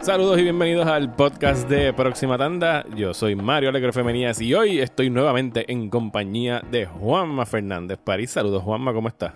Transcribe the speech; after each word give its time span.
Saludos 0.00 0.38
y 0.38 0.44
bienvenidos 0.44 0.86
al 0.86 1.14
podcast 1.14 1.68
de 1.68 1.92
Próxima 1.92 2.38
Tanda. 2.38 2.86
Yo 2.96 3.12
soy 3.12 3.36
Mario 3.36 3.68
Alegre 3.68 3.92
Femenías 3.92 4.40
y 4.40 4.54
hoy 4.54 4.80
estoy 4.80 5.10
nuevamente 5.10 5.70
en 5.70 5.90
compañía 5.90 6.62
de 6.70 6.86
Juanma 6.86 7.44
Fernández 7.44 7.98
París. 7.98 8.30
Saludos, 8.30 8.62
Juanma, 8.62 8.94
¿cómo 8.94 9.08
estás? 9.08 9.34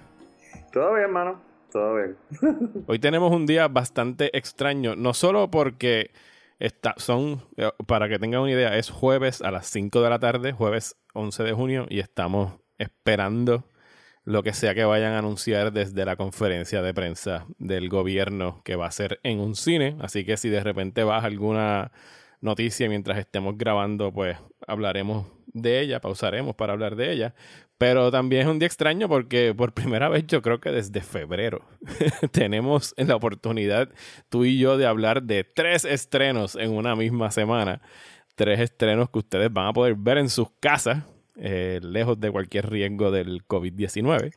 Todo 0.72 0.95
bien, 0.95 1.12
mano. 1.12 1.39
Todo 1.71 1.96
bien. 1.96 2.16
hoy 2.86 2.98
tenemos 2.98 3.30
un 3.30 3.45
día 3.45 3.68
bastante 3.68 4.35
extraño, 4.36 4.96
no 4.96 5.12
solo 5.12 5.50
porque 5.50 6.12
está, 6.58 6.94
son, 6.96 7.43
eh, 7.58 7.71
para 7.86 8.08
que 8.08 8.18
tengan 8.18 8.40
una 8.40 8.53
idea, 8.53 8.79
es 8.79 8.89
jueves 8.89 9.43
a 9.43 9.50
las 9.50 9.67
5 9.67 10.00
de 10.00 10.08
la 10.11 10.18
tarde, 10.18 10.53
jueves 10.53 10.96
11 11.12 11.43
de 11.43 11.53
junio, 11.53 11.86
y 11.90 12.00
estamos 12.00 12.54
esperando 12.79 13.64
lo 14.25 14.43
que 14.43 14.55
sea 14.55 14.75
que 14.75 14.85
vayan 14.85 15.13
a 15.13 15.19
anunciar 15.19 15.73
desde 15.73 16.05
la 16.05 16.17
conferencia 16.17 16.83
de 16.83 16.95
prensa 16.95 17.46
del 17.59 17.89
gobierno 17.89 18.63
que 18.64 18.77
va 18.77 18.87
a 18.87 18.91
ser 18.91 19.21
en 19.23 19.41
un 19.41 19.55
cine. 19.55 19.97
Así 20.00 20.25
que 20.25 20.37
si 20.37 20.49
de 20.49 20.63
repente 20.63 21.05
vas 21.05 21.25
alguna 21.25 21.93
noticia 22.41 22.89
mientras 22.89 23.19
estemos 23.19 23.57
grabando, 23.59 24.13
pues 24.13 24.39
hablaremos 24.67 25.27
de 25.47 25.81
ella, 25.81 26.00
pausaremos 26.00 26.55
para 26.57 26.73
hablar 26.73 26.97
de 26.97 27.13
ella. 27.13 27.35
Pero 27.77 28.11
también 28.11 28.43
es 28.43 28.49
un 28.49 28.59
día 28.59 28.67
extraño 28.67 29.09
porque 29.09 29.53
por 29.55 29.75
primera 29.75 30.09
vez 30.09 30.27
yo 30.27 30.41
creo 30.41 30.61
que 30.61 30.71
desde 30.71 31.03
febrero 31.03 31.67
tenemos 32.31 32.95
la 32.97 33.17
oportunidad 33.17 33.91
tú 34.31 34.45
y 34.45 34.59
yo 34.59 34.78
de 34.78 34.86
hablar 34.86 35.22
de 35.22 35.45
tres 35.45 35.84
estrenos 35.84 36.55
en 36.55 36.72
una 36.72 36.97
misma 36.97 37.31
semana. 37.31 37.83
Tres 38.36 38.61
estrenos 38.61 39.11
que 39.11 39.19
ustedes 39.19 39.53
van 39.53 39.67
a 39.67 39.72
poder 39.72 39.97
ver 39.97 40.19
en 40.19 40.31
sus 40.31 40.48
casas 40.61 41.05
eh, 41.36 41.80
lejos 41.83 42.20
de 42.20 42.30
cualquier 42.30 42.70
riesgo 42.70 43.10
del 43.10 43.46
COVID-19. 43.46 44.36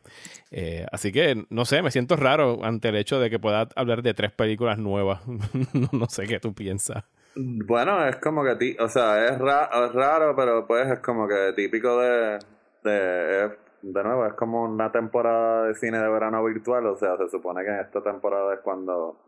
Eh, 0.51 0.85
así 0.91 1.11
que, 1.11 1.45
no 1.49 1.65
sé, 1.65 1.81
me 1.81 1.91
siento 1.91 2.15
raro 2.15 2.63
ante 2.63 2.89
el 2.89 2.95
hecho 2.95 3.19
de 3.19 3.29
que 3.29 3.39
pueda 3.39 3.67
hablar 3.75 4.01
de 4.01 4.13
tres 4.13 4.31
películas 4.31 4.77
nuevas. 4.77 5.21
no 5.91 6.05
sé 6.07 6.25
qué 6.25 6.39
tú 6.39 6.53
piensas. 6.53 7.03
Bueno, 7.35 8.03
es 8.07 8.15
como 8.15 8.43
que, 8.43 8.55
ti 8.55 8.77
o 8.79 8.89
sea, 8.89 9.27
es, 9.27 9.37
raro, 9.37 10.35
pero 10.35 10.65
pues 10.65 10.87
es 10.89 10.99
como 10.99 11.27
que 11.27 11.53
típico 11.55 11.99
de, 11.99 12.39
de, 12.83 13.51
de 13.83 14.03
nuevo, 14.03 14.25
es 14.25 14.33
como 14.33 14.63
una 14.63 14.91
temporada 14.91 15.67
de 15.67 15.75
cine 15.75 15.99
de 15.99 16.09
verano 16.09 16.43
virtual, 16.43 16.87
o 16.87 16.95
sea, 16.97 17.15
se 17.17 17.29
supone 17.29 17.63
que 17.63 17.69
en 17.69 17.79
esta 17.81 18.01
temporada 18.01 18.55
es 18.55 18.61
cuando 18.61 19.19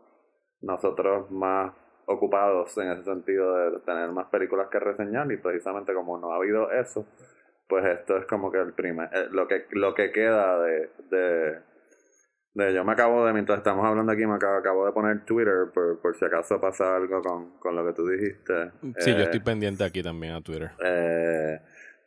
nosotros 0.62 1.30
más 1.30 1.72
ocupados 2.06 2.76
en 2.78 2.90
ese 2.90 3.04
sentido 3.04 3.54
de 3.54 3.78
tener 3.80 4.10
más 4.10 4.26
películas 4.26 4.66
que 4.68 4.80
reseñar 4.80 5.30
y 5.30 5.36
precisamente 5.36 5.94
como 5.94 6.18
no 6.18 6.32
ha 6.32 6.36
habido 6.36 6.70
eso, 6.72 7.06
pues 7.70 7.86
esto 7.86 8.18
es 8.18 8.26
como 8.26 8.50
que 8.50 8.58
el 8.58 8.74
primer, 8.74 9.08
eh, 9.14 9.28
lo 9.30 9.48
que 9.48 9.64
lo 9.70 9.94
que 9.94 10.10
queda 10.10 10.60
de, 10.60 10.90
de, 12.54 12.74
yo 12.74 12.84
me 12.84 12.92
acabo 12.92 13.24
de, 13.24 13.32
mientras 13.32 13.58
estamos 13.58 13.86
hablando 13.86 14.10
aquí, 14.10 14.26
me 14.26 14.34
acabo, 14.34 14.84
de 14.84 14.92
poner 14.92 15.24
Twitter 15.24 15.68
por, 15.72 16.00
por 16.00 16.16
si 16.16 16.24
acaso 16.24 16.60
pasa 16.60 16.96
algo 16.96 17.22
con, 17.22 17.58
con 17.58 17.76
lo 17.76 17.86
que 17.86 17.92
tú 17.92 18.06
dijiste. 18.06 18.72
Sí, 18.98 19.12
yo 19.12 19.20
eh, 19.20 19.22
estoy 19.22 19.40
pendiente 19.40 19.84
aquí 19.84 20.02
también 20.02 20.34
a 20.34 20.40
Twitter. 20.40 20.72
Eh, 20.84 21.60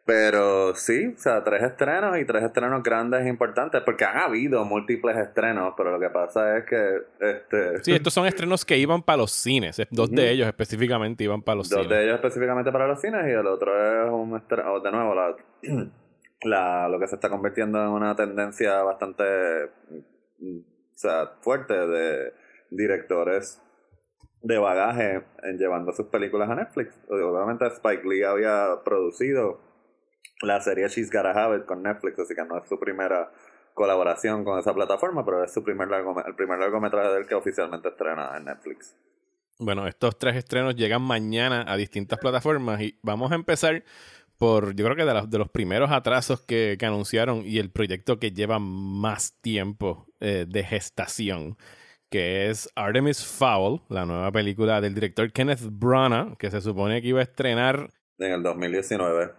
pero 0.05 0.75
sí, 0.75 1.13
o 1.15 1.17
sea, 1.17 1.41
tres 1.45 1.63
estrenos 1.63 2.17
y 2.17 2.25
tres 2.25 2.43
estrenos 2.43 2.83
grandes 2.83 3.25
e 3.25 3.29
importantes, 3.29 3.81
porque 3.85 4.03
han 4.03 4.17
habido 4.17 4.65
múltiples 4.65 5.15
estrenos, 5.15 5.73
pero 5.77 5.91
lo 5.91 5.99
que 5.99 6.09
pasa 6.09 6.57
es 6.57 6.65
que... 6.65 7.03
Este... 7.21 7.83
Sí, 7.85 7.93
estos 7.93 8.13
son 8.13 8.25
estrenos 8.25 8.65
que 8.65 8.77
iban 8.77 9.01
para 9.01 9.19
los 9.19 9.31
cines, 9.31 9.81
dos 9.91 10.11
de 10.11 10.29
ellos 10.29 10.45
específicamente 10.47 11.23
iban 11.23 11.41
para 11.41 11.55
los 11.55 11.69
cines. 11.69 11.87
Dos 11.87 11.95
de 11.95 12.03
ellos 12.03 12.15
específicamente 12.15 12.69
para 12.69 12.85
los 12.85 12.99
cines 12.99 13.25
y 13.25 13.31
el 13.31 13.47
otro 13.47 13.71
es 13.77 14.11
un 14.11 14.35
estreno, 14.35 14.77
de 14.81 14.91
nuevo, 14.91 15.15
la, 15.15 15.37
la, 16.43 16.87
lo 16.89 16.99
que 16.99 17.07
se 17.07 17.15
está 17.15 17.29
convirtiendo 17.29 17.81
en 17.81 17.89
una 17.89 18.15
tendencia 18.15 18.81
bastante 18.83 19.23
o 19.63 20.95
sea, 20.95 21.31
fuerte 21.41 21.73
de 21.73 22.33
directores 22.69 23.61
de 24.41 24.57
bagaje 24.57 25.23
en 25.43 25.57
llevando 25.57 25.93
sus 25.93 26.07
películas 26.07 26.49
a 26.49 26.55
Netflix. 26.55 26.93
Obviamente 27.07 27.65
Spike 27.67 28.07
Lee 28.07 28.23
había 28.23 28.81
producido 28.83 29.61
la 30.41 30.59
serie 30.59 30.87
She's 30.89 31.11
Gotta 31.11 31.31
Have 31.31 31.57
It 31.57 31.65
con 31.65 31.81
Netflix, 31.81 32.19
así 32.19 32.35
que 32.35 32.43
no 32.43 32.57
es 32.57 32.67
su 32.67 32.77
primera 32.77 33.31
colaboración 33.73 34.43
con 34.43 34.59
esa 34.59 34.73
plataforma, 34.73 35.25
pero 35.25 35.43
es 35.43 35.53
su 35.53 35.63
primer 35.63 35.87
el 35.91 36.35
primer 36.35 36.59
largometraje 36.59 37.09
del 37.13 37.25
que 37.25 37.35
oficialmente 37.35 37.89
estrena 37.89 38.35
en 38.37 38.45
Netflix. 38.45 38.95
Bueno, 39.59 39.87
estos 39.87 40.17
tres 40.17 40.35
estrenos 40.35 40.75
llegan 40.75 41.01
mañana 41.01 41.63
a 41.67 41.77
distintas 41.77 42.19
plataformas 42.19 42.81
y 42.81 42.99
vamos 43.01 43.31
a 43.31 43.35
empezar 43.35 43.83
por, 44.43 44.75
yo 44.75 44.83
creo 44.83 44.97
que 44.97 45.05
de, 45.05 45.25
de 45.25 45.37
los 45.37 45.49
primeros 45.49 45.89
atrasos 45.89 46.41
que, 46.41 46.75
que, 46.77 46.85
anunciaron 46.85 47.43
y 47.45 47.59
el 47.59 47.71
proyecto 47.71 48.19
que 48.19 48.31
lleva 48.31 48.59
más 48.59 49.39
tiempo 49.39 50.05
eh, 50.19 50.45
de 50.45 50.65
gestación, 50.65 51.55
que 52.09 52.49
es 52.49 52.69
Artemis 52.75 53.25
Fowl, 53.25 53.79
la 53.87 54.05
nueva 54.05 54.33
película 54.33 54.81
del 54.81 54.95
director 54.95 55.31
Kenneth 55.31 55.61
Branagh, 55.63 56.35
que 56.35 56.51
se 56.51 56.59
supone 56.59 57.01
que 57.01 57.07
iba 57.07 57.21
a 57.21 57.23
estrenar 57.23 57.89
en 58.19 58.33
el 58.33 58.43
2019 58.43 59.31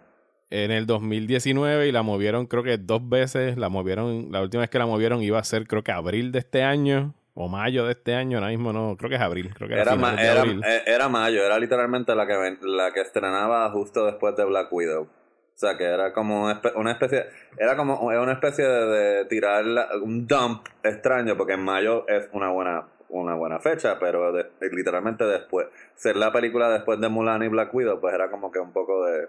en 0.49 0.71
el 0.71 0.87
2019 0.87 1.89
y 1.89 1.93
la 1.93 2.03
movieron 2.03 2.47
creo 2.47 2.63
que 2.63 2.79
dos 2.79 3.07
veces. 3.07 3.59
La 3.59 3.69
movieron, 3.69 4.29
la 4.31 4.41
última 4.41 4.63
vez 4.63 4.71
que 4.71 4.79
la 4.79 4.87
movieron 4.87 5.23
iba 5.23 5.39
a 5.39 5.45
ser 5.45 5.67
creo 5.67 5.85
que 5.85 5.93
abril 5.93 6.33
de 6.33 6.39
este 6.39 6.63
año 6.63 7.15
o 7.35 7.49
mayo 7.49 7.85
de 7.85 7.93
este 7.93 8.15
año, 8.15 8.39
ahora 8.39 8.51
mismo 8.51 8.73
no, 8.73 8.97
creo 8.97 9.11
que 9.11 9.17
es 9.17 9.23
abril. 9.23 9.53
Creo 9.55 9.69
que 9.69 9.75
era, 9.75 9.95
eh, 9.95 10.83
era, 10.87 11.09
mayo, 11.09 11.45
era 11.45 11.59
literalmente 11.59 12.15
la 12.15 12.27
que, 12.27 12.59
la 12.63 12.93
que 12.93 13.01
estrenaba 13.01 13.69
justo 13.71 14.07
después 14.07 14.37
de 14.37 14.45
Black 14.45 14.73
Widow. 14.73 15.03
O 15.03 15.57
sea, 15.57 15.77
que 15.77 15.85
era 15.85 16.13
como 16.13 16.45
una 16.77 16.93
especie, 16.93 17.27
era 17.59 17.77
como 17.77 18.01
una 18.01 18.33
especie 18.33 18.65
de, 18.65 19.25
tirar 19.27 19.65
un 20.03 20.27
dump 20.27 20.67
extraño, 20.83 21.37
porque 21.37 21.55
en 21.55 21.65
mayo 21.65 22.07
es 22.09 22.29
una 22.33 22.51
buena 22.51 22.89
una 23.11 23.35
buena 23.37 23.61
fecha, 23.61 23.97
pero 24.01 24.33
literalmente 24.73 25.25
después, 25.25 25.69
ser 25.95 26.17
la 26.17 26.33
película 26.33 26.69
después 26.71 27.01
de 27.01 27.09
Mulan 27.09 27.45
y 27.45 27.49
Black 27.49 27.73
Widow, 27.73 28.01
pues 28.01 28.13
era 28.13 28.29
como 28.29 28.51
que 28.51 28.59
un 28.59 28.73
poco 28.73 29.05
de 29.05 29.29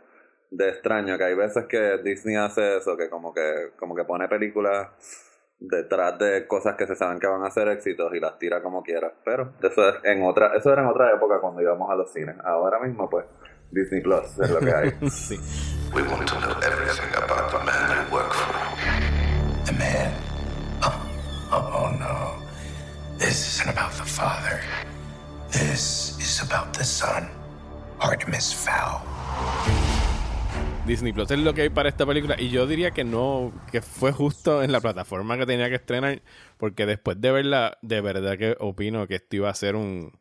de 0.52 0.70
extraño, 0.70 1.18
que 1.18 1.24
hay 1.24 1.36
veces 1.36 1.66
que 1.66 1.98
Disney 2.04 2.36
hace 2.36 2.78
eso, 2.78 2.96
que 2.96 3.10
como 3.10 3.34
que, 3.34 3.72
como 3.78 3.96
que 3.96 4.04
pone 4.04 4.28
películas 4.28 4.90
detrás 5.60 6.18
de 6.20 6.48
cosas 6.48 6.76
que 6.76 6.86
se 6.86 6.96
saben 6.96 7.20
que 7.20 7.28
van 7.28 7.44
a 7.44 7.52
ser 7.52 7.68
éxitos 7.70 8.14
y 8.14 8.20
las 8.20 8.38
tira 8.38 8.62
como 8.62 8.84
quiera. 8.84 9.14
Pero 9.24 9.54
eso 9.62 9.90
es 9.90 9.96
en 10.04 10.24
otra, 10.24 10.56
eso 10.56 10.72
era 10.72 10.82
en 10.82 10.88
otra 10.88 11.14
época 11.14 11.40
cuando 11.40 11.62
íbamos 11.62 11.90
a 11.90 11.96
los 11.96 12.12
cines. 12.12 12.36
Ahora 12.44 12.80
mismo 12.80 13.10
pues 13.10 13.26
Disney 13.72 14.02
Plus 14.02 14.40
es 14.40 14.50
lo 14.50 14.60
que 14.60 14.74
hay. 14.74 14.92
sí. 15.10 15.40
We 15.94 16.02
want 16.04 16.28
to 16.28 16.40
know 16.40 16.52
everything 16.62 17.14
about 17.16 17.52
the 17.52 17.64
man 17.66 18.12
work 18.12 18.34
for. 18.34 18.54
The 19.66 19.74
man? 19.74 20.14
Oh, 20.82 21.52
oh 21.52 21.96
no. 22.00 22.46
This 23.18 23.60
isn't 23.60 23.70
about 23.70 23.94
the 23.94 24.04
father. 24.04 24.62
This 25.52 26.18
is 26.20 26.42
about 26.42 26.74
the 26.74 26.84
son. 26.84 27.30
Artemis 28.02 28.52
Fowl. 28.52 29.02
Disney 30.86 31.14
Plus 31.14 31.32
es 31.32 31.40
lo 31.40 31.54
que 31.54 31.64
hay 31.64 31.70
para 31.70 31.90
esta 31.90 32.06
película 32.06 32.36
y 32.38 32.50
yo 32.50 32.68
diría 32.68 32.92
que 32.92 33.04
no, 33.04 33.52
que 33.72 33.82
fue 33.82 34.12
justo 34.12 34.62
en 34.62 34.72
la 34.72 34.82
plataforma 34.82 35.38
que 35.38 35.46
tenía 35.46 35.68
que 35.70 35.76
estrenar 35.76 36.22
porque 36.58 36.86
después 36.86 37.20
de 37.20 37.32
verla, 37.32 37.78
de 37.82 38.02
verdad 38.02 38.38
que 38.38 38.56
opino 38.60 39.08
que 39.08 39.16
esto 39.16 39.36
iba 39.38 39.50
a 39.50 39.54
ser 39.56 39.76
un, 39.76 40.12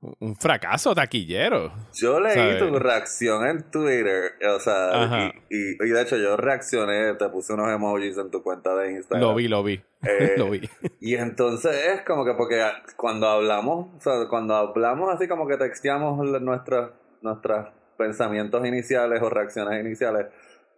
un 0.00 0.36
fracaso 0.36 0.94
taquillero. 0.94 1.72
Yo 1.92 2.18
leí 2.18 2.58
tu 2.58 2.78
reacción 2.78 3.46
en 3.46 3.70
Twitter, 3.70 4.32
o 4.54 4.58
sea, 4.58 5.32
y, 5.50 5.74
de 5.76 6.02
hecho 6.02 6.16
yo 6.16 6.36
reaccioné, 6.36 7.14
te 7.14 7.28
puse 7.28 7.52
unos 7.52 7.70
emojis 7.70 8.16
en 8.16 8.30
tu 8.30 8.42
cuenta 8.42 8.74
de 8.76 8.92
Instagram. 8.92 9.28
Lo 9.28 9.34
vi, 9.34 9.48
lo 9.48 9.62
vi. 9.62 9.82
Eh, 10.02 10.34
lo 10.38 10.50
vi. 10.50 10.62
Y 11.00 11.16
entonces 11.16 11.76
es 11.94 12.02
como 12.02 12.24
que 12.24 12.32
porque 12.32 12.64
cuando 12.96 13.28
hablamos, 13.28 13.88
o 13.96 14.00
sea, 14.00 14.26
cuando 14.28 14.54
hablamos 14.54 15.14
así 15.14 15.28
como 15.28 15.46
que 15.46 15.58
texteamos 15.58 16.18
nuestras 16.40 16.92
nuestras 17.20 17.79
pensamientos 18.00 18.66
iniciales 18.66 19.20
o 19.22 19.28
reacciones 19.28 19.78
iniciales. 19.84 20.26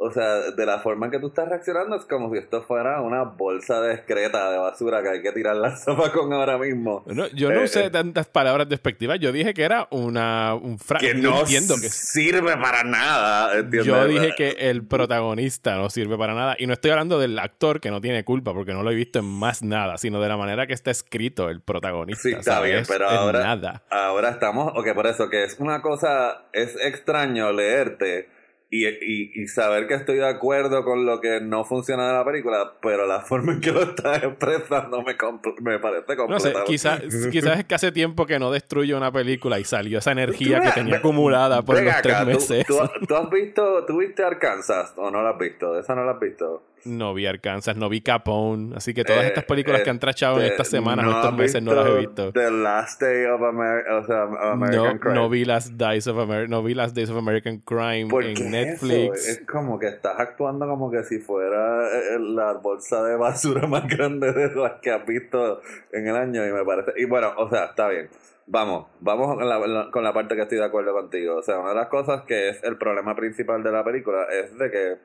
O 0.05 0.11
sea, 0.11 0.51
de 0.51 0.67
la 0.67 0.81
forma 0.81 1.07
en 1.07 1.13
que 1.13 1.21
tú 1.21 1.29
estás 1.29 1.49
reaccionando 1.49 1.95
es 1.95 2.05
como 2.07 2.29
si 2.33 2.39
esto 2.39 2.61
fuera 2.63 3.01
una 3.01 3.23
bolsa 3.23 3.87
discreta 3.87 4.51
de 4.51 4.59
basura 4.59 5.01
que 5.01 5.11
hay 5.11 5.23
que 5.23 5.31
tirar 5.31 5.55
la 5.55 5.77
sopa 5.77 6.11
con 6.11 6.33
ahora 6.33 6.59
mismo. 6.59 7.05
yo 7.35 7.51
no 7.51 7.61
eh, 7.61 7.65
usé 7.65 7.85
eh. 7.85 7.91
tantas 7.91 8.27
palabras 8.27 8.69
despectivas. 8.69 9.21
Yo 9.21 9.31
dije 9.31 9.55
que 9.55 9.63
era 9.63 9.87
una, 9.93 10.57
un 10.57 10.77
Que 10.99 11.15
no 11.15 11.41
entiendo 11.41 11.77
que 11.81 11.89
sirve 11.89 12.57
para 12.57 12.83
nada. 12.83 13.53
Yo 13.71 14.09
dije 14.09 14.33
que 14.37 14.57
el 14.59 14.85
protagonista 14.85 15.77
no 15.77 15.89
sirve 15.89 16.19
para 16.19 16.35
nada. 16.35 16.57
Y 16.59 16.67
no 16.67 16.73
estoy 16.73 16.91
hablando 16.91 17.21
del 17.21 17.39
actor 17.39 17.81
que 17.81 17.93
no 17.93 18.01
tiene 18.01 18.25
culpa 18.25 18.53
porque 18.53 18.73
no 18.73 18.83
lo 18.83 18.91
he 18.91 18.97
visto 18.97 19.21
en 19.21 19.27
más 19.27 19.63
nada, 19.63 19.99
sino 19.99 20.21
de 20.21 20.29
la 20.29 20.37
manera 20.37 20.67
que 20.67 20.73
está 20.73 20.91
escrito 20.91 21.49
el 21.49 21.61
protagonista. 21.61 22.23
Sí, 22.23 22.35
está 22.35 22.61
bien, 22.61 22.83
pero 22.89 23.09
ahora, 23.09 23.45
nada. 23.45 23.83
ahora 23.89 24.31
estamos. 24.31 24.73
Ok, 24.75 24.95
por 24.95 25.07
eso 25.07 25.31
que 25.31 25.45
es 25.45 25.61
una 25.61 25.81
cosa. 25.81 26.47
Es 26.53 26.75
extraño 26.75 27.53
leerte 27.53 28.42
y, 28.75 28.87
y, 28.87 29.33
y, 29.35 29.49
saber 29.49 29.87
que 29.87 29.93
estoy 29.93 30.17
de 30.17 30.27
acuerdo 30.27 30.83
con 30.83 31.05
lo 31.05 31.21
que 31.21 31.43
no 31.43 31.63
funciona 31.63 32.07
de 32.09 32.15
la 32.15 32.25
película, 32.25 32.73
pero 32.81 33.07
la 33.07 33.21
forma 33.27 33.53
en 33.53 33.61
que 33.61 33.71
lo 33.71 33.83
estás 33.83 34.23
expresando 34.23 35.03
me, 35.03 35.15
me 35.61 35.79
parece 35.79 36.17
complicado. 36.17 36.29
No 36.29 36.41
sé, 36.41 36.55
quizás, 36.65 37.03
quizás 37.31 37.59
es 37.59 37.65
que 37.67 37.75
hace 37.75 37.93
tiempo 37.93 38.25
que 38.25 38.39
no 38.39 38.51
destruye 38.51 38.95
una 38.95 39.13
película 39.13 39.61
y 39.61 39.65
salió 39.65 39.99
esa 39.99 40.13
energía 40.13 40.59
que 40.63 40.71
tenía 40.71 40.97
acumulada 40.97 41.61
por 41.61 41.83
los 41.83 42.01
tres 42.01 42.25
meses. 42.25 42.67
¿tú, 42.67 42.79
tú, 43.07 43.15
has 43.15 43.29
visto, 43.29 43.85
tú 43.85 43.99
viste 43.99 44.25
Arkansas 44.25 44.95
o 44.97 45.11
no 45.11 45.23
la 45.23 45.33
has 45.33 45.39
visto? 45.39 45.79
¿Esa 45.79 45.95
no 45.95 46.07
la 46.07 46.13
has 46.13 46.21
visto? 46.21 46.63
No 46.85 47.15
vi 47.15 47.27
Arkansas, 47.27 47.77
no 47.77 47.89
vi 47.89 48.01
Capone. 48.01 48.75
Así 48.77 48.93
que 48.95 49.05
todas 49.05 49.25
Eh, 49.25 49.29
estas 49.29 49.45
películas 49.45 49.81
eh, 49.81 49.85
que 49.85 49.91
han 49.91 49.99
trachado 49.99 50.39
en 50.39 50.45
eh, 50.45 50.49
estas 50.49 50.69
semanas 50.69 51.07
o 51.07 51.11
¿no 51.11 51.15
estos 51.17 51.33
has 51.33 51.39
meses 51.39 51.63
no 51.63 51.75
las 51.75 51.87
he 51.87 51.99
visto. 51.99 52.33
The 52.33 52.51
Last 52.51 53.01
Day 53.01 53.25
of 53.27 53.43
America, 53.43 53.97
o 53.97 54.05
sea, 54.07 54.23
American 54.53 54.85
No, 54.95 55.01
Crime. 55.01 55.15
no 55.15 55.29
vi 55.29 55.45
las 55.45 55.79
Days 55.79 56.07
of 56.09 56.19
America, 56.19 56.49
no 56.51 56.63
vi 56.63 56.75
las 56.75 56.95
Days 56.95 57.11
of 57.11 57.17
American 57.17 57.59
Crime 57.59 58.07
¿Por 58.09 58.25
en 58.25 58.35
qué 58.35 58.45
Netflix. 58.45 59.19
eso? 59.29 59.31
Es 59.31 59.47
como 59.47 59.79
que 59.79 59.87
estás 59.89 60.19
actuando 60.19 60.67
como 60.67 60.91
que 60.91 61.03
si 61.05 61.19
fuera 61.19 61.87
eh, 61.89 62.19
la 62.19 62.55
bolsa 62.55 63.03
de 63.05 63.17
basura 63.17 63.67
más 63.67 63.87
grande 63.87 64.33
de 64.33 64.55
las 64.55 64.81
que 64.81 64.91
has 64.91 65.07
visto 65.07 65.61
en 65.93 66.07
el 66.09 66.17
año 66.17 66.47
y 66.47 66.53
me 66.53 66.65
parece... 66.65 66.93
Y 66.97 67.05
bueno, 67.05 67.33
o 67.37 67.49
sea, 67.49 67.67
está 67.67 67.89
bien. 67.89 68.09
Vamos, 68.47 68.87
vamos 68.99 69.37
con 69.37 69.49
la, 69.49 69.59
la- 69.61 69.91
con 69.93 70.03
la 70.03 70.13
parte 70.13 70.35
que 70.35 70.43
estoy 70.43 70.59
de 70.59 70.65
acuerdo 70.65 70.93
contigo. 70.93 71.37
O 71.37 71.43
sea, 71.43 71.61
una 71.61 71.69
de 71.71 71.77
las 71.77 71.87
cosas 71.87 72.23
que 72.23 72.49
es 72.49 72.63
el 72.65 72.77
problema 72.77 73.15
principal 73.15 73.63
de 73.63 73.71
la 73.71 73.85
película 73.85 74.25
es 74.33 74.59
de 74.59 74.69
que 74.71 74.97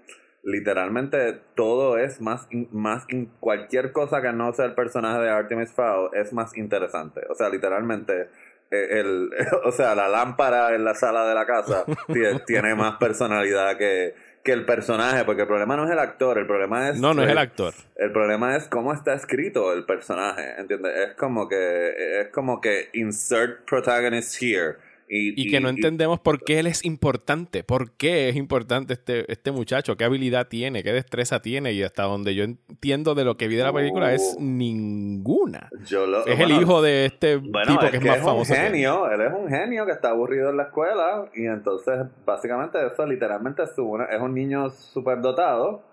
literalmente 0.51 1.39
todo 1.55 1.97
es 1.97 2.21
más, 2.21 2.47
in- 2.51 2.69
más 2.71 3.03
in- 3.09 3.29
cualquier 3.39 3.91
cosa 3.91 4.21
que 4.21 4.31
no 4.31 4.53
sea 4.53 4.65
el 4.65 4.73
personaje 4.75 5.21
de 5.21 5.29
Artemis 5.29 5.71
Fowl 5.73 6.09
es 6.13 6.31
más 6.33 6.55
interesante. 6.57 7.21
O 7.29 7.35
sea, 7.35 7.49
literalmente 7.49 8.29
eh, 8.71 8.99
el, 8.99 9.29
o 9.65 9.71
sea, 9.71 9.93
la 9.93 10.07
lámpara 10.07 10.73
en 10.73 10.83
la 10.85 10.95
sala 10.95 11.27
de 11.27 11.35
la 11.35 11.45
casa 11.45 11.85
tie- 12.07 12.43
tiene 12.45 12.75
más 12.75 12.95
personalidad 12.97 13.77
que, 13.77 14.15
que 14.43 14.53
el 14.53 14.65
personaje, 14.65 15.25
porque 15.25 15.41
el 15.41 15.47
problema 15.47 15.75
no 15.75 15.83
es 15.85 15.91
el 15.91 15.99
actor, 15.99 16.37
el 16.37 16.47
problema 16.47 16.89
es 16.89 16.97
No, 16.99 17.13
no 17.13 17.23
es 17.23 17.29
el 17.29 17.37
actor. 17.37 17.73
el 17.97 18.11
problema 18.13 18.55
es 18.55 18.67
cómo 18.69 18.93
está 18.93 19.13
escrito 19.13 19.73
el 19.73 19.83
personaje, 19.85 20.53
¿entiendes? 20.57 21.09
Es 21.09 21.13
como 21.15 21.49
que 21.49 22.21
es 22.21 22.29
como 22.29 22.61
que 22.61 22.89
insert 22.93 23.65
protagonist 23.69 24.41
here 24.41 24.77
y, 25.09 25.41
Y 25.41 25.49
que 25.49 25.59
no 25.61 25.69
entendemos 25.69 26.19
por 26.19 26.43
qué 26.43 26.59
él 26.59 26.67
es 26.67 26.83
importante. 26.83 27.63
¿Por 27.63 27.91
qué 27.91 28.27
es 28.29 28.35
importante 28.35 28.93
este, 28.93 29.31
este 29.31 29.51
muchacho? 29.51 29.95
¿Qué 29.95 30.03
habilidad 30.03 30.47
tiene? 30.49 30.83
¿Qué 30.83 30.91
destreza 30.91 31.41
tiene? 31.41 31.71
Y 31.73 31.81
hasta 31.83 32.03
donde 32.03 32.35
yo 32.35 32.43
entiendo 32.43 33.15
de 33.15 33.23
lo 33.23 33.37
que 33.37 33.47
vi 33.47 33.55
de 33.55 33.63
la 33.63 33.71
película 33.73 34.13
es 34.13 34.35
Oh. 34.37 34.41
ninguna. 34.41 35.69
Yo 35.85 36.05
lo- 36.07 36.25
Es 36.25 36.39
el 36.39 36.51
hijo 36.51 36.81
de 36.81 37.05
este 37.05 37.37
Bueno, 37.37 37.71
tipo 37.71 37.85
es 37.85 37.91
que 37.91 37.97
es 37.97 38.03
que 38.03 38.09
más 38.09 38.17
es 38.17 38.23
famoso. 38.23 38.53
un 38.53 38.59
genio, 38.59 39.09
él 39.11 39.21
es 39.21 39.33
un 39.33 39.47
genio 39.49 39.85
que 39.85 39.91
está 39.93 40.09
aburrido 40.09 40.49
en 40.49 40.57
la 40.57 40.63
escuela 40.63 41.25
y 41.35 41.45
entonces 41.45 41.95
básicamente 42.25 42.77
eso 42.85 43.05
literalmente 43.05 43.63
es, 43.63 43.71
una- 43.77 44.05
es 44.05 44.21
un 44.21 44.33
niño 44.33 44.69
súper 44.69 45.21
dotado, 45.21 45.83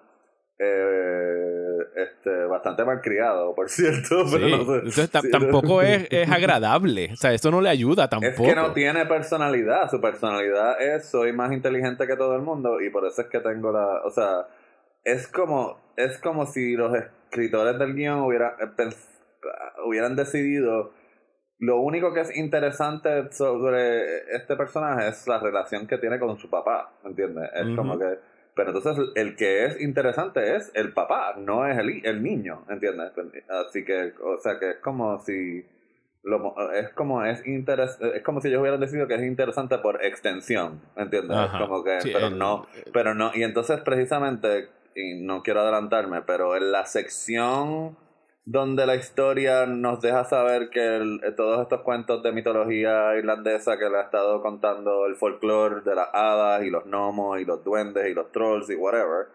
eh, 0.58 1.78
este, 1.96 2.44
bastante 2.46 2.84
malcriado, 2.84 3.54
por 3.54 3.68
cierto. 3.70 4.26
Sí, 4.26 4.36
pero 4.36 4.48
no 4.48 4.64
sé- 4.64 4.74
entonces 4.74 5.10
sí, 5.22 5.30
tampoco 5.30 5.82
es, 5.82 6.06
es 6.10 6.30
agradable. 6.30 7.10
O 7.12 7.16
sea, 7.16 7.32
eso 7.32 7.50
no 7.50 7.60
le 7.60 7.68
ayuda 7.68 8.08
tampoco. 8.08 8.42
Es 8.44 8.48
que 8.48 8.54
no 8.54 8.72
tiene 8.72 9.06
personalidad. 9.06 9.90
Su 9.90 10.00
personalidad 10.00 10.80
es 10.80 11.06
soy 11.06 11.32
más 11.32 11.52
inteligente 11.52 12.06
que 12.06 12.16
todo 12.16 12.36
el 12.36 12.42
mundo 12.42 12.80
y 12.80 12.90
por 12.90 13.06
eso 13.06 13.22
es 13.22 13.28
que 13.28 13.40
tengo 13.40 13.72
la, 13.72 14.02
o 14.04 14.10
sea, 14.10 14.46
es 15.04 15.28
como 15.28 15.82
es 15.96 16.18
como 16.18 16.46
si 16.46 16.74
los 16.74 16.92
escritores 16.94 17.78
del 17.78 17.94
guion 17.94 18.20
hubieran 18.22 18.52
eh, 18.60 18.88
hubieran 19.84 20.16
decidido 20.16 20.92
lo 21.58 21.80
único 21.80 22.12
que 22.12 22.20
es 22.20 22.36
interesante 22.36 23.30
sobre 23.32 24.34
este 24.34 24.56
personaje 24.56 25.08
es 25.08 25.26
la 25.28 25.38
relación 25.38 25.86
que 25.86 25.98
tiene 25.98 26.18
con 26.18 26.36
su 26.36 26.50
papá, 26.50 26.92
¿entiendes? 27.04 27.48
Es 27.54 27.76
como 27.76 27.98
que 27.98 28.18
pero 28.56 28.70
entonces 28.70 29.08
el 29.14 29.36
que 29.36 29.64
es 29.66 29.80
interesante 29.80 30.56
es 30.56 30.70
el 30.74 30.92
papá, 30.92 31.34
no 31.38 31.66
es 31.66 31.76
el, 31.78 32.04
el 32.06 32.22
niño, 32.22 32.64
¿entiendes? 32.68 33.12
Así 33.48 33.84
que, 33.84 34.12
o 34.22 34.38
sea, 34.38 34.58
que 34.58 34.70
es 34.70 34.76
como 34.76 35.18
si 35.20 35.64
lo 36.22 36.54
es 36.72 36.88
como 36.94 37.22
es 37.24 37.46
interes 37.46 37.98
es 38.14 38.22
como 38.22 38.40
si 38.40 38.48
ellos 38.48 38.60
hubieran 38.62 38.80
decidido 38.80 39.06
que 39.06 39.14
es 39.16 39.22
interesante 39.22 39.76
por 39.76 40.02
extensión 40.02 40.80
¿entiendes? 40.96 41.36
Ajá. 41.36 41.58
como 41.58 41.84
que 41.84 42.00
Sí, 42.00 42.10
pero 42.14 42.28
el- 42.28 42.38
no 42.38 42.66
pero 42.94 43.14
no 43.14 43.30
y 43.34 43.42
entonces 43.42 43.80
precisamente 43.82 44.68
y 44.94 45.20
no 45.20 45.42
quiero 45.42 45.60
adelantarme 45.60 46.22
pero 46.22 46.56
en 46.56 46.72
la 46.72 46.86
sección 46.86 47.98
donde 48.46 48.84
la 48.86 48.94
historia 48.94 49.64
nos 49.66 50.00
deja 50.00 50.24
saber 50.24 50.68
que 50.68 50.96
el- 50.96 51.20
eh, 51.24 51.32
todos 51.32 51.62
estos 51.62 51.80
cuentos 51.80 52.22
de 52.22 52.32
mitología 52.32 53.16
irlandesa 53.16 53.78
que 53.78 53.88
le 53.88 53.96
ha 53.98 54.02
estado 54.02 54.42
contando 54.42 55.06
el 55.06 55.16
folclore 55.16 55.80
de 55.80 55.94
las 55.94 56.08
hadas 56.12 56.62
y 56.62 56.70
los 56.70 56.84
gnomos 56.84 57.40
y 57.40 57.44
los 57.46 57.64
duendes 57.64 58.06
y 58.08 58.14
los 58.14 58.30
trolls 58.32 58.68
y 58.68 58.74
whatever 58.74 59.28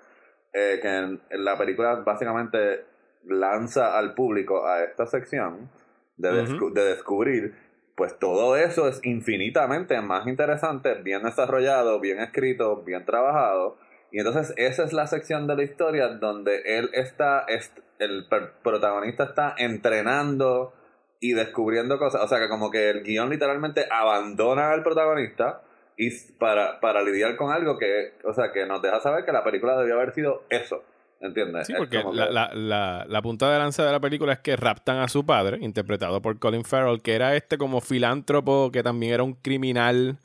eh, 0.53 0.79
que 0.81 0.87
en, 0.87 1.21
en 1.29 1.45
la 1.45 1.57
película 1.57 1.95
básicamente 1.95 2.85
lanza 3.25 3.97
al 3.97 4.13
público 4.13 4.65
a 4.67 4.83
esta 4.83 5.05
sección 5.07 5.69
de, 6.17 6.29
descu- 6.45 6.71
de 6.73 6.83
descubrir, 6.85 7.55
pues 7.95 8.17
todo 8.17 8.55
eso 8.57 8.87
es 8.87 8.99
infinitamente 9.03 9.99
más 10.01 10.25
interesante, 10.27 10.95
bien 10.95 11.23
desarrollado, 11.23 11.99
bien 11.99 12.19
escrito, 12.19 12.81
bien 12.83 13.05
trabajado. 13.05 13.77
Y 14.11 14.19
entonces 14.19 14.53
esa 14.57 14.83
es 14.83 14.93
la 14.93 15.05
sección 15.07 15.45
de 15.47 15.55
la 15.55 15.63
historia 15.63 16.07
donde 16.07 16.61
él 16.65 16.89
está, 16.93 17.45
est- 17.47 17.77
el 17.99 18.25
protagonista 18.63 19.23
está 19.25 19.53
entrenando 19.57 20.73
y 21.19 21.33
descubriendo 21.33 21.99
cosas. 21.99 22.21
O 22.23 22.27
sea 22.27 22.39
que 22.39 22.49
como 22.49 22.71
que 22.71 22.89
el 22.89 23.03
guion 23.03 23.29
literalmente 23.29 23.85
abandona 23.91 24.71
al 24.71 24.83
protagonista 24.83 25.61
y 25.97 26.09
para, 26.39 26.79
para 26.79 27.01
lidiar 27.01 27.35
con 27.35 27.51
algo 27.51 27.77
que, 27.77 28.13
o 28.23 28.33
sea, 28.33 28.51
que 28.53 28.65
nos 28.65 28.81
deja 28.81 28.99
saber 29.01 29.25
que 29.25 29.31
la 29.33 29.43
película 29.43 29.77
debió 29.77 29.95
haber 29.95 30.13
sido 30.13 30.43
eso. 30.49 30.83
¿Entiendes? 31.21 31.67
Sí, 31.67 31.73
porque 31.77 32.01
como 32.01 32.13
la, 32.13 32.27
que- 32.27 32.33
la, 32.33 32.49
la, 32.53 33.05
la 33.05 33.21
punta 33.21 33.51
de 33.51 33.59
lanza 33.59 33.83
de 33.85 33.91
la 33.91 33.99
película 33.99 34.31
es 34.31 34.39
que 34.39 34.55
raptan 34.55 34.99
a 34.99 35.09
su 35.09 35.25
padre, 35.25 35.57
interpretado 35.59 36.21
por 36.21 36.39
Colin 36.39 36.63
Farrell, 36.63 37.01
que 37.01 37.13
era 37.13 37.35
este 37.35 37.57
como 37.57 37.81
filántropo, 37.81 38.71
que 38.71 38.81
también 38.83 39.13
era 39.15 39.23
un 39.23 39.33
criminal 39.33 40.17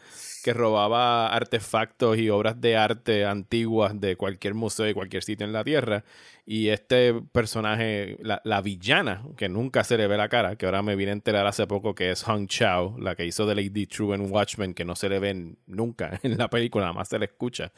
que 0.45 0.53
robaba 0.53 1.29
artefactos 1.29 2.19
y 2.19 2.29
obras 2.29 2.61
de 2.61 2.77
arte 2.77 3.25
antiguas 3.25 3.99
de 3.99 4.17
cualquier 4.17 4.53
museo 4.53 4.87
y 4.87 4.93
cualquier 4.93 5.25
sitio 5.25 5.47
en 5.47 5.55
la 5.55 5.65
Tierra. 5.65 6.05
Y 6.47 6.69
este 6.69 7.15
personaje, 7.33 8.19
la, 8.21 8.43
la 8.45 8.61
villana, 8.61 9.23
que 9.37 9.49
nunca 9.49 9.83
se 9.83 9.97
le 9.97 10.07
ve 10.07 10.19
la 10.19 10.29
cara, 10.29 10.57
que 10.57 10.67
ahora 10.67 10.83
me 10.83 10.95
vine 10.95 11.11
a 11.11 11.15
enterar 11.15 11.47
hace 11.47 11.67
poco 11.67 11.95
que 11.95 12.11
es 12.11 12.23
Hong 12.25 12.47
Chao, 12.49 12.97
la 12.99 13.15
que 13.15 13.25
hizo 13.25 13.47
de 13.47 13.55
Lady 13.55 13.87
True 13.87 14.15
en 14.15 14.31
Watchmen, 14.31 14.75
que 14.75 14.85
no 14.85 14.95
se 14.95 15.09
le 15.09 15.19
ven 15.21 15.57
nunca 15.67 16.19
en 16.23 16.37
la 16.37 16.51
película, 16.51 16.85
nada 16.85 16.93
más 16.93 17.09
se 17.09 17.19
le 17.19 17.27
escucha. 17.27 17.73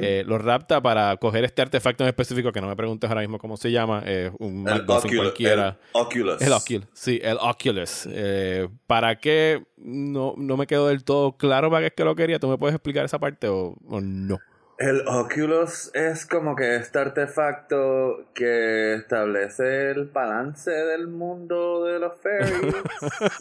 Eh, 0.00 0.22
lo 0.24 0.38
rapta 0.38 0.80
para 0.80 1.16
coger 1.16 1.44
este 1.44 1.62
artefacto 1.62 2.04
en 2.04 2.08
específico, 2.08 2.52
que 2.52 2.60
no 2.60 2.68
me 2.68 2.76
preguntes 2.76 3.10
ahora 3.10 3.22
mismo 3.22 3.38
cómo 3.38 3.56
se 3.56 3.72
llama, 3.72 4.04
eh, 4.06 4.30
un 4.38 4.68
el, 4.68 4.82
Oculus, 4.82 5.16
cualquiera. 5.16 5.78
el 5.92 6.00
Oculus. 6.00 6.42
El 6.42 6.52
Oculus, 6.52 6.86
sí, 6.92 7.20
el 7.22 7.38
Oculus. 7.40 8.08
Eh, 8.08 8.68
¿Para 8.86 9.18
qué? 9.18 9.64
No, 9.76 10.34
no 10.36 10.56
me 10.56 10.68
quedó 10.68 10.86
del 10.86 11.02
todo 11.02 11.36
claro 11.36 11.70
para 11.70 11.80
qué 11.80 11.86
es 11.88 11.92
que 11.94 12.04
lo 12.04 12.14
quería. 12.14 12.38
¿Tú 12.38 12.46
me 12.46 12.56
puedes 12.56 12.74
explicar 12.76 13.04
esa 13.04 13.18
parte 13.18 13.48
o, 13.48 13.76
o 13.88 14.00
no? 14.00 14.38
El 14.78 15.06
Oculus 15.06 15.90
es 15.94 16.26
como 16.26 16.56
que 16.56 16.76
este 16.76 16.98
artefacto 16.98 18.26
que 18.34 18.94
establece 18.94 19.90
el 19.90 20.06
balance 20.06 20.70
del 20.70 21.08
mundo 21.08 21.84
de 21.84 21.98
los 21.98 22.12
fairies. 22.20 22.74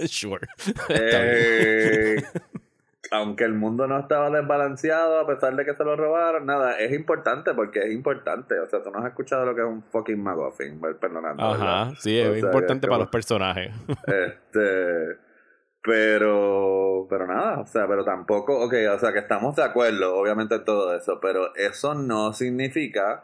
sure. 0.11 0.47
Eh, 0.89 2.21
aunque 3.11 3.43
el 3.43 3.53
mundo 3.53 3.87
no 3.87 3.99
estaba 3.99 4.29
desbalanceado 4.29 5.19
a 5.19 5.27
pesar 5.27 5.55
de 5.55 5.65
que 5.65 5.73
se 5.73 5.83
lo 5.83 5.95
robaron, 5.95 6.45
nada, 6.45 6.77
es 6.79 6.93
importante 6.93 7.53
porque 7.53 7.79
es 7.79 7.91
importante. 7.91 8.59
O 8.59 8.67
sea, 8.67 8.83
tú 8.83 8.91
no 8.91 8.99
has 8.99 9.07
escuchado 9.07 9.45
lo 9.45 9.55
que 9.55 9.61
es 9.61 9.67
un 9.67 9.83
fucking 9.83 10.21
McGuffin, 10.21 10.79
perdonando. 10.99 11.51
¿verdad? 11.51 11.81
Ajá, 11.81 11.93
sí, 11.99 12.19
O 12.21 12.33
es 12.33 12.39
sea, 12.39 12.49
importante 12.49 12.87
para 12.87 12.99
los 12.99 13.09
personajes. 13.09 13.73
Este, 14.05 15.17
pero, 15.83 17.07
pero 17.09 17.27
nada, 17.27 17.59
o 17.61 17.65
sea, 17.65 17.87
pero 17.87 18.03
tampoco, 18.05 18.59
ok, 18.63 18.73
o 18.93 18.99
sea, 18.99 19.11
que 19.13 19.19
estamos 19.19 19.55
de 19.55 19.63
acuerdo, 19.63 20.15
obviamente, 20.15 20.55
en 20.55 20.65
todo 20.65 20.95
eso, 20.95 21.19
pero 21.21 21.55
eso 21.55 21.95
no 21.95 22.33
significa 22.33 23.23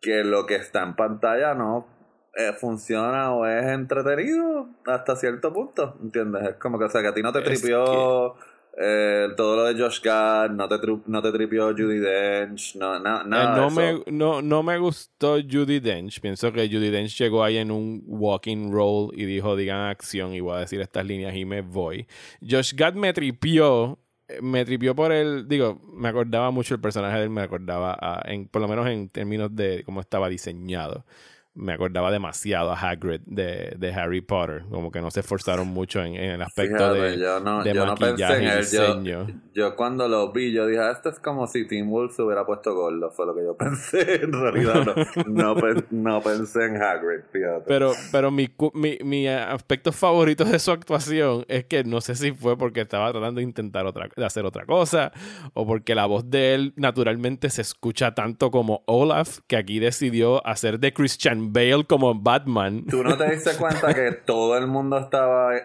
que 0.00 0.24
lo 0.24 0.46
que 0.46 0.56
está 0.56 0.82
en 0.82 0.96
pantalla 0.96 1.54
no 1.54 1.86
eh, 2.34 2.52
funciona 2.54 3.32
o 3.32 3.46
es 3.46 3.64
entretenido 3.66 4.68
hasta 4.86 5.14
cierto 5.16 5.52
punto, 5.52 5.96
¿entiendes? 6.02 6.42
Es 6.48 6.54
como 6.56 6.78
que, 6.78 6.86
o 6.86 6.90
sea, 6.90 7.02
que 7.02 7.08
a 7.08 7.14
ti 7.14 7.22
no 7.22 7.32
te 7.32 7.38
Es 7.38 7.44
tripió 7.44 8.34
eh, 8.78 9.28
todo 9.36 9.56
lo 9.56 9.64
de 9.64 9.80
Josh 9.80 10.00
Gad, 10.02 10.50
no 10.50 10.68
te, 10.68 10.76
no 11.06 11.22
te 11.22 11.32
tripió 11.32 11.70
Judy 11.72 11.98
Dench, 11.98 12.76
no, 12.76 12.98
na- 12.98 13.22
Eh, 13.22 13.24
nada 13.28 13.46
no, 13.48 13.62
de 13.62 13.66
eso. 13.68 14.02
me, 14.06 14.12
no, 14.12 14.42
no 14.42 14.62
me 14.62 14.78
gustó 14.78 15.36
Judy 15.40 15.80
Dench. 15.80 16.20
Pienso 16.20 16.52
que 16.52 16.68
Judy 16.68 16.90
Dench 16.90 17.16
llegó 17.18 17.42
ahí 17.44 17.56
en 17.58 17.70
un 17.70 18.02
walking 18.06 18.70
role 18.72 19.10
y 19.16 19.24
dijo, 19.24 19.56
digan 19.56 19.80
acción 19.88 20.34
y 20.34 20.40
voy 20.40 20.56
a 20.56 20.60
decir 20.60 20.80
estas 20.80 21.04
líneas 21.06 21.34
y 21.34 21.44
me 21.44 21.62
voy. 21.62 22.06
Josh 22.46 22.74
Gad 22.74 22.94
me 22.94 23.12
tripió. 23.12 23.98
eh, 24.28 24.38
Me 24.42 24.64
tripió 24.64 24.94
por 24.94 25.12
el, 25.12 25.48
digo, 25.48 25.80
me 25.94 26.08
acordaba 26.08 26.50
mucho 26.50 26.74
el 26.74 26.80
personaje 26.80 27.16
de 27.18 27.24
él, 27.24 27.30
me 27.30 27.42
acordaba, 27.42 27.96
a- 28.00 28.22
en, 28.30 28.46
por 28.48 28.62
lo 28.62 28.68
menos 28.68 28.86
en 28.86 29.08
términos 29.08 29.54
de 29.54 29.82
cómo 29.84 30.00
estaba 30.00 30.28
diseñado. 30.28 31.04
Me 31.54 31.74
acordaba 31.74 32.10
demasiado 32.10 32.72
a 32.72 32.78
Hagrid 32.80 33.20
de, 33.26 33.74
de 33.78 33.92
Harry 33.92 34.22
Potter. 34.22 34.62
Como 34.70 34.90
que 34.90 35.00
no 35.02 35.10
se 35.10 35.20
esforzaron 35.20 35.68
mucho 35.68 36.02
en, 36.02 36.14
en 36.14 36.30
el 36.32 36.42
aspecto 36.42 36.94
de, 36.94 37.18
yo 37.18 37.40
no, 37.40 37.62
de 37.62 37.74
yo 37.74 37.84
no 37.84 37.94
pensé 37.94 38.22
maquillaje 38.22 38.36
en 38.36 38.48
él. 38.48 38.64
Yo, 38.72 38.94
diseño. 38.96 39.26
yo 39.54 39.76
cuando 39.76 40.08
lo 40.08 40.32
vi, 40.32 40.50
yo 40.52 40.66
dije, 40.66 40.80
"Ah, 40.80 40.92
esto 40.92 41.10
es 41.10 41.18
como 41.20 41.46
si 41.46 41.66
Tim 41.66 41.90
Wolf 41.90 42.16
se 42.16 42.22
hubiera 42.22 42.46
puesto 42.46 42.74
gordo. 42.74 43.10
Fue 43.10 43.26
lo 43.26 43.34
que 43.34 43.42
yo 43.44 43.56
pensé. 43.58 44.22
En 44.24 44.32
realidad, 44.32 44.86
no, 45.26 45.54
no, 45.54 45.54
pen- 45.60 45.86
no 45.90 46.20
pensé 46.22 46.64
en 46.64 46.82
Hagrid, 46.82 47.20
fíjate. 47.30 47.64
Pero, 47.66 47.92
pero 48.10 48.30
mi, 48.30 48.48
mi, 48.72 48.98
mi 49.04 49.28
aspecto 49.28 49.92
favorito 49.92 50.44
de 50.46 50.58
su 50.58 50.70
actuación 50.70 51.44
es 51.48 51.64
que 51.66 51.84
no 51.84 52.00
sé 52.00 52.14
si 52.14 52.32
fue 52.32 52.56
porque 52.56 52.80
estaba 52.80 53.10
tratando 53.12 53.38
de 53.40 53.44
intentar 53.44 53.84
otra, 53.86 54.08
de 54.16 54.24
hacer 54.24 54.46
otra 54.46 54.64
cosa 54.64 55.12
o 55.52 55.66
porque 55.66 55.94
la 55.94 56.06
voz 56.06 56.30
de 56.30 56.54
él 56.54 56.72
naturalmente 56.76 57.50
se 57.50 57.60
escucha 57.62 58.14
tanto 58.14 58.50
como 58.50 58.82
Olaf 58.86 59.40
que 59.46 59.56
aquí 59.56 59.78
decidió 59.80 60.46
hacer 60.46 60.78
de 60.80 60.92
Christian 60.94 61.41
Bale 61.50 61.84
como 61.86 62.14
Batman. 62.14 62.84
¿Tú 62.86 63.02
no 63.02 63.16
te 63.16 63.30
diste 63.30 63.56
cuenta 63.56 63.94
que 63.94 64.12
todo 64.26 64.56
el 64.58 64.66
mundo 64.66 64.98
estaba 64.98 65.56
eh, 65.56 65.62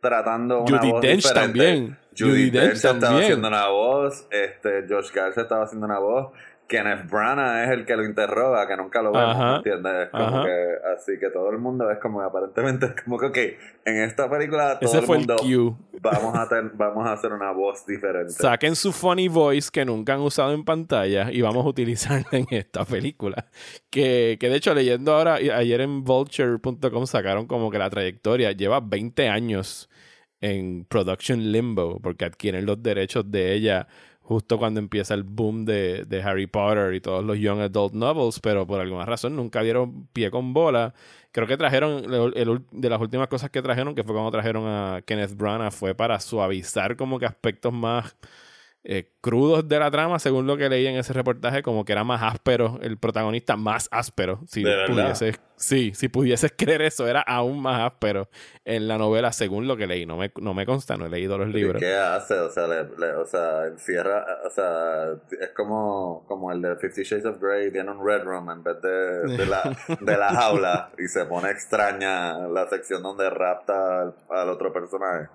tratando 0.00 0.60
una 0.62 0.78
Judi 0.78 0.90
voz 0.92 1.00
Dench 1.02 1.22
diferente? 1.24 1.40
también. 1.40 1.98
Judy, 2.18 2.30
Judi 2.30 2.50
Dench 2.50 2.62
Dench 2.64 2.74
estaba 2.74 2.98
también. 2.98 3.22
haciendo 3.24 3.48
una 3.48 3.68
voz, 3.68 4.26
este, 4.30 4.84
Josh 4.88 5.12
Garza 5.12 5.42
estaba 5.42 5.64
haciendo 5.64 5.86
una 5.86 5.98
voz, 5.98 6.32
Kenneth 6.68 7.10
Branagh 7.10 7.64
es 7.64 7.70
el 7.70 7.86
que 7.86 7.96
lo 7.96 8.04
interroga, 8.04 8.68
que 8.68 8.76
nunca 8.76 9.00
lo 9.00 9.10
vemos, 9.10 9.34
Ajá. 9.34 9.50
¿me 9.52 9.56
entiendes? 9.56 9.92
Es 10.04 10.08
como 10.10 10.44
que, 10.44 10.66
así 10.94 11.12
que 11.18 11.30
todo 11.30 11.50
el 11.50 11.58
mundo 11.58 11.90
es 11.90 11.98
como, 11.98 12.20
aparentemente 12.20 12.86
es 12.86 13.02
como 13.02 13.18
que, 13.18 13.26
ok, 13.26 13.38
en 13.86 14.02
esta 14.02 14.28
película 14.28 14.78
todo 14.78 14.90
Ese 14.90 14.98
el 14.98 15.04
fue 15.06 15.16
el 15.16 15.20
mundo 15.26 15.36
cue. 15.38 16.00
vamos 16.02 16.34
a, 16.36 16.46
ten- 16.48 16.72
vamos 16.74 17.06
a 17.06 17.12
hacer 17.12 17.32
una 17.32 17.52
voz 17.52 17.86
diferente. 17.86 18.32
Saquen 18.32 18.76
su 18.76 18.92
funny 18.92 19.28
voice 19.28 19.70
que 19.72 19.84
nunca 19.86 20.12
han 20.12 20.20
usado 20.20 20.52
en 20.52 20.62
pantalla 20.64 21.32
y 21.32 21.40
vamos 21.40 21.64
a 21.64 21.68
utilizarla 21.70 22.26
en 22.32 22.46
esta 22.50 22.84
película. 22.84 23.46
Que, 23.90 24.36
que 24.38 24.50
de 24.50 24.56
hecho, 24.56 24.74
leyendo 24.74 25.14
ahora, 25.14 25.36
ayer 25.36 25.80
en 25.80 26.04
vulture.com 26.04 27.06
sacaron 27.06 27.46
como 27.46 27.70
que 27.70 27.78
la 27.78 27.88
trayectoria 27.88 28.52
lleva 28.52 28.80
20 28.80 29.28
años 29.28 29.88
en 30.40 30.84
production 30.84 31.50
limbo 31.50 31.98
porque 32.00 32.24
adquieren 32.26 32.64
los 32.66 32.80
derechos 32.82 33.28
de 33.30 33.54
ella 33.54 33.88
justo 34.28 34.58
cuando 34.58 34.78
empieza 34.78 35.14
el 35.14 35.22
boom 35.22 35.64
de, 35.64 36.04
de 36.04 36.22
Harry 36.22 36.46
Potter 36.46 36.92
y 36.92 37.00
todos 37.00 37.24
los 37.24 37.38
young 37.38 37.60
adult 37.60 37.94
novels, 37.94 38.40
pero 38.40 38.66
por 38.66 38.78
alguna 38.78 39.06
razón 39.06 39.34
nunca 39.34 39.62
dieron 39.62 40.06
pie 40.12 40.30
con 40.30 40.52
bola. 40.52 40.92
Creo 41.32 41.46
que 41.46 41.56
trajeron, 41.56 42.04
el- 42.34 42.62
de 42.70 42.90
las 42.90 43.00
últimas 43.00 43.28
cosas 43.28 43.48
que 43.50 43.62
trajeron, 43.62 43.94
que 43.94 44.04
fue 44.04 44.12
cuando 44.12 44.30
trajeron 44.30 44.64
a 44.66 45.00
Kenneth 45.06 45.34
Branagh, 45.34 45.72
fue 45.72 45.94
para 45.94 46.20
suavizar 46.20 46.96
como 46.96 47.18
que 47.18 47.24
aspectos 47.24 47.72
más 47.72 48.16
eh, 48.90 49.12
crudos 49.20 49.68
de 49.68 49.78
la 49.78 49.90
trama, 49.90 50.18
según 50.18 50.46
lo 50.46 50.56
que 50.56 50.70
leí 50.70 50.86
en 50.86 50.96
ese 50.96 51.12
reportaje, 51.12 51.62
como 51.62 51.84
que 51.84 51.92
era 51.92 52.04
más 52.04 52.22
áspero, 52.22 52.78
el 52.80 52.96
protagonista 52.96 53.54
más 53.54 53.86
áspero. 53.92 54.40
Si 54.46 54.64
pudieses, 54.86 55.38
sí, 55.56 55.92
si 55.94 56.08
pudieses 56.08 56.52
creer 56.56 56.80
eso, 56.80 57.06
era 57.06 57.20
aún 57.20 57.60
más 57.60 57.82
áspero 57.82 58.30
en 58.64 58.88
la 58.88 58.96
novela, 58.96 59.30
según 59.32 59.68
lo 59.68 59.76
que 59.76 59.86
leí. 59.86 60.06
No 60.06 60.16
me, 60.16 60.32
no 60.40 60.54
me 60.54 60.64
consta, 60.64 60.96
no 60.96 61.04
he 61.04 61.10
leído 61.10 61.36
los 61.36 61.50
¿Y 61.50 61.52
libros. 61.52 61.80
¿Qué 61.82 61.94
hace? 61.94 62.32
O 62.38 62.50
sea, 62.50 62.66
le, 62.66 62.84
le- 62.96 63.12
o 63.14 63.26
sea, 63.26 63.66
encierra, 63.66 64.24
o 64.46 64.50
sea, 64.50 65.12
es 65.38 65.50
como, 65.54 66.24
como 66.26 66.50
el 66.50 66.62
de 66.62 66.76
Fifty 66.76 67.02
Shades 67.02 67.26
of 67.26 67.38
Grey, 67.42 67.70
tiene 67.70 67.90
un 67.90 68.02
Red 68.02 68.22
Room 68.24 68.50
en 68.50 68.62
vez 68.62 68.80
de, 68.80 69.36
de, 69.36 69.44
la, 69.44 69.76
de 70.00 70.16
la 70.16 70.28
jaula 70.30 70.90
y 70.98 71.08
se 71.08 71.26
pone 71.26 71.50
extraña 71.50 72.38
la 72.48 72.66
sección 72.70 73.02
donde 73.02 73.28
rapta 73.28 74.00
al, 74.00 74.14
al 74.30 74.48
otro 74.48 74.72
personaje. 74.72 75.28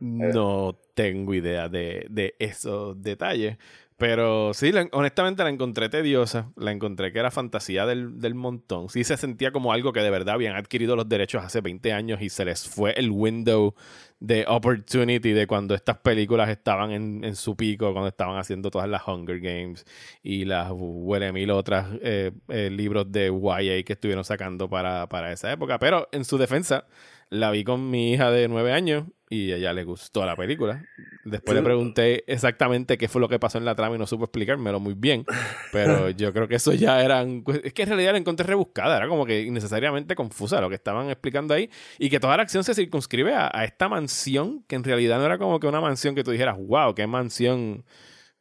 No 0.00 0.78
tengo 0.94 1.34
idea 1.34 1.68
de, 1.68 2.06
de 2.10 2.34
esos 2.38 3.00
detalles. 3.02 3.58
Pero 3.96 4.54
sí, 4.54 4.72
la- 4.72 4.88
honestamente 4.92 5.44
la 5.44 5.50
encontré 5.50 5.90
tediosa. 5.90 6.50
La 6.56 6.72
encontré 6.72 7.12
que 7.12 7.18
era 7.18 7.30
fantasía 7.30 7.84
del, 7.84 8.18
del 8.18 8.34
montón. 8.34 8.88
Sí 8.88 9.04
se 9.04 9.18
sentía 9.18 9.52
como 9.52 9.74
algo 9.74 9.92
que 9.92 10.00
de 10.00 10.08
verdad 10.08 10.36
habían 10.36 10.56
adquirido 10.56 10.96
los 10.96 11.06
derechos 11.06 11.44
hace 11.44 11.60
20 11.60 11.92
años 11.92 12.22
y 12.22 12.30
se 12.30 12.46
les 12.46 12.66
fue 12.66 12.92
el 12.92 13.10
window 13.10 13.74
de 14.18 14.46
opportunity 14.48 15.32
de 15.32 15.46
cuando 15.46 15.74
estas 15.74 15.98
películas 15.98 16.48
estaban 16.48 16.92
en, 16.92 17.24
en 17.24 17.36
su 17.36 17.56
pico, 17.56 17.92
cuando 17.92 18.08
estaban 18.08 18.38
haciendo 18.38 18.70
todas 18.70 18.88
las 18.88 19.06
Hunger 19.06 19.38
Games 19.38 19.84
y 20.22 20.46
las 20.46 20.70
huele 20.74 21.30
mil 21.32 21.50
otras 21.50 21.88
eh, 22.00 22.32
eh, 22.48 22.70
libros 22.70 23.12
de 23.12 23.26
YA 23.26 23.82
que 23.82 23.92
estuvieron 23.92 24.24
sacando 24.24 24.70
para, 24.70 25.10
para 25.10 25.30
esa 25.30 25.52
época. 25.52 25.78
Pero 25.78 26.08
en 26.12 26.24
su 26.24 26.38
defensa, 26.38 26.86
la 27.30 27.50
vi 27.50 27.64
con 27.64 27.90
mi 27.90 28.12
hija 28.12 28.30
de 28.30 28.48
nueve 28.48 28.72
años 28.72 29.04
y 29.28 29.52
a 29.52 29.56
ella 29.56 29.72
le 29.72 29.84
gustó 29.84 30.26
la 30.26 30.34
película. 30.34 30.84
Después 31.24 31.54
le 31.56 31.62
pregunté 31.62 32.24
exactamente 32.26 32.98
qué 32.98 33.06
fue 33.06 33.20
lo 33.20 33.28
que 33.28 33.38
pasó 33.38 33.58
en 33.58 33.64
la 33.64 33.76
trama 33.76 33.94
y 33.94 33.98
no 34.00 34.06
supo 34.08 34.24
explicármelo 34.24 34.80
muy 34.80 34.94
bien. 34.94 35.24
Pero 35.70 36.10
yo 36.10 36.32
creo 36.32 36.48
que 36.48 36.56
eso 36.56 36.72
ya 36.72 37.00
eran. 37.04 37.44
Es 37.62 37.72
que 37.72 37.82
en 37.82 37.88
realidad 37.90 38.12
la 38.12 38.18
encontré 38.18 38.44
rebuscada, 38.44 38.96
era 38.96 39.06
como 39.06 39.24
que 39.26 39.42
innecesariamente 39.42 40.16
confusa 40.16 40.60
lo 40.60 40.68
que 40.68 40.74
estaban 40.74 41.08
explicando 41.10 41.54
ahí. 41.54 41.70
Y 42.00 42.10
que 42.10 42.18
toda 42.18 42.36
la 42.36 42.42
acción 42.42 42.64
se 42.64 42.74
circunscribe 42.74 43.32
a, 43.32 43.48
a 43.54 43.64
esta 43.64 43.88
mansión, 43.88 44.64
que 44.66 44.74
en 44.74 44.82
realidad 44.82 45.18
no 45.20 45.26
era 45.26 45.38
como 45.38 45.60
que 45.60 45.68
una 45.68 45.80
mansión 45.80 46.16
que 46.16 46.24
tú 46.24 46.32
dijeras, 46.32 46.56
wow, 46.58 46.92
qué 46.96 47.06
mansión 47.06 47.84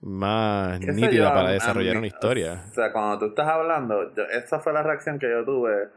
más 0.01 0.79
¿Qué 0.79 0.86
sé 0.88 0.93
nítida 0.93 1.27
yo? 1.29 1.34
para 1.34 1.51
desarrollar 1.51 1.93
mí- 1.96 1.98
una 2.00 2.08
historia. 2.08 2.63
O 2.72 2.74
sea, 2.74 2.91
cuando 2.91 3.19
tú 3.19 3.25
estás 3.27 3.48
hablando, 3.48 4.15
yo- 4.15 4.24
esa 4.24 4.60
fue 4.60 4.74
la 4.74 4.81
reacción 4.81 5.19
que 5.19 5.29
yo 5.29 5.43
tuve 5.46 5.89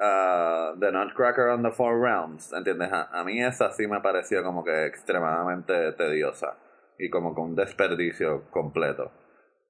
ah, 0.00 0.72
de 0.76 0.92
Nutcracker 0.92 1.48
on 1.48 1.62
the 1.62 1.70
Four 1.70 2.00
Realms, 2.00 2.52
¿entiendes? 2.52 2.92
A, 2.92 3.08
a 3.20 3.24
mí 3.24 3.42
esa 3.42 3.70
sí 3.72 3.86
me 3.86 4.00
pareció 4.00 4.42
como 4.42 4.64
que 4.64 4.86
extremadamente 4.86 5.92
tediosa 5.92 6.56
y 6.98 7.10
como 7.10 7.34
que 7.34 7.40
un 7.40 7.54
desperdicio 7.56 8.44
completo. 8.50 9.10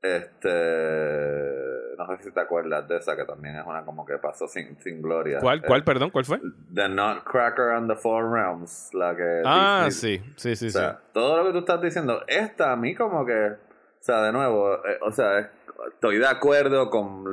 Este, 0.02 1.94
no 1.96 2.06
sé 2.08 2.24
si 2.24 2.30
te 2.32 2.40
acuerdas 2.40 2.86
de 2.88 2.96
esa 2.98 3.16
que 3.16 3.24
también 3.24 3.56
es 3.56 3.66
una 3.66 3.84
como 3.84 4.04
que 4.04 4.18
pasó 4.18 4.46
sin, 4.46 4.78
sin 4.80 5.00
gloria. 5.00 5.38
¿Cuál, 5.40 5.58
Eh, 5.58 5.62
cuál, 5.66 5.84
perdón, 5.84 6.10
cuál 6.10 6.24
fue? 6.24 6.40
The 6.74 6.88
Nutcracker 6.88 7.70
on 7.76 7.88
the 7.88 7.96
Four 7.96 8.30
Realms, 8.32 8.92
la 8.94 9.16
que 9.16 9.42
Ah, 9.44 9.84
Disney- 9.86 10.18
sí, 10.18 10.32
sí, 10.36 10.56
sí, 10.56 10.66
o 10.66 10.70
sí. 10.70 10.96
todo 11.12 11.38
lo 11.38 11.46
que 11.46 11.52
tú 11.52 11.58
estás 11.58 11.80
diciendo, 11.80 12.22
esta 12.26 12.72
a 12.72 12.76
mí 12.76 12.94
como 12.94 13.24
que, 13.24 13.32
o 13.52 13.56
sea, 14.00 14.22
de 14.22 14.32
nuevo, 14.32 14.74
eh, 14.86 14.98
o 15.02 15.10
sea, 15.12 15.38
es- 15.38 15.48
estoy 15.94 16.18
de 16.18 16.26
acuerdo 16.26 16.90
con 16.90 17.24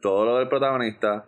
todo 0.00 0.24
lo 0.26 0.38
del 0.38 0.48
protagonista. 0.48 1.24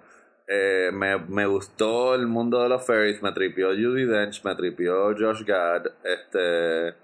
Eh, 0.47 0.91
me, 0.93 1.19
me 1.19 1.47
gustó 1.47 2.15
el 2.15 2.27
mundo 2.27 2.63
de 2.63 2.69
los 2.69 2.87
fairies, 2.87 3.23
me 3.23 3.33
tripió 3.33 3.69
Judy 3.69 4.05
Dench, 4.05 4.45
me 4.45 4.55
tripió 4.55 5.15
Josh 5.17 5.43
Gad, 5.45 5.87
este, 6.05 6.95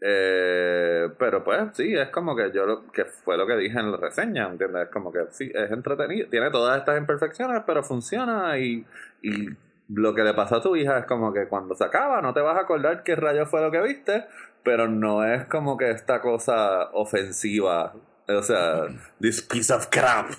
eh, 0.00 1.08
pero 1.16 1.44
pues 1.44 1.60
sí, 1.74 1.94
es 1.94 2.08
como 2.08 2.34
que 2.34 2.50
yo 2.52 2.66
lo, 2.66 2.90
que 2.90 3.04
fue 3.04 3.36
lo 3.36 3.46
que 3.46 3.56
dije 3.56 3.78
en 3.78 3.92
la 3.92 3.98
reseña, 3.98 4.48
¿entiendes? 4.48 4.86
Es 4.86 4.88
como 4.88 5.12
que 5.12 5.20
sí, 5.30 5.52
es 5.54 5.70
entretenido, 5.70 6.28
tiene 6.28 6.50
todas 6.50 6.76
estas 6.78 6.98
imperfecciones, 6.98 7.62
pero 7.64 7.84
funciona 7.84 8.58
y, 8.58 8.84
y 9.22 9.46
lo 9.88 10.12
que 10.12 10.24
le 10.24 10.34
pasó 10.34 10.56
a 10.56 10.62
tu 10.62 10.74
hija 10.74 10.98
es 10.98 11.06
como 11.06 11.32
que 11.32 11.46
cuando 11.46 11.76
se 11.76 11.84
acaba 11.84 12.20
no 12.20 12.34
te 12.34 12.40
vas 12.40 12.56
a 12.56 12.62
acordar 12.62 13.04
qué 13.04 13.14
rayo 13.14 13.46
fue 13.46 13.60
lo 13.60 13.70
que 13.70 13.80
viste, 13.80 14.24
pero 14.64 14.88
no 14.88 15.24
es 15.24 15.46
como 15.46 15.76
que 15.76 15.90
esta 15.90 16.20
cosa 16.20 16.90
ofensiva, 16.92 17.94
o 18.28 18.42
sea, 18.42 18.86
this 19.20 19.40
piece 19.42 19.72
of 19.72 19.86
crap. 19.88 20.30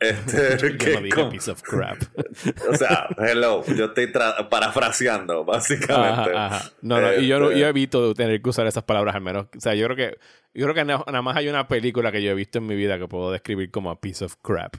Este, 0.00 0.76
que 0.78 1.08
como- 1.10 1.30
piece 1.30 1.50
of 1.50 1.62
crap. 1.62 1.98
o 2.70 2.74
sea, 2.74 3.08
hello, 3.18 3.64
yo 3.66 3.86
estoy 3.86 4.06
parafraseando, 4.50 5.44
básicamente. 5.44 6.30
Ajá, 6.36 6.46
ajá. 6.56 6.70
No, 6.82 7.00
no, 7.00 7.14
y 7.14 7.26
yo, 7.26 7.38
no- 7.40 7.48
Este, 7.48 7.60
yo 7.60 7.66
evito 7.68 8.08
de 8.08 8.14
tener 8.14 8.40
que 8.42 8.48
usar 8.50 8.66
esas 8.66 8.84
palabras 8.84 9.14
al 9.14 9.22
menos. 9.22 9.46
O 9.56 9.60
sea, 9.60 9.74
yo 9.74 9.86
creo 9.86 9.96
que 9.96 10.18
yo 10.54 10.64
creo 10.64 10.74
que 10.74 10.84
na- 10.84 11.04
nada 11.06 11.22
más 11.22 11.36
hay 11.36 11.48
una 11.48 11.68
película 11.68 12.10
que 12.12 12.22
yo 12.22 12.30
he 12.30 12.34
visto 12.34 12.58
en 12.58 12.66
mi 12.66 12.74
vida 12.76 12.98
que 12.98 13.06
puedo 13.08 13.30
describir 13.32 13.70
como 13.70 13.90
a 13.90 14.00
piece 14.00 14.24
of 14.24 14.34
crap. 14.42 14.74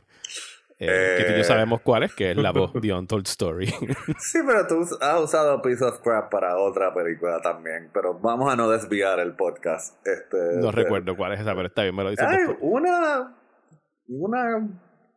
Eh, 0.81 1.15
que 1.17 1.23
tú 1.25 1.31
y 1.31 1.35
yo 1.35 1.41
Eh. 1.41 1.43
sabemos 1.43 1.81
cuál 1.81 2.03
es, 2.03 2.13
que 2.15 2.31
es 2.31 2.37
la 2.37 2.51
voz 2.51 2.71
de 2.81 2.93
Untold 2.93 3.27
Story. 3.27 3.67
Sí, 3.67 4.39
pero 4.47 4.65
tú 4.65 4.87
has 5.01 5.19
usado 5.19 5.61
Piece 5.61 5.83
of 5.83 5.99
Crap 6.01 6.31
para 6.31 6.55
otra 6.57 6.93
película 6.93 7.41
también. 7.41 7.89
Pero 7.93 8.13
vamos 8.17 8.49
a 8.51 8.55
no 8.55 8.69
desviar 8.69 9.19
el 9.19 9.35
podcast. 9.35 9.97
Este, 10.07 10.37
no 10.61 10.67
de- 10.67 10.71
recuerdo 10.71 11.17
cuál 11.17 11.33
es 11.33 11.41
esa, 11.41 11.53
pero 11.53 11.67
está 11.67 11.83
bien, 11.83 11.93
me 11.95 12.03
lo 12.03 12.11
dices 12.11 12.25
Ay, 12.25 12.37
después. 12.37 12.57
una. 12.61 13.35
Una 14.07 14.67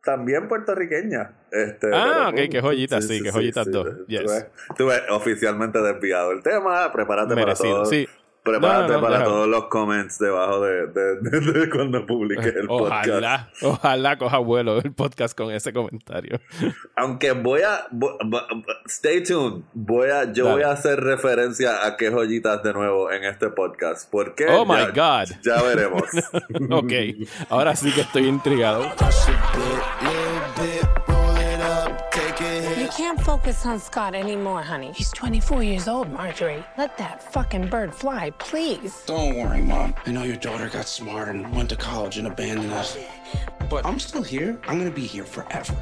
también 0.03 0.47
puertorriqueña. 0.47 1.31
Este, 1.51 1.89
Ah, 1.93 2.29
ok, 2.31 2.35
qué 2.51 2.61
joyitas, 2.61 3.07
sí, 3.07 3.21
qué 3.23 3.31
joyitas 3.31 3.69
dos. 3.71 3.85
Tú 3.85 4.05
Yes. 4.07 4.23
ves- 4.25 4.47
Tú 4.77 4.87
ves 4.87 5.01
oficialmente 5.09 5.79
desviado 5.81 6.31
el 6.31 6.43
tema. 6.43 6.91
Prepárate 6.91 7.33
Merecido, 7.35 7.69
para 7.69 7.83
todo. 7.83 7.85
sí. 7.85 8.07
Prepárate 8.43 8.87
No, 8.89 8.93
no, 8.95 9.01
no, 9.01 9.07
para 9.07 9.23
todos 9.23 9.47
los 9.47 9.65
comments 9.65 10.19
debajo 10.19 10.59
de, 10.61 10.87
de, 10.87 11.15
de- 11.21 11.59
de 11.59 11.69
cuando 11.69 12.05
publique 12.05 12.49
el 12.49 12.67
podcast. 12.67 13.07
Ojalá, 13.07 13.49
ojalá 13.61 14.17
coja 14.17 14.37
vuelo 14.39 14.79
el 14.79 14.91
podcast 14.93 15.37
con 15.37 15.51
ese 15.53 15.71
comentario. 15.71 16.39
Aunque 16.97 17.31
voy 17.31 17.61
a. 17.61 17.87
stay 18.87 19.23
tuned. 19.23 19.63
Voy 19.73 20.09
a, 20.09 20.31
yo 20.33 20.43
Dale. 20.45 20.55
voy 20.55 20.63
a 20.63 20.71
hacer 20.73 20.99
referencia 20.99 21.85
a 21.85 21.95
qué 21.95 22.09
joyitas 22.11 22.61
de 22.63 22.73
nuevo 22.73 23.11
en 23.11 23.23
este 23.23 23.49
podcast. 23.49 24.11
¿Por 24.11 24.35
qué? 24.35 24.45
Oh 24.49 24.65
my 24.65 24.91
Ya- 24.93 25.21
God. 25.23 25.29
Ya 25.41 25.61
veremos. 25.63 26.03
Ok, 26.71 26.91
ahora 27.49 27.75
sí 27.75 27.91
que 27.93 28.01
estoy 28.01 28.27
intrigado. 28.27 28.83
Can't 33.03 33.19
focus 33.19 33.65
on 33.65 33.79
Scott 33.81 34.15
anymore, 34.15 34.61
honey. 34.61 34.93
He's 34.95 35.11
24 35.11 35.61
years 35.61 35.89
old, 35.89 36.09
Marjorie. 36.09 36.63
Let 36.77 36.97
that 36.97 37.21
fucking 37.33 37.67
bird 37.67 37.93
fly, 37.93 38.29
please. 38.39 39.03
Don't 39.05 39.35
worry, 39.35 39.61
Mom. 39.61 39.93
I 40.05 40.11
know 40.13 40.23
your 40.23 40.37
daughter 40.37 40.69
got 40.69 40.87
smart 40.87 41.27
and 41.27 41.53
went 41.53 41.67
to 41.71 41.75
college 41.75 42.17
and 42.17 42.27
abandoned 42.27 42.71
us. 42.71 42.97
But 43.69 43.85
I'm 43.85 43.99
still 43.99 44.23
here. 44.23 44.57
I'm 44.69 44.77
gonna 44.77 44.89
be 44.89 45.05
here 45.05 45.25
forever. 45.25 45.75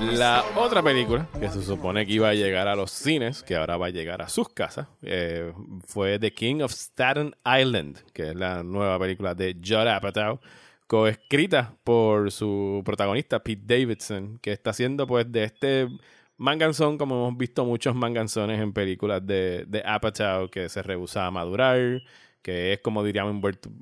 La 0.00 0.44
otra 0.56 0.82
película 0.82 1.28
que 1.38 1.50
se 1.50 1.60
supone 1.60 2.06
que 2.06 2.14
iba 2.14 2.30
a 2.30 2.34
llegar 2.34 2.68
a 2.68 2.74
los 2.74 2.92
cines, 2.92 3.42
que 3.42 3.54
ahora 3.54 3.76
va 3.76 3.88
a 3.88 3.90
llegar 3.90 4.22
a 4.22 4.30
sus 4.30 4.48
casas, 4.48 4.86
eh, 5.02 5.52
fue 5.86 6.18
The 6.18 6.32
King 6.32 6.62
of 6.62 6.72
Staten 6.72 7.34
Island, 7.44 7.98
que 8.14 8.30
es 8.30 8.34
la 8.34 8.62
nueva 8.62 8.98
película 8.98 9.34
de 9.34 9.54
Judd 9.62 9.88
Apatow, 9.88 10.40
coescrita 10.86 11.74
por 11.84 12.30
su 12.30 12.82
protagonista 12.84 13.42
Pete 13.42 13.62
Davidson, 13.64 14.38
que 14.40 14.52
está 14.52 14.70
haciendo 14.70 15.06
pues 15.06 15.30
de 15.30 15.44
este 15.44 15.88
manganzón, 16.36 16.98
como 16.98 17.16
hemos 17.16 17.38
visto 17.38 17.64
muchos 17.64 17.94
manganzones 17.94 18.60
en 18.60 18.72
películas 18.72 19.26
de, 19.26 19.64
de 19.66 19.82
Apatow, 19.84 20.48
que 20.48 20.68
se 20.68 20.82
rehúsa 20.82 21.26
a 21.26 21.30
madurar, 21.30 22.02
que 22.42 22.72
es 22.74 22.80
como 22.80 23.02
diríamos 23.02 23.32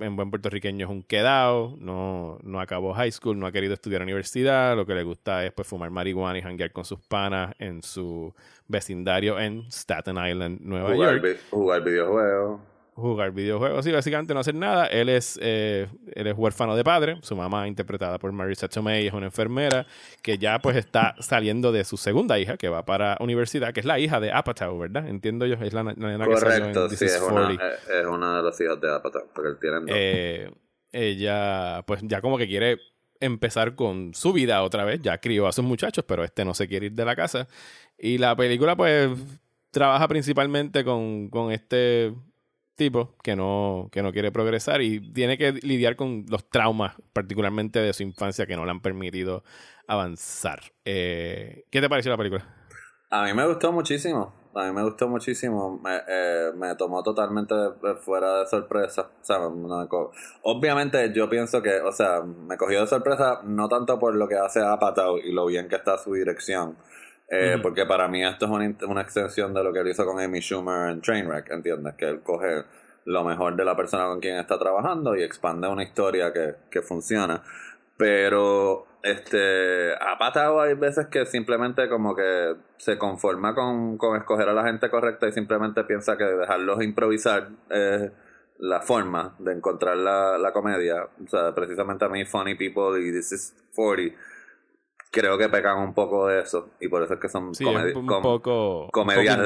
en, 0.00 0.16
buen 0.16 0.30
puertorriqueño, 0.30 0.86
es 0.86 0.90
un 0.90 1.02
quedado, 1.02 1.76
no, 1.78 2.38
no 2.42 2.60
acabó 2.60 2.94
high 2.94 3.12
school, 3.12 3.38
no 3.38 3.46
ha 3.46 3.52
querido 3.52 3.74
estudiar 3.74 4.00
universidad, 4.02 4.74
lo 4.76 4.86
que 4.86 4.94
le 4.94 5.02
gusta 5.02 5.44
es 5.44 5.52
pues 5.52 5.68
fumar 5.68 5.90
marihuana 5.90 6.38
y 6.38 6.42
janguear 6.42 6.72
con 6.72 6.84
sus 6.84 7.00
panas 7.00 7.54
en 7.58 7.82
su 7.82 8.32
vecindario 8.66 9.38
en 9.38 9.66
Staten 9.70 10.16
Island, 10.16 10.60
Nueva 10.62 10.94
York. 10.94 11.38
jugar 11.50 11.84
videojuegos 11.84 12.60
jugar 12.94 13.32
videojuegos 13.32 13.86
y 13.86 13.92
básicamente 13.92 14.34
no 14.34 14.40
hacer 14.40 14.54
nada. 14.54 14.86
Él 14.86 15.08
es, 15.08 15.38
eh, 15.42 15.88
él 16.12 16.26
es 16.26 16.34
huérfano 16.36 16.76
de 16.76 16.84
padre. 16.84 17.18
Su 17.22 17.36
mamá, 17.36 17.66
interpretada 17.66 18.18
por 18.18 18.32
Marisa 18.32 18.68
Tomei, 18.68 19.06
es 19.06 19.12
una 19.12 19.26
enfermera 19.26 19.86
que 20.22 20.38
ya 20.38 20.58
pues 20.60 20.76
está 20.76 21.14
saliendo 21.18 21.72
de 21.72 21.84
su 21.84 21.96
segunda 21.96 22.38
hija, 22.38 22.56
que 22.56 22.68
va 22.68 22.84
para 22.84 23.16
universidad, 23.20 23.72
que 23.72 23.80
es 23.80 23.86
la 23.86 23.98
hija 23.98 24.20
de 24.20 24.32
Apatow, 24.32 24.78
¿verdad? 24.78 25.08
Entiendo 25.08 25.46
yo, 25.46 25.54
es 25.54 25.72
la, 25.72 25.82
nena 25.82 26.26
que 26.26 26.36
salió 26.36 26.66
en 26.66 26.90
sí, 26.90 27.04
es 27.04 27.20
una, 27.20 27.52
es 27.52 28.06
una, 28.06 28.36
de 28.36 28.42
las 28.42 28.60
hijas 28.60 28.80
de 28.80 28.94
Apatow, 28.94 29.28
porque 29.34 29.50
él 29.50 29.58
tiene 29.60 29.78
eh, 29.88 30.50
ella 30.92 31.82
pues 31.86 32.00
ya 32.04 32.20
como 32.20 32.38
que 32.38 32.46
quiere 32.46 32.78
empezar 33.20 33.74
con 33.74 34.14
su 34.14 34.32
vida 34.32 34.62
otra 34.62 34.84
vez. 34.84 35.00
Ya 35.02 35.18
crió 35.18 35.46
a 35.46 35.52
sus 35.52 35.64
muchachos, 35.64 36.04
pero 36.06 36.24
este 36.24 36.44
no 36.44 36.54
se 36.54 36.68
quiere 36.68 36.86
ir 36.86 36.92
de 36.92 37.04
la 37.04 37.16
casa. 37.16 37.48
Y 37.98 38.18
la 38.18 38.36
película 38.36 38.76
pues 38.76 39.10
trabaja 39.70 40.06
principalmente 40.06 40.84
con, 40.84 41.28
con 41.30 41.50
este 41.50 42.14
tipo 42.76 43.14
que 43.22 43.36
no, 43.36 43.88
que 43.92 44.02
no 44.02 44.12
quiere 44.12 44.32
progresar 44.32 44.82
y 44.82 45.12
tiene 45.12 45.38
que 45.38 45.52
lidiar 45.52 45.96
con 45.96 46.24
los 46.28 46.48
traumas, 46.48 46.94
particularmente 47.12 47.80
de 47.80 47.92
su 47.92 48.02
infancia, 48.02 48.46
que 48.46 48.56
no 48.56 48.64
le 48.64 48.70
han 48.70 48.80
permitido 48.80 49.44
avanzar. 49.86 50.60
Eh, 50.84 51.64
¿Qué 51.70 51.80
te 51.80 51.88
pareció 51.88 52.10
la 52.10 52.18
película? 52.18 52.46
A 53.10 53.24
mí 53.24 53.34
me 53.34 53.46
gustó 53.46 53.72
muchísimo. 53.72 54.32
A 54.54 54.66
mí 54.66 54.72
me 54.72 54.82
gustó 54.82 55.08
muchísimo. 55.08 55.80
Me, 55.82 56.00
eh, 56.08 56.52
me 56.56 56.74
tomó 56.76 57.02
totalmente 57.02 57.54
fuera 58.00 58.40
de 58.40 58.46
sorpresa. 58.46 59.10
O 59.20 59.24
sea, 59.24 59.38
obviamente 60.42 61.12
yo 61.12 61.28
pienso 61.28 61.62
que, 61.62 61.80
o 61.80 61.92
sea, 61.92 62.22
me 62.22 62.56
cogió 62.56 62.80
de 62.80 62.86
sorpresa 62.86 63.40
no 63.44 63.68
tanto 63.68 63.98
por 63.98 64.14
lo 64.14 64.28
que 64.28 64.36
hace 64.36 64.60
Apatow 64.60 65.18
y 65.18 65.32
lo 65.32 65.46
bien 65.46 65.68
que 65.68 65.76
está 65.76 65.98
su 65.98 66.14
dirección, 66.14 66.76
eh, 67.28 67.58
porque 67.62 67.86
para 67.86 68.08
mí 68.08 68.24
esto 68.24 68.44
es 68.46 68.50
una, 68.50 68.74
una, 68.86 69.00
extensión 69.00 69.54
de 69.54 69.64
lo 69.64 69.72
que 69.72 69.80
él 69.80 69.88
hizo 69.88 70.04
con 70.04 70.20
Amy 70.20 70.40
Schumer 70.40 70.90
en 70.90 71.00
Trainwreck, 71.00 71.50
¿entiendes? 71.50 71.94
Que 71.94 72.08
él 72.08 72.20
coge 72.22 72.64
lo 73.06 73.24
mejor 73.24 73.56
de 73.56 73.64
la 73.64 73.76
persona 73.76 74.04
con 74.06 74.20
quien 74.20 74.36
está 74.36 74.58
trabajando 74.58 75.16
y 75.16 75.22
expande 75.22 75.68
una 75.68 75.82
historia 75.82 76.32
que, 76.32 76.54
que 76.70 76.82
funciona. 76.82 77.42
Pero 77.96 78.86
este 79.02 79.94
ha 79.94 80.18
pasado 80.18 80.60
hay 80.60 80.74
veces 80.74 81.06
que 81.08 81.26
simplemente 81.26 81.88
como 81.88 82.16
que 82.16 82.56
se 82.78 82.98
conforma 82.98 83.54
con, 83.54 83.98
con 83.98 84.16
escoger 84.16 84.48
a 84.48 84.54
la 84.54 84.64
gente 84.64 84.90
correcta 84.90 85.28
y 85.28 85.32
simplemente 85.32 85.84
piensa 85.84 86.16
que 86.16 86.24
dejarlos 86.24 86.82
improvisar 86.82 87.48
es 87.70 88.10
la 88.58 88.80
forma 88.80 89.34
de 89.38 89.52
encontrar 89.52 89.96
la, 89.96 90.38
la 90.38 90.52
comedia. 90.52 91.08
O 91.24 91.28
sea, 91.28 91.54
precisamente 91.54 92.04
a 92.04 92.08
mí 92.08 92.24
Funny 92.24 92.54
People 92.54 93.00
y 93.00 93.12
This 93.12 93.32
is 93.32 93.54
40 93.74 94.16
creo 95.14 95.38
que 95.38 95.48
pecan 95.48 95.78
un 95.78 95.94
poco 95.94 96.26
de 96.26 96.40
eso 96.40 96.70
y 96.80 96.88
por 96.88 97.02
eso 97.04 97.14
es 97.14 97.20
que 97.20 97.28
son 97.28 97.52
poco, 98.22 98.88
comedias 98.92 99.38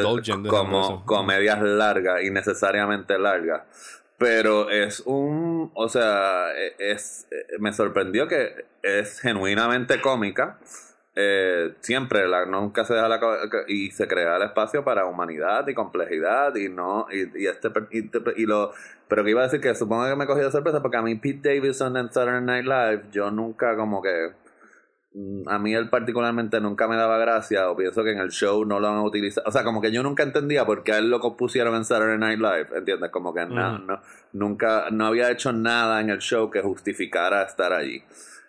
como 0.49 1.05
comedias 1.05 1.61
largas 1.61 2.25
innecesariamente 2.25 3.19
largas. 3.19 3.63
Pero 4.17 4.71
es 4.71 5.01
un 5.01 5.71
o 5.75 5.89
sea 5.91 6.47
e, 6.57 6.75
es 6.79 7.29
me 7.59 7.73
sorprendió 7.75 8.27
que 8.27 8.65
es 8.83 9.21
genuinamente 9.21 10.01
cómica. 10.01 10.59
Eh, 11.21 11.75
siempre 11.81 12.29
la, 12.29 12.47
nunca 12.47 12.85
se 12.85 12.95
deja 12.95 13.09
la 13.09 13.21
y 13.67 13.91
se 13.91 14.07
crea 14.07 14.37
el 14.37 14.43
espacio 14.45 14.85
para 14.85 15.05
humanidad 15.05 15.67
y 15.67 15.75
complejidad 15.75 16.55
y 16.55 16.69
no 16.69 17.09
y, 17.11 17.47
este 17.47 17.71
y, 17.91 18.47
lo 18.47 18.73
pero 19.09 19.25
que 19.25 19.31
iba 19.31 19.41
a 19.41 19.45
decir 19.45 19.61
que 19.61 19.75
supongo 19.75 20.09
que 20.09 20.15
me 20.15 20.25
he 20.25 20.27
cogido 20.29 20.53
sorpresa 20.53 20.81
porque 20.81 20.97
a 20.97 21.03
mí 21.03 21.17
Pete 21.17 21.57
Davidson 21.57 21.97
en 21.97 22.13
Saturday 22.13 22.41
Night 22.41 22.67
Live 22.67 23.03
yo 23.11 23.33
nunca 23.33 23.75
como 23.77 24.01
que 24.01 24.31
a 25.47 25.59
mí 25.59 25.75
él 25.75 25.89
particularmente 25.89 26.61
nunca 26.61 26.87
me 26.87 26.97
daba 26.97 27.19
gracia 27.19 27.71
o 27.71 27.77
pienso 27.77 28.05
que 28.05 28.13
en 28.13 28.19
el 28.19 28.31
show 28.31 28.65
no 28.65 28.79
lo 28.79 28.89
han 28.89 29.01
utilizado. 29.01 29.49
O 29.49 29.53
sea, 29.53 29.65
como 29.65 29.81
que 29.81 29.91
yo 29.91 30.03
nunca 30.03 30.23
entendía 30.23 30.65
por 30.65 30.83
qué 30.83 30.93
a 30.93 30.99
él 30.99 31.11
lo 31.11 31.21
pusieron 31.37 31.75
en 31.75 31.85
Saturday 31.85 32.19
Night 32.19 32.39
Live, 32.39 32.69
¿entiendes? 32.77 33.11
Como 33.11 33.35
que 33.35 33.47
no, 33.47 33.79
no, 33.79 34.01
nunca, 34.33 34.87
no 34.91 35.07
había 35.07 35.31
hecho 35.31 35.53
nada 35.53 36.01
en 36.01 36.11
el 36.11 36.19
show 36.19 36.51
que 36.51 36.61
justificara 36.61 37.43
estar 37.43 37.73
allí. 37.73 38.03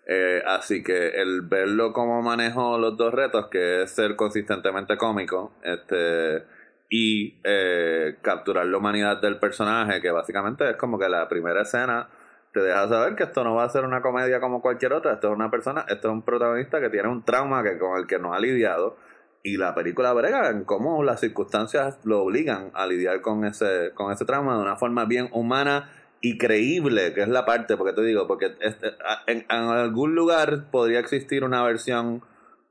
Eh, 0.05 0.41
así 0.45 0.84
que 0.84 1.10
el 1.10 1.41
verlo 1.41 1.93
como 1.93 2.21
manejó 2.21 2.77
los 2.77 2.97
dos 2.97 3.13
retos, 3.13 3.47
que 3.47 3.84
es 3.84 3.91
ser 3.91 4.15
consistentemente 4.15 4.97
cómico, 4.97 5.53
este 5.63 6.43
y 6.91 7.39
eh, 7.43 8.17
capturar 8.23 8.65
la 8.65 8.77
humanidad 8.77 9.21
del 9.21 9.38
personaje, 9.38 10.01
que 10.01 10.10
básicamente 10.10 10.67
es 10.67 10.75
como 10.75 10.97
que 10.97 11.08
la 11.08 11.29
primera 11.29 11.62
escena 11.62 12.10
te 12.53 12.62
deja 12.62 12.88
saber 12.88 13.15
que 13.15 13.23
esto 13.23 13.43
no 13.43 13.55
va 13.55 13.63
a 13.63 13.69
ser 13.69 13.83
una 13.83 14.01
comedia 14.01 14.39
como 14.39 14.62
cualquier 14.62 14.93
otra, 14.93 15.13
esto 15.13 15.27
es 15.27 15.35
una 15.35 15.51
persona, 15.51 15.85
esto 15.88 16.07
es 16.07 16.13
un 16.13 16.21
protagonista 16.23 16.79
que 16.79 16.89
tiene 16.89 17.07
un 17.07 17.23
trauma 17.23 17.63
que 17.63 17.77
con 17.77 17.97
el 17.97 18.07
que 18.07 18.19
no 18.19 18.33
ha 18.33 18.39
lidiado 18.39 18.97
y 19.43 19.57
la 19.57 19.73
película 19.73 20.13
brega 20.13 20.49
en 20.49 20.65
cómo 20.65 21.03
las 21.03 21.19
circunstancias 21.19 21.99
lo 22.03 22.23
obligan 22.23 22.71
a 22.73 22.85
lidiar 22.85 23.21
con 23.21 23.45
ese 23.45 23.91
con 23.93 24.12
ese 24.12 24.25
trauma 24.25 24.55
de 24.55 24.62
una 24.63 24.75
forma 24.75 25.05
bien 25.05 25.29
humana 25.31 25.91
y 26.21 26.38
creíble, 26.38 27.13
que 27.13 27.21
es 27.21 27.29
la 27.29 27.45
parte, 27.45 27.77
porque 27.77 27.93
te 27.93 28.01
digo, 28.01 28.27
porque 28.27 28.53
este, 28.59 28.89
en, 29.27 29.45
en 29.49 29.49
algún 29.49 30.15
lugar 30.15 30.69
podría 30.69 30.99
existir 30.99 31.45
una 31.45 31.63
versión 31.63 32.21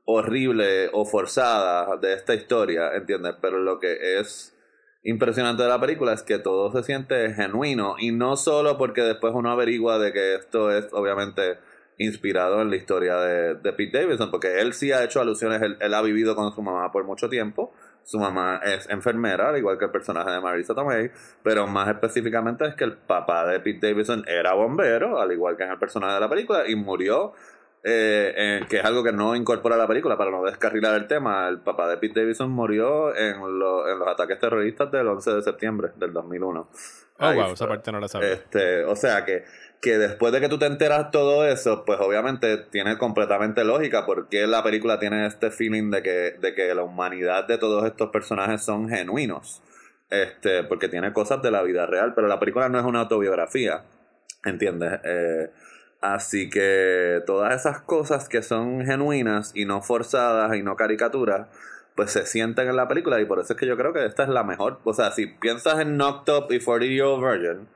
horrible 0.05 0.89
o 0.93 1.05
forzada 1.05 1.97
de 1.97 2.13
esta 2.13 2.35
historia, 2.35 2.93
¿entiendes? 2.95 3.35
Pero 3.41 3.59
lo 3.59 3.79
que 3.79 4.19
es 4.19 4.55
impresionante 5.03 5.63
de 5.63 5.69
la 5.69 5.79
película 5.79 6.13
es 6.13 6.23
que 6.23 6.39
todo 6.39 6.71
se 6.71 6.83
siente 6.83 7.33
genuino 7.33 7.95
y 7.97 8.11
no 8.11 8.35
solo 8.35 8.77
porque 8.77 9.01
después 9.01 9.33
uno 9.33 9.51
averigua 9.51 9.97
de 9.97 10.11
que 10.11 10.35
esto 10.35 10.71
es 10.71 10.87
obviamente 10.91 11.57
inspirado 11.99 12.61
en 12.61 12.69
la 12.69 12.77
historia 12.77 13.17
de, 13.17 13.55
de 13.55 13.73
Pete 13.73 13.99
Davidson, 13.99 14.31
porque 14.31 14.61
él 14.61 14.73
sí 14.73 14.91
ha 14.91 15.03
hecho 15.03 15.19
alusiones, 15.19 15.61
él, 15.61 15.93
ha 15.93 16.01
vivido 16.01 16.33
con 16.33 16.51
su 16.53 16.61
mamá 16.61 16.91
por 16.93 17.03
mucho 17.03 17.27
tiempo, 17.29 17.73
su 18.03 18.17
mamá 18.17 18.61
es 18.63 18.89
enfermera, 18.89 19.49
al 19.49 19.57
igual 19.57 19.77
que 19.77 19.85
el 19.85 19.91
personaje 19.91 20.31
de 20.31 20.39
Marisa 20.39 20.73
Tomei, 20.73 21.11
pero 21.43 21.67
más 21.67 21.89
específicamente 21.89 22.65
es 22.65 22.75
que 22.75 22.85
el 22.85 22.93
papá 22.93 23.45
de 23.45 23.59
Pete 23.59 23.89
Davidson 23.89 24.23
era 24.27 24.53
bombero, 24.53 25.19
al 25.19 25.31
igual 25.33 25.57
que 25.57 25.63
en 25.63 25.71
el 25.71 25.77
personaje 25.77 26.13
de 26.13 26.19
la 26.21 26.29
película, 26.29 26.63
y 26.67 26.75
murió 26.77 27.33
eh, 27.83 28.61
que 28.69 28.77
es 28.77 28.85
algo 28.85 29.03
que 29.03 29.11
no 29.11 29.35
incorpora 29.35 29.77
la 29.77 29.87
película 29.87 30.17
para 30.17 30.31
no 30.31 30.43
descarrilar 30.43 30.95
el 30.95 31.07
tema. 31.07 31.47
El 31.47 31.59
papá 31.59 31.89
de 31.89 31.97
Pete 31.97 32.21
Davidson 32.21 32.51
murió 32.51 33.15
en, 33.15 33.35
en 33.35 33.59
los 33.59 34.07
ataques 34.07 34.39
terroristas 34.39 34.91
del 34.91 35.07
11 35.07 35.31
de 35.31 35.41
septiembre 35.41 35.91
del 35.95 36.13
2001. 36.13 36.69
Oh, 37.21 37.33
wow, 37.33 37.51
esa 37.51 37.67
parte 37.67 37.91
no 37.91 37.99
la 37.99 38.07
sabía. 38.07 38.33
Este, 38.33 38.83
o 38.85 38.95
sea 38.95 39.25
que, 39.25 39.43
que 39.81 39.97
después 39.97 40.31
de 40.31 40.39
que 40.39 40.47
tú 40.47 40.57
te 40.57 40.65
enteras 40.65 41.11
todo 41.11 41.45
eso, 41.45 41.83
pues 41.85 41.99
obviamente 41.99 42.57
tiene 42.57 42.97
completamente 42.97 43.63
lógica 43.65 44.05
porque 44.05 44.47
la 44.47 44.63
película 44.63 44.99
tiene 44.99 45.27
este 45.27 45.51
feeling 45.51 45.91
de 45.91 46.01
que, 46.01 46.37
de 46.39 46.55
que 46.55 46.73
la 46.73 46.83
humanidad 46.83 47.45
de 47.45 47.57
todos 47.57 47.85
estos 47.85 48.09
personajes 48.09 48.63
son 48.63 48.89
genuinos. 48.89 49.61
Este, 50.09 50.63
porque 50.63 50.87
tiene 50.87 51.13
cosas 51.13 51.41
de 51.41 51.51
la 51.51 51.61
vida 51.61 51.85
real, 51.85 52.13
pero 52.15 52.27
la 52.27 52.39
película 52.39 52.67
no 52.69 52.79
es 52.79 52.85
una 52.85 53.01
autobiografía. 53.01 53.83
¿Entiendes? 54.45 54.99
Eh, 55.03 55.51
Así 56.01 56.49
que 56.49 57.21
todas 57.25 57.53
esas 57.53 57.81
cosas 57.81 58.29
que 58.29 58.41
son 58.41 58.85
genuinas 58.85 59.51
y 59.53 59.65
no 59.65 59.81
forzadas 59.81 60.55
y 60.55 60.63
no 60.63 60.75
caricaturas, 60.77 61.47
pues 61.95 62.11
se 62.11 62.25
sienten 62.25 62.69
en 62.69 62.77
la 62.77 62.87
película 62.87 63.19
y 63.19 63.25
por 63.25 63.39
eso 63.39 63.53
es 63.53 63.59
que 63.59 63.65
yo 63.67 63.75
creo 63.75 63.91
que 63.91 64.05
esta 64.05 64.23
es 64.23 64.29
la 64.29 64.43
mejor. 64.43 64.79
O 64.85 64.93
sea, 64.93 65.11
si 65.11 65.27
piensas 65.27 65.79
en 65.79 65.97
Knocked 65.97 66.33
Up 66.33 66.51
y 66.51 66.61
40 66.61 66.85
Year 66.85 67.05
Old 67.05 67.25
Virgin, 67.25 67.67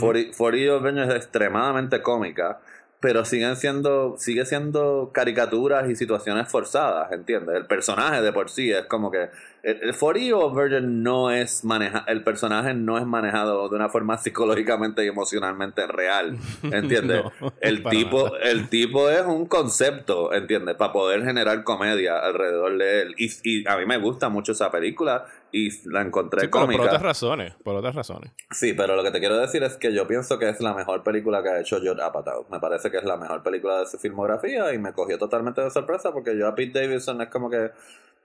40, 0.00 0.36
40 0.36 0.58
Year 0.58 0.72
Old 0.72 0.82
Virgin 0.82 1.02
es 1.02 1.14
extremadamente 1.14 2.02
cómica, 2.02 2.60
pero 3.04 3.26
siguen 3.26 3.54
siendo, 3.56 4.14
sigue 4.16 4.46
siendo 4.46 5.10
caricaturas 5.12 5.90
y 5.90 5.94
situaciones 5.94 6.48
forzadas, 6.48 7.12
¿entiendes? 7.12 7.54
El 7.54 7.66
personaje 7.66 8.22
de 8.22 8.32
por 8.32 8.48
sí 8.48 8.72
es 8.72 8.86
como 8.86 9.10
que 9.10 9.28
el 9.62 9.94
40 9.94 10.54
Virgin 10.54 11.02
no 11.02 11.30
es 11.30 11.64
maneja 11.64 12.04
el 12.06 12.22
personaje 12.22 12.74
no 12.74 12.98
es 12.98 13.06
manejado 13.06 13.68
de 13.68 13.76
una 13.76 13.88
forma 13.88 14.18
psicológicamente 14.18 15.04
y 15.04 15.08
emocionalmente 15.08 15.86
real 15.86 16.36
¿entiendes? 16.62 17.24
el 17.62 17.82
tipo 17.82 18.36
el 18.36 18.68
tipo 18.68 19.08
es 19.08 19.24
un 19.24 19.46
concepto 19.46 20.34
¿entiendes? 20.34 20.74
para 20.74 20.92
poder 20.92 21.24
generar 21.24 21.64
comedia 21.64 22.18
alrededor 22.18 22.76
de 22.76 23.02
él 23.02 23.14
y, 23.16 23.30
y, 23.42 23.66
a 23.66 23.78
mí 23.78 23.86
me 23.86 23.96
gusta 23.96 24.28
mucho 24.28 24.52
esa 24.52 24.70
película 24.70 25.24
y 25.56 25.70
la 25.88 26.02
encontré 26.02 26.40
sí, 26.42 26.48
cómica 26.48 26.78
por 26.78 26.86
otras 26.88 27.02
razones 27.02 27.54
por 27.62 27.76
otras 27.76 27.94
razones 27.94 28.32
sí 28.50 28.72
pero 28.72 28.96
lo 28.96 29.04
que 29.04 29.12
te 29.12 29.20
quiero 29.20 29.38
decir 29.38 29.62
es 29.62 29.76
que 29.76 29.94
yo 29.94 30.08
pienso 30.08 30.36
que 30.38 30.48
es 30.48 30.60
la 30.60 30.74
mejor 30.74 31.04
película 31.04 31.44
que 31.44 31.48
ha 31.48 31.60
hecho 31.60 31.80
George 31.80 32.02
Apatow 32.02 32.46
me 32.50 32.58
parece 32.58 32.90
que 32.90 32.96
es 32.96 33.04
la 33.04 33.16
mejor 33.16 33.44
película 33.44 33.78
de 33.78 33.86
su 33.86 33.98
filmografía 33.98 34.74
y 34.74 34.78
me 34.78 34.92
cogió 34.92 35.16
totalmente 35.16 35.60
de 35.60 35.70
sorpresa 35.70 36.12
porque 36.12 36.36
yo 36.36 36.48
a 36.48 36.56
Pete 36.56 36.80
Davidson 36.80 37.22
es 37.22 37.28
como 37.28 37.48
que 37.48 37.70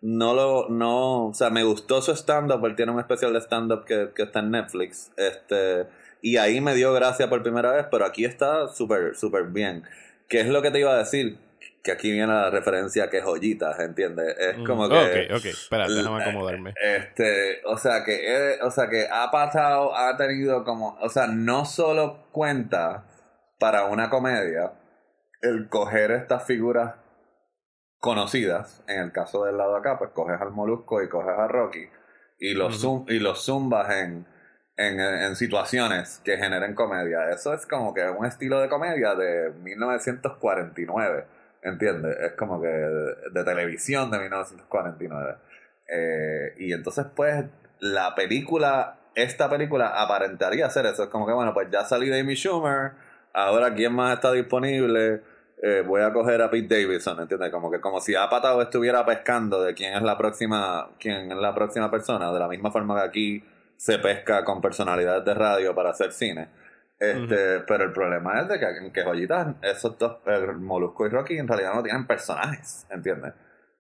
no 0.02 0.34
lo, 0.34 0.70
no, 0.70 1.28
o 1.28 1.34
sea, 1.34 1.50
me 1.50 1.64
gustó 1.64 2.02
su 2.02 2.14
stand-up, 2.14 2.66
él 2.66 2.76
tiene 2.78 2.94
un 2.94 3.00
especial 3.00 3.34
de 3.34 3.42
stand-up 3.42 3.84
que, 3.84 4.12
que, 4.16 4.24
está 4.24 4.40
en 4.40 4.52
Netflix, 4.52 5.12
este, 5.18 5.88
y 6.22 6.38
ahí 6.38 6.62
me 6.62 6.74
dio 6.74 6.94
gracia 6.94 7.30
por 7.30 7.44
primera 7.44 7.74
vez, 7.74 7.86
pero 7.92 8.06
aquí 8.06 8.24
está 8.24 8.70
súper, 8.70 9.18
súper 9.18 9.48
bien. 9.48 9.84
¿Qué 10.30 10.42
es 10.42 10.48
lo 10.48 10.62
que 10.62 10.72
te 10.72 10.80
iba 10.80 10.94
a 10.94 10.98
decir? 11.00 11.38
Que 11.84 11.92
aquí 11.92 12.12
viene 12.12 12.28
la 12.34 12.50
referencia 12.50 13.10
que 13.10 13.22
joyitas, 13.22 13.80
¿entiendes? 13.80 14.36
Es 14.38 14.58
mm, 14.58 14.66
como 14.66 14.90
que... 14.90 14.96
Ok, 14.96 15.38
ok, 15.38 15.46
espérate, 15.46 15.94
déjame 15.94 16.24
acomodarme. 16.24 16.74
Este, 16.82 17.62
o 17.66 17.78
sea 17.78 18.04
que, 18.04 18.58
o 18.62 18.70
sea 18.70 18.90
que 18.90 19.08
ha 19.10 19.32
pasado, 19.32 19.96
ha 19.96 20.18
tenido 20.18 20.64
como, 20.66 20.98
o 21.00 21.10
sea, 21.10 21.28
no 21.28 21.66
solo 21.66 22.28
cuenta 22.32 23.06
para 23.60 23.86
una 23.86 24.10
comedia 24.10 24.74
el 25.42 25.70
coger 25.70 26.12
estas 26.12 26.46
figuras 26.46 26.96
conocidas. 28.00 28.84
En 28.88 29.00
el 29.02 29.12
caso 29.12 29.46
del 29.46 29.58
lado 29.58 29.76
acá, 29.76 29.98
pues 29.98 30.12
coges 30.12 30.40
al 30.42 30.52
Molusco 30.52 31.02
y 31.02 31.08
coges 31.08 31.38
a 31.38 31.48
Rocky 31.48 31.88
y 32.40 32.54
los, 32.54 32.86
y 33.08 33.20
los 33.20 33.44
zumbas 33.44 33.90
en, 33.92 34.26
en, 34.78 35.00
en, 35.00 35.36
situaciones 35.36 36.22
que 36.24 36.38
generen 36.38 36.74
comedia. 36.74 37.30
Eso 37.30 37.54
es 37.54 37.66
como 37.66 37.94
que 37.94 38.04
un 38.10 38.26
estilo 38.26 38.62
de 38.62 38.70
comedia 38.70 39.16
de 39.16 39.52
1949, 39.52 41.26
¿entiendes? 41.62 42.18
Es 42.20 42.34
como 42.34 42.62
que 42.62 42.68
de, 42.68 43.44
televisión 43.44 44.12
de 44.12 44.20
1949. 44.20 45.36
Eh, 45.88 46.54
y 46.58 46.74
entonces, 46.74 47.06
pues, 47.16 47.46
la 47.80 48.16
película, 48.16 48.98
esta 49.16 49.50
película 49.50 50.02
aparentaría 50.02 50.70
ser 50.70 50.86
eso. 50.86 51.04
Es 51.04 51.10
como 51.10 51.26
que, 51.26 51.34
bueno, 51.34 51.54
pues 51.54 51.70
ya 51.72 51.86
salí 51.86 52.10
de 52.10 52.20
Amy 52.20 52.36
Schumer, 52.36 52.92
ahora 53.34 53.74
quién 53.74 53.94
más 53.94 54.16
está 54.16 54.32
disponible 54.32 55.22
eh, 55.62 55.84
voy 55.86 56.02
a 56.02 56.14
coger 56.14 56.42
a 56.42 56.50
Pete 56.50 56.74
Davidson, 56.74 57.20
¿entiendes? 57.20 57.52
Como 57.52 57.70
que 57.70 57.82
como 57.82 58.00
si 58.00 58.16
Apatow 58.16 58.62
estuviera 58.62 59.06
pescando 59.06 59.62
de 59.62 59.74
quién 59.74 59.94
es 59.94 60.02
la 60.02 60.18
próxima, 60.18 60.90
quién 60.98 61.32
es 61.32 61.38
la 61.38 61.54
próxima 61.54 61.92
persona, 61.92 62.32
de 62.32 62.40
la 62.40 62.48
misma 62.48 62.72
forma 62.72 62.96
que 62.96 63.08
aquí 63.08 63.44
se 63.76 64.00
pesca 64.00 64.46
con 64.46 64.62
personalidades 64.62 65.26
de 65.26 65.34
radio 65.34 65.76
para 65.76 65.90
hacer 65.90 66.14
cine. 66.14 66.48
Este, 67.00 67.62
pero 67.62 67.86
el 67.86 67.94
problema 67.94 68.42
es 68.42 68.50
de 68.50 68.60
que 68.60 68.66
en 68.66 68.92
que 68.92 69.04
joyitas, 69.04 69.56
esos 69.62 69.98
dos, 69.98 70.18
el 70.26 70.58
Molusco 70.58 71.06
y 71.06 71.10
Rocky, 71.10 71.38
en 71.38 71.48
realidad 71.48 71.74
no 71.74 71.82
tienen 71.82 72.06
personajes, 72.06 72.86
¿entiendes? 72.90 73.34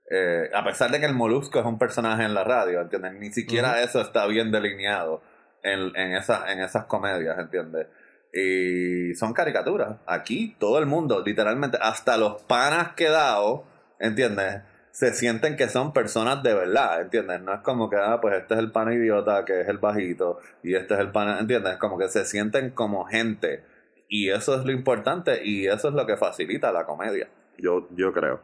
Eh, 0.09 0.49
a 0.53 0.63
pesar 0.63 0.89
de 0.89 0.99
que 1.01 1.05
el 1.05 1.13
Molusco 1.13 1.59
es 1.59 1.65
un 1.65 1.77
personaje 1.77 2.23
en 2.23 2.33
la 2.33 2.45
radio, 2.45 2.81
¿entiendes? 2.81 3.13
Ni 3.15 3.31
siquiera 3.31 3.81
eso 3.81 3.99
está 3.99 4.25
bien 4.25 4.51
delineado 4.51 5.21
en, 5.63 5.95
en, 5.95 6.15
esa, 6.15 6.51
en 6.51 6.61
esas 6.61 6.85
comedias, 6.85 7.37
¿entiendes? 7.37 7.87
Y 8.33 9.13
son 9.15 9.33
caricaturas. 9.33 9.97
Aquí 10.07 10.55
todo 10.57 10.79
el 10.79 10.85
mundo, 10.85 11.21
literalmente, 11.23 11.77
hasta 11.81 12.17
los 12.17 12.41
panas 12.43 12.93
quedados, 12.93 13.63
¿entiendes? 13.99 14.61
Se 14.99 15.13
sienten 15.13 15.55
que 15.55 15.69
son 15.69 15.93
personas 15.93 16.43
de 16.43 16.53
verdad, 16.53 16.99
¿entiendes? 17.03 17.39
No 17.39 17.53
es 17.53 17.61
como 17.61 17.89
que, 17.89 17.95
ah, 17.95 18.19
pues 18.19 18.35
este 18.35 18.55
es 18.55 18.59
el 18.59 18.73
pana 18.73 18.93
idiota, 18.93 19.45
que 19.45 19.61
es 19.61 19.69
el 19.69 19.77
bajito, 19.77 20.39
y 20.61 20.75
este 20.75 20.93
es 20.93 20.99
el 20.99 21.13
pana, 21.13 21.39
¿entiendes? 21.39 21.77
Como 21.77 21.97
que 21.97 22.09
se 22.09 22.25
sienten 22.25 22.71
como 22.71 23.05
gente. 23.05 23.63
Y 24.09 24.27
eso 24.29 24.59
es 24.59 24.65
lo 24.65 24.73
importante 24.73 25.41
y 25.41 25.67
eso 25.67 25.87
es 25.87 25.93
lo 25.93 26.05
que 26.05 26.17
facilita 26.17 26.73
la 26.73 26.85
comedia, 26.85 27.29
yo, 27.57 27.87
yo 27.95 28.11
creo. 28.11 28.41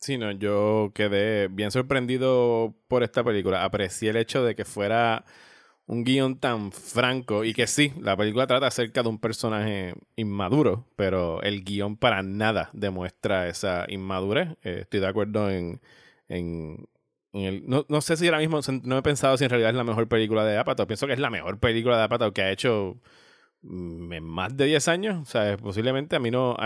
Sí, 0.00 0.16
no, 0.16 0.30
yo 0.30 0.90
quedé 0.94 1.48
bien 1.48 1.70
sorprendido 1.70 2.74
por 2.88 3.02
esta 3.02 3.22
película. 3.22 3.62
Aprecié 3.62 4.08
el 4.08 4.16
hecho 4.16 4.42
de 4.42 4.54
que 4.54 4.64
fuera 4.64 5.26
un 5.86 6.04
guion 6.04 6.38
tan 6.38 6.72
franco 6.72 7.44
y 7.44 7.54
que 7.54 7.66
sí, 7.66 7.92
la 8.00 8.16
película 8.16 8.46
trata 8.46 8.66
acerca 8.66 9.02
de 9.02 9.08
un 9.08 9.18
personaje 9.18 9.94
inmaduro, 10.16 10.86
pero 10.96 11.42
el 11.42 11.64
guion 11.64 11.96
para 11.96 12.22
nada 12.22 12.70
demuestra 12.72 13.48
esa 13.48 13.86
inmadurez. 13.88 14.50
Eh, 14.62 14.80
estoy 14.82 15.00
de 15.00 15.06
acuerdo 15.08 15.50
en, 15.50 15.80
en, 16.28 16.88
el, 17.32 17.64
no, 17.68 17.86
no, 17.88 18.00
sé 18.00 18.16
si 18.16 18.26
ahora 18.26 18.38
mismo, 18.38 18.60
no 18.84 18.98
he 18.98 19.02
pensado 19.02 19.36
si 19.36 19.44
en 19.44 19.50
realidad 19.50 19.70
es 19.70 19.76
la 19.76 19.84
mejor 19.84 20.08
película 20.08 20.44
de 20.44 20.58
Apatow, 20.58 20.86
pienso 20.86 21.06
que 21.06 21.14
es 21.14 21.18
la 21.18 21.30
mejor 21.30 21.58
película 21.58 21.96
de 21.98 22.04
Apatow 22.04 22.32
que 22.32 22.42
ha 22.42 22.50
hecho 22.52 22.96
en 23.64 24.24
más 24.24 24.56
de 24.56 24.66
10 24.66 24.88
años. 24.88 25.22
O 25.22 25.24
sea, 25.30 25.56
posiblemente 25.56 26.16
a 26.16 26.18
mí 26.18 26.30
no. 26.30 26.56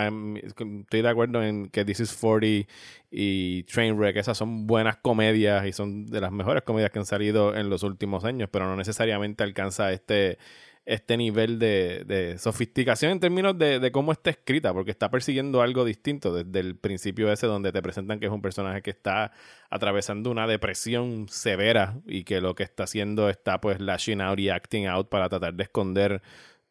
estoy 0.43 1.03
de 1.03 1.09
acuerdo 1.09 1.43
en 1.43 1.69
que 1.69 1.85
This 1.85 2.01
is 2.01 2.15
40 2.15 2.69
y 3.11 3.63
Trainwreck, 3.65 4.17
esas 4.17 4.37
son 4.39 4.67
buenas 4.67 4.97
comedias 4.99 5.67
y 5.67 5.73
son 5.73 6.07
de 6.07 6.21
las 6.21 6.33
mejores 6.33 6.63
comedias 6.63 6.91
que 6.91 6.99
han 6.99 7.07
salido 7.07 7.55
en 7.55 7.71
los 7.71 7.83
últimos 7.83 8.25
años, 8.25 8.49
pero 8.51 8.67
no 8.67 8.77
necesariamente 8.77 9.45
alcanza 9.45 9.93
este, 9.93 10.39
este 10.87 11.17
nivel 11.17 11.59
de, 11.59 12.05
de 12.07 12.39
sofisticación 12.39 13.13
en 13.13 13.21
términos 13.21 13.59
de, 13.59 13.81
de, 13.81 13.93
cómo 13.93 14.13
está 14.13 14.31
escrita, 14.31 14.73
porque 14.73 14.93
está 14.93 15.11
persiguiendo 15.11 15.61
algo 15.63 15.85
distinto 15.85 16.33
desde 16.33 16.61
el 16.61 16.77
principio 16.77 17.31
ese, 17.33 17.47
donde 17.47 17.73
te 17.73 17.83
presentan 17.83 18.21
que 18.21 18.27
es 18.27 18.33
un 18.33 18.43
personaje 18.43 18.83
que 18.83 18.91
está 18.91 19.33
atravesando 19.69 20.31
una 20.31 20.47
depresión 20.47 21.27
severa 21.29 21.97
y 22.07 22.25
que 22.25 22.41
lo 22.41 22.55
que 22.55 22.63
está 22.63 22.85
haciendo 22.85 23.29
está 23.29 23.61
pues 23.61 23.81
lashing 23.81 24.21
out 24.21 24.39
y 24.39 24.49
acting 24.49 24.87
out 24.87 25.09
para 25.09 25.29
tratar 25.29 25.55
de 25.55 25.65
esconder 25.65 26.23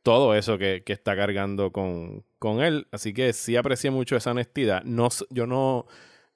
todo 0.05 0.35
eso 0.35 0.59
que, 0.59 0.83
que 0.85 0.93
está 0.93 1.15
cargando 1.15 1.71
con, 1.71 2.23
con, 2.37 2.61
él. 2.61 2.87
Así 2.91 3.11
que 3.11 3.33
sí 3.33 3.55
aprecié 3.55 3.89
mucho 3.89 4.15
esa 4.15 4.31
honestidad. 4.31 4.83
No, 4.83 5.09
yo 5.31 5.47
no 5.47 5.87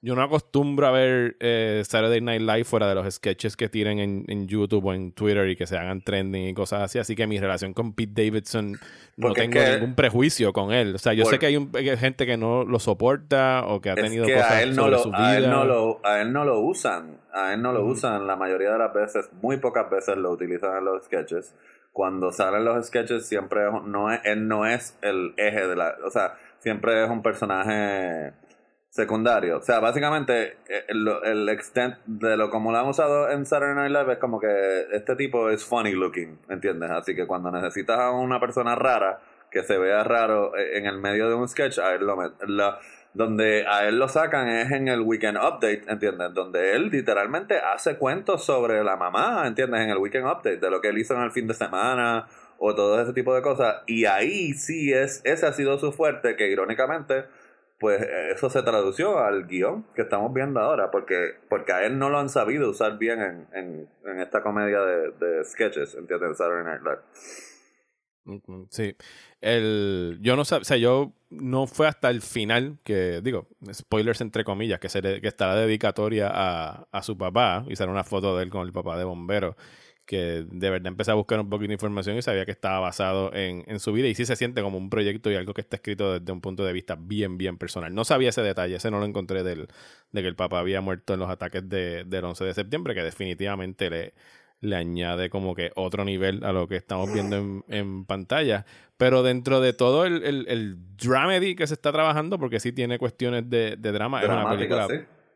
yo 0.02 0.16
no 0.16 0.22
acostumbro 0.22 0.86
a 0.86 0.90
ver 0.90 1.36
eh, 1.40 1.82
Saturday 1.86 2.20
Night 2.20 2.40
Live 2.40 2.64
fuera 2.64 2.88
de 2.88 2.96
los 2.96 3.14
sketches 3.14 3.56
que 3.56 3.68
tienen 3.68 3.98
en, 3.98 4.24
en, 4.28 4.48
YouTube 4.48 4.86
o 4.86 4.94
en 4.94 5.12
Twitter 5.12 5.46
y 5.48 5.56
que 5.56 5.66
se 5.66 5.76
hagan 5.76 6.00
trending 6.00 6.48
y 6.48 6.54
cosas 6.54 6.82
así. 6.82 6.98
Así 6.98 7.14
que 7.14 7.28
mi 7.28 7.38
relación 7.38 7.72
con 7.74 7.92
Pete 7.92 8.24
Davidson 8.24 8.78
no 9.16 9.32
tengo 9.34 9.60
ningún 9.60 9.94
prejuicio 9.94 10.52
con 10.52 10.72
él. 10.72 10.96
O 10.96 10.98
sea, 10.98 11.12
yo 11.12 11.26
sé 11.26 11.38
que 11.38 11.46
hay, 11.46 11.56
un, 11.56 11.70
gente 11.72 12.26
que 12.26 12.36
no 12.36 12.64
lo 12.64 12.80
soporta 12.80 13.66
o 13.66 13.80
que 13.80 13.90
ha 13.90 13.94
tenido 13.94 14.24
cosas 14.24 14.50
a 14.50 14.62
él 14.62 14.74
no 14.74 14.88
lo, 14.88 15.14
A 15.14 15.36
él 15.36 15.48
no 15.48 15.64
lo, 15.64 16.00
a 16.02 16.20
él 16.20 16.32
no 16.32 16.44
lo 16.44 16.60
usan. 16.60 17.20
A 17.32 17.52
él 17.52 17.62
no 17.62 17.72
lo 17.72 17.84
usan 17.84 18.26
la 18.26 18.34
mayoría 18.34 18.72
de 18.72 18.78
las 18.78 18.92
veces. 18.92 19.30
Muy 19.42 19.58
pocas 19.58 19.88
veces 19.90 20.16
lo 20.16 20.30
utilizan 20.30 20.78
en 20.78 20.86
los 20.86 21.04
sketches 21.04 21.54
cuando 21.92 22.32
salen 22.32 22.64
los 22.64 22.86
sketches 22.86 23.26
siempre 23.26 23.62
no 23.84 24.12
es, 24.12 24.20
él 24.24 24.46
no 24.48 24.66
es 24.66 24.98
el 25.02 25.34
eje 25.36 25.66
de 25.66 25.76
la, 25.76 25.96
o 26.04 26.10
sea, 26.10 26.34
siempre 26.58 27.04
es 27.04 27.10
un 27.10 27.22
personaje 27.22 28.32
secundario. 28.90 29.58
O 29.58 29.62
sea, 29.62 29.80
básicamente 29.80 30.58
eh, 30.68 30.84
el, 30.88 31.08
el 31.24 31.48
extent 31.48 31.96
de 32.06 32.36
lo 32.36 32.50
como 32.50 32.72
lo 32.72 32.78
han 32.78 32.88
usado 32.88 33.30
en 33.30 33.46
Saturday 33.46 33.74
Night 33.74 33.92
Live 33.92 34.12
es 34.14 34.18
como 34.18 34.40
que 34.40 34.86
este 34.92 35.16
tipo 35.16 35.48
es 35.48 35.64
funny 35.64 35.92
looking, 35.92 36.38
¿entiendes? 36.48 36.90
Así 36.90 37.14
que 37.14 37.26
cuando 37.26 37.50
necesitas 37.50 37.98
a 37.98 38.10
una 38.10 38.40
persona 38.40 38.74
rara 38.74 39.20
que 39.50 39.62
se 39.62 39.78
vea 39.78 40.04
raro 40.04 40.56
eh, 40.56 40.78
en 40.78 40.86
el 40.86 40.98
medio 40.98 41.28
de 41.28 41.34
un 41.34 41.48
sketch, 41.48 41.78
a 41.78 41.94
él 41.94 42.06
lo, 42.06 42.16
lo 42.46 42.78
donde 43.12 43.66
a 43.66 43.88
él 43.88 43.98
lo 43.98 44.08
sacan 44.08 44.48
es 44.48 44.70
en 44.70 44.88
el 44.88 45.00
Weekend 45.00 45.36
Update, 45.36 45.82
¿entiendes? 45.88 46.32
Donde 46.32 46.74
él 46.74 46.90
literalmente 46.90 47.58
hace 47.58 47.96
cuentos 47.96 48.44
sobre 48.44 48.84
la 48.84 48.96
mamá, 48.96 49.46
¿entiendes? 49.46 49.80
En 49.80 49.90
el 49.90 49.98
Weekend 49.98 50.26
Update, 50.26 50.58
de 50.58 50.70
lo 50.70 50.80
que 50.80 50.88
él 50.88 50.98
hizo 50.98 51.14
en 51.14 51.22
el 51.22 51.32
fin 51.32 51.46
de 51.48 51.54
semana 51.54 52.26
o 52.58 52.74
todo 52.74 53.00
ese 53.00 53.12
tipo 53.12 53.34
de 53.34 53.42
cosas. 53.42 53.82
Y 53.86 54.04
ahí 54.04 54.52
sí 54.52 54.92
es, 54.92 55.22
ese 55.24 55.46
ha 55.46 55.52
sido 55.52 55.78
su 55.78 55.92
fuerte, 55.92 56.36
que 56.36 56.48
irónicamente, 56.48 57.24
pues 57.80 58.00
eso 58.02 58.48
se 58.48 58.62
tradució 58.62 59.18
al 59.18 59.46
guion 59.46 59.86
que 59.94 60.02
estamos 60.02 60.32
viendo 60.32 60.60
ahora, 60.60 60.90
porque, 60.90 61.36
porque 61.48 61.72
a 61.72 61.84
él 61.84 61.98
no 61.98 62.10
lo 62.10 62.18
han 62.18 62.28
sabido 62.28 62.70
usar 62.70 62.98
bien 62.98 63.20
en, 63.20 63.46
en, 63.54 63.88
en 64.04 64.20
esta 64.20 64.42
comedia 64.42 64.82
de, 64.82 65.10
de 65.12 65.44
sketches, 65.44 65.94
¿entiendes? 65.94 66.36
Saturday 66.36 66.64
Night 66.64 66.82
Live. 66.82 67.00
Sí. 68.68 68.96
El, 69.40 70.18
yo 70.20 70.36
no 70.36 70.44
sé, 70.44 70.56
o 70.56 70.64
sea, 70.64 70.76
yo 70.76 71.12
no 71.30 71.66
fue 71.66 71.88
hasta 71.88 72.10
el 72.10 72.20
final 72.20 72.78
que, 72.84 73.20
digo, 73.22 73.48
spoilers 73.72 74.20
entre 74.20 74.44
comillas, 74.44 74.80
que, 74.80 74.88
se 74.88 75.00
que 75.00 75.28
está 75.28 75.46
la 75.48 75.56
dedicatoria 75.56 76.30
a, 76.32 76.86
a 76.92 77.02
su 77.02 77.16
papá 77.16 77.64
y 77.68 77.76
sale 77.76 77.90
una 77.90 78.04
foto 78.04 78.36
de 78.36 78.44
él 78.44 78.50
con 78.50 78.66
el 78.66 78.72
papá 78.72 78.98
de 78.98 79.04
bombero, 79.04 79.56
que 80.10 80.44
de 80.50 80.70
verdad 80.70 80.88
empecé 80.88 81.12
a 81.12 81.14
buscar 81.14 81.38
un 81.38 81.48
poquito 81.48 81.68
de 81.68 81.74
información 81.74 82.16
y 82.16 82.22
sabía 82.22 82.44
que 82.44 82.50
estaba 82.50 82.80
basado 82.80 83.32
en, 83.32 83.64
en, 83.68 83.78
su 83.78 83.92
vida 83.92 84.08
y 84.08 84.14
sí 84.16 84.26
se 84.26 84.34
siente 84.34 84.60
como 84.60 84.76
un 84.76 84.90
proyecto 84.90 85.30
y 85.30 85.36
algo 85.36 85.54
que 85.54 85.60
está 85.60 85.76
escrito 85.76 86.18
desde 86.18 86.32
un 86.32 86.40
punto 86.40 86.64
de 86.64 86.72
vista 86.72 86.96
bien, 86.98 87.38
bien 87.38 87.58
personal. 87.58 87.94
No 87.94 88.04
sabía 88.04 88.30
ese 88.30 88.42
detalle, 88.42 88.74
ese 88.74 88.90
no 88.90 88.98
lo 88.98 89.06
encontré 89.06 89.44
del, 89.44 89.68
de 90.10 90.22
que 90.22 90.28
el 90.28 90.34
papá 90.36 90.58
había 90.58 90.80
muerto 90.80 91.14
en 91.14 91.20
los 91.20 91.30
ataques 91.30 91.68
de, 91.68 92.04
del 92.04 92.24
11 92.24 92.44
de 92.44 92.54
septiembre, 92.54 92.94
que 92.94 93.04
definitivamente 93.04 93.88
le 93.88 94.14
le 94.60 94.76
añade 94.76 95.30
como 95.30 95.54
que 95.54 95.72
otro 95.74 96.04
nivel 96.04 96.44
a 96.44 96.52
lo 96.52 96.68
que 96.68 96.76
estamos 96.76 97.12
viendo 97.12 97.36
en, 97.36 97.64
en 97.68 98.04
pantalla. 98.04 98.66
Pero 98.96 99.22
dentro 99.22 99.60
de 99.60 99.72
todo 99.72 100.04
el, 100.04 100.22
el, 100.22 100.46
el, 100.48 100.76
dramedy 100.96 101.54
que 101.56 101.66
se 101.66 101.74
está 101.74 101.90
trabajando, 101.90 102.38
porque 102.38 102.60
sí 102.60 102.72
tiene 102.72 102.98
cuestiones 102.98 103.48
de, 103.48 103.76
de 103.76 103.92
drama, 103.92 104.22
es 104.22 104.28
una 104.28 104.50
película 104.50 104.88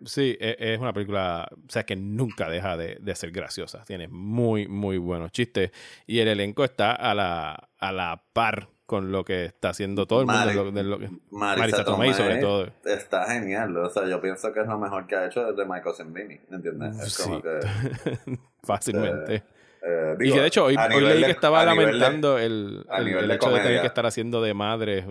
Sí, 0.04 0.36
e, 0.38 0.56
es, 0.58 0.78
una 0.78 0.92
película, 0.92 1.48
o 1.50 1.70
sea, 1.70 1.84
que 1.84 1.96
nunca 1.96 2.50
deja 2.50 2.76
de, 2.76 2.98
de, 3.00 3.14
ser 3.14 3.30
graciosa. 3.30 3.84
Tiene 3.84 4.08
muy, 4.08 4.68
muy 4.68 4.98
buenos 4.98 5.32
chistes. 5.32 5.70
Y 6.06 6.18
el 6.18 6.28
elenco 6.28 6.64
está 6.64 6.92
a 6.92 7.14
la, 7.14 7.70
a 7.78 7.92
la 7.92 8.22
par 8.32 8.68
con 8.86 9.12
lo 9.12 9.24
que 9.24 9.46
está 9.46 9.70
haciendo 9.70 10.06
todo 10.06 10.20
el 10.20 10.26
mundo. 10.26 10.70
de 10.72 10.82
lo 10.82 10.98
que, 10.98 11.10
Marisa, 11.30 11.84
Tomei, 11.84 12.12
sobre 12.12 12.38
todo. 12.38 12.68
Está 12.84 13.24
genial. 13.26 13.76
O 13.76 13.88
sea, 13.88 14.06
yo 14.06 14.20
pienso 14.20 14.52
que 14.52 14.60
es 14.60 14.66
lo 14.66 14.78
mejor 14.78 15.06
que 15.06 15.16
ha 15.16 15.26
hecho 15.26 15.44
desde 15.52 15.64
Michael 15.64 15.94
Zambini. 15.94 16.40
¿Entiendes? 16.50 16.98
Es 17.00 17.18
como 17.18 17.40
que. 17.40 17.60
Fácilmente. 18.62 19.42
Eh, 19.86 20.16
y 20.20 20.32
que 20.32 20.40
de 20.40 20.46
hecho, 20.46 20.64
hoy, 20.64 20.76
leí 20.76 21.24
que 21.24 21.30
estaba 21.30 21.64
lamentando 21.64 22.38
el, 22.38 22.86
el, 22.90 23.30
hecho 23.30 23.50
de, 23.50 23.60
tener 23.60 23.80
que 23.82 23.86
estar 23.86 24.06
haciendo 24.06 24.42
de 24.42 24.54
madre. 24.54 25.04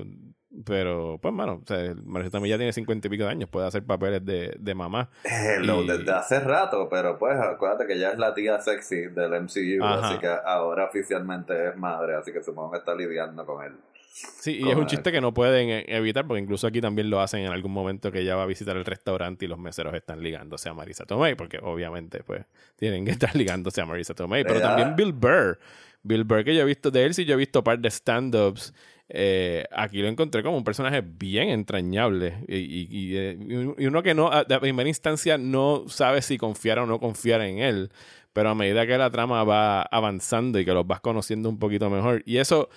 Pero, 0.66 1.18
pues, 1.20 1.34
mano, 1.34 1.62
o 1.64 1.68
sea, 1.68 1.96
Marisa 2.06 2.30
Tomei 2.30 2.50
ya 2.50 2.58
tiene 2.58 2.74
cincuenta 2.74 3.08
y 3.08 3.10
pico 3.10 3.24
de 3.24 3.32
años, 3.32 3.50
puede 3.50 3.66
hacer 3.66 3.84
papeles 3.84 4.24
de, 4.24 4.56
de 4.60 4.76
mamá. 4.76 5.10
Hello, 5.24 5.84
desde 5.84 6.12
hace 6.12 6.40
rato, 6.40 6.88
pero 6.90 7.18
pues 7.18 7.36
acuérdate 7.40 7.88
que 7.88 7.98
ya 7.98 8.12
es 8.12 8.20
la 8.20 8.36
tía 8.36 8.60
sexy 8.60 9.08
del 9.08 9.32
MCU, 9.42 9.84
así 9.84 10.20
que 10.20 10.28
ahora 10.28 10.86
oficialmente 10.86 11.70
es 11.70 11.78
madre, 11.78 12.16
así 12.16 12.32
que 12.32 12.44
supongo 12.44 12.72
que 12.72 12.78
está 12.78 12.94
lidiando 12.94 13.46
con 13.46 13.64
él. 13.64 13.74
Sí, 14.14 14.60
y 14.64 14.70
es 14.70 14.76
un 14.76 14.86
chiste 14.86 15.12
que 15.12 15.22
no 15.22 15.34
pueden 15.34 15.70
e, 15.70 15.86
evitar, 15.88 16.28
porque 16.28 16.44
incluso 16.44 16.68
aquí 16.68 16.82
también 16.82 17.10
lo 17.10 17.20
hacen 17.20 17.40
en 17.42 17.52
algún 17.52 17.72
momento 17.72 18.12
que 18.12 18.20
ella 18.20 18.36
va 18.36 18.44
a 18.44 18.46
visitar 18.46 18.78
el 18.78 18.86
restaurante 18.86 19.46
y 19.46 19.48
los 19.48 19.58
meseros 19.58 19.94
están 19.96 20.22
ligándose 20.22 20.70
a 20.70 20.76
Marisa 20.76 21.06
Tomei, 21.06 21.34
porque 21.34 21.58
obviamente 21.64 22.24
pues 22.24 22.46
tienen 22.76 23.06
que 23.06 23.12
estar 23.12 23.36
ligándose 23.36 23.82
a 23.82 23.88
Marisa 23.88 24.14
Tomei, 24.14 24.44
pero 24.44 24.62
también 24.62 24.96
Bill 24.96 25.14
Burr. 25.14 25.58
Bill 26.04 26.26
Burr 26.26 26.44
que 26.44 26.54
yo 26.54 26.62
he 26.62 26.66
visto 26.66 26.92
de 26.92 27.06
él, 27.06 27.14
sí 27.16 27.26
yo 27.26 27.34
he 27.34 27.38
visto 27.38 27.60
un 27.60 27.64
par 27.64 27.80
de 27.80 27.90
stand-ups. 27.90 28.74
Eh, 29.16 29.66
aquí 29.72 30.02
lo 30.02 30.08
encontré 30.08 30.42
como 30.42 30.58
un 30.58 30.64
personaje 30.64 31.02
bien 31.02 31.50
entrañable 31.50 32.44
y, 32.48 33.16
eh, 33.16 33.38
y, 33.78 33.86
uno 33.86 34.02
que 34.02 34.16
no, 34.16 34.32
a, 34.32 34.44
primera 34.44 34.90
instancia 34.90 35.38
no 35.38 35.84
sabe 35.88 36.24
si 36.24 36.40
confiar 36.40 36.80
o 36.80 36.88
no 36.88 37.00
confiar 37.00 37.42
en 37.42 37.60
él, 37.60 37.92
pero 38.34 38.50
a 38.50 38.56
medida 38.56 38.88
que 38.88 38.98
la 38.98 39.12
trama 39.12 39.44
va 39.44 39.84
avanzando 39.84 40.60
y 40.60 40.66
que 40.66 40.74
los 40.74 40.88
vas 40.88 41.00
conociendo 41.00 41.48
un 41.48 41.60
poquito 41.60 41.92
mejor. 41.92 42.24
Y 42.26 42.38
eso 42.38 42.70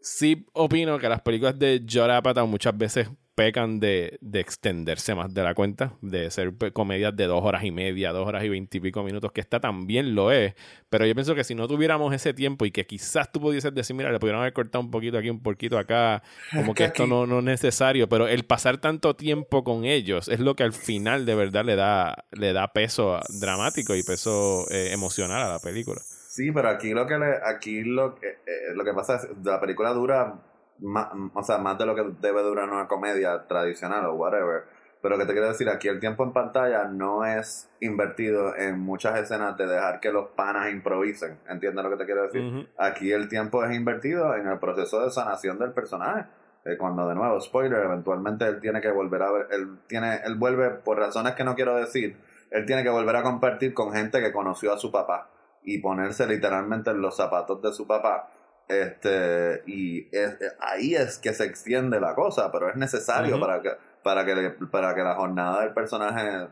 sí 0.00 0.44
opino 0.54 0.98
que 0.98 1.08
las 1.08 1.20
películas 1.20 1.56
de 1.56 1.80
Judd 1.88 2.10
Apatow 2.10 2.48
muchas 2.48 2.76
veces 2.76 3.08
pecan 3.36 3.80
de, 3.80 4.16
de, 4.22 4.40
extenderse 4.40 5.14
más 5.14 5.32
de 5.32 5.42
la 5.42 5.54
cuenta, 5.54 5.92
de 6.00 6.30
ser 6.30 6.54
comedias 6.72 7.14
de 7.14 7.26
dos 7.26 7.44
horas 7.44 7.64
y 7.64 7.70
media, 7.70 8.10
dos 8.12 8.26
horas 8.26 8.42
y 8.42 8.48
veintipico 8.48 9.02
minutos, 9.02 9.30
que 9.30 9.42
esta 9.42 9.60
también 9.60 10.14
lo 10.14 10.32
es. 10.32 10.54
Pero 10.88 11.04
yo 11.04 11.14
pienso 11.14 11.34
que 11.34 11.44
si 11.44 11.54
no 11.54 11.68
tuviéramos 11.68 12.14
ese 12.14 12.32
tiempo 12.32 12.64
y 12.64 12.70
que 12.70 12.86
quizás 12.86 13.30
tú 13.30 13.38
pudieses 13.38 13.74
decir, 13.74 13.94
mira, 13.94 14.10
le 14.10 14.18
pudieran 14.18 14.40
haber 14.40 14.54
cortado 14.54 14.82
un 14.82 14.90
poquito 14.90 15.18
aquí, 15.18 15.28
un 15.28 15.42
poquito 15.42 15.78
acá, 15.78 16.22
como 16.52 16.74
que 16.74 16.84
esto 16.84 17.06
no, 17.06 17.26
no 17.26 17.40
es 17.40 17.44
necesario, 17.44 18.08
pero 18.08 18.26
el 18.26 18.46
pasar 18.46 18.78
tanto 18.78 19.14
tiempo 19.14 19.62
con 19.64 19.84
ellos 19.84 20.28
es 20.28 20.40
lo 20.40 20.56
que 20.56 20.62
al 20.62 20.72
final 20.72 21.26
de 21.26 21.34
verdad 21.34 21.66
le 21.66 21.76
da, 21.76 22.24
le 22.32 22.54
da 22.54 22.72
peso 22.72 23.20
dramático 23.38 23.94
y 23.94 24.02
peso 24.02 24.64
eh, 24.70 24.92
emocional 24.92 25.42
a 25.42 25.52
la 25.52 25.58
película. 25.58 26.00
Sí, 26.00 26.52
pero 26.52 26.70
aquí 26.70 26.90
lo 26.90 27.06
que 27.06 27.18
le, 27.18 27.36
aquí 27.44 27.82
lo 27.82 28.14
que, 28.14 28.28
eh, 28.28 28.74
lo 28.74 28.82
que 28.82 28.94
pasa 28.94 29.16
es 29.16 29.28
la 29.44 29.60
película 29.60 29.90
dura 29.90 30.40
más, 30.80 31.08
o 31.34 31.42
sea, 31.42 31.58
más 31.58 31.78
de 31.78 31.86
lo 31.86 31.94
que 31.94 32.04
debe 32.20 32.42
durar 32.42 32.68
una 32.68 32.88
comedia 32.88 33.46
tradicional 33.46 34.06
o 34.06 34.14
whatever. 34.14 34.64
Pero 35.02 35.18
que 35.18 35.26
te 35.26 35.32
quiero 35.32 35.48
decir, 35.48 35.68
aquí 35.68 35.88
el 35.88 36.00
tiempo 36.00 36.24
en 36.24 36.32
pantalla 36.32 36.84
no 36.84 37.24
es 37.24 37.70
invertido 37.80 38.56
en 38.56 38.80
muchas 38.80 39.18
escenas 39.20 39.56
de 39.56 39.66
dejar 39.66 40.00
que 40.00 40.10
los 40.10 40.28
panas 40.30 40.70
improvisen. 40.70 41.38
¿Entiendes 41.48 41.84
lo 41.84 41.90
que 41.90 41.96
te 41.96 42.06
quiero 42.06 42.22
decir? 42.22 42.68
Aquí 42.76 43.12
el 43.12 43.28
tiempo 43.28 43.62
es 43.64 43.76
invertido 43.76 44.34
en 44.34 44.48
el 44.48 44.58
proceso 44.58 45.04
de 45.04 45.10
sanación 45.10 45.58
del 45.58 45.72
personaje. 45.72 46.24
Eh, 46.64 46.76
cuando 46.76 47.06
de 47.06 47.14
nuevo, 47.14 47.40
spoiler, 47.40 47.84
eventualmente 47.84 48.46
él 48.46 48.60
tiene 48.60 48.80
que 48.80 48.90
volver 48.90 49.22
a 49.22 49.30
ver, 49.30 49.46
él 49.52 49.78
tiene, 49.86 50.16
él 50.24 50.34
vuelve, 50.34 50.70
por 50.70 50.98
razones 50.98 51.34
que 51.34 51.44
no 51.44 51.54
quiero 51.54 51.76
decir, 51.76 52.16
él 52.50 52.66
tiene 52.66 52.82
que 52.82 52.90
volver 52.90 53.14
a 53.14 53.22
compartir 53.22 53.72
con 53.72 53.92
gente 53.92 54.20
que 54.20 54.32
conoció 54.32 54.72
a 54.72 54.78
su 54.78 54.90
papá 54.90 55.30
y 55.62 55.78
ponerse 55.78 56.26
literalmente 56.26 56.90
en 56.90 57.00
los 57.00 57.16
zapatos 57.16 57.62
de 57.62 57.72
su 57.72 57.86
papá. 57.86 58.30
Este, 58.68 59.62
y 59.66 60.08
es, 60.10 60.36
ahí 60.60 60.94
es 60.94 61.18
que 61.18 61.32
se 61.32 61.44
extiende 61.44 62.00
la 62.00 62.14
cosa, 62.14 62.50
pero 62.50 62.68
es 62.68 62.76
necesario 62.76 63.38
para, 63.38 63.62
que, 63.62 63.70
para, 64.02 64.24
que, 64.24 64.34
para 64.70 64.94
que 64.94 65.02
la 65.02 65.14
jornada 65.14 65.62
del 65.62 65.72
personaje 65.72 66.48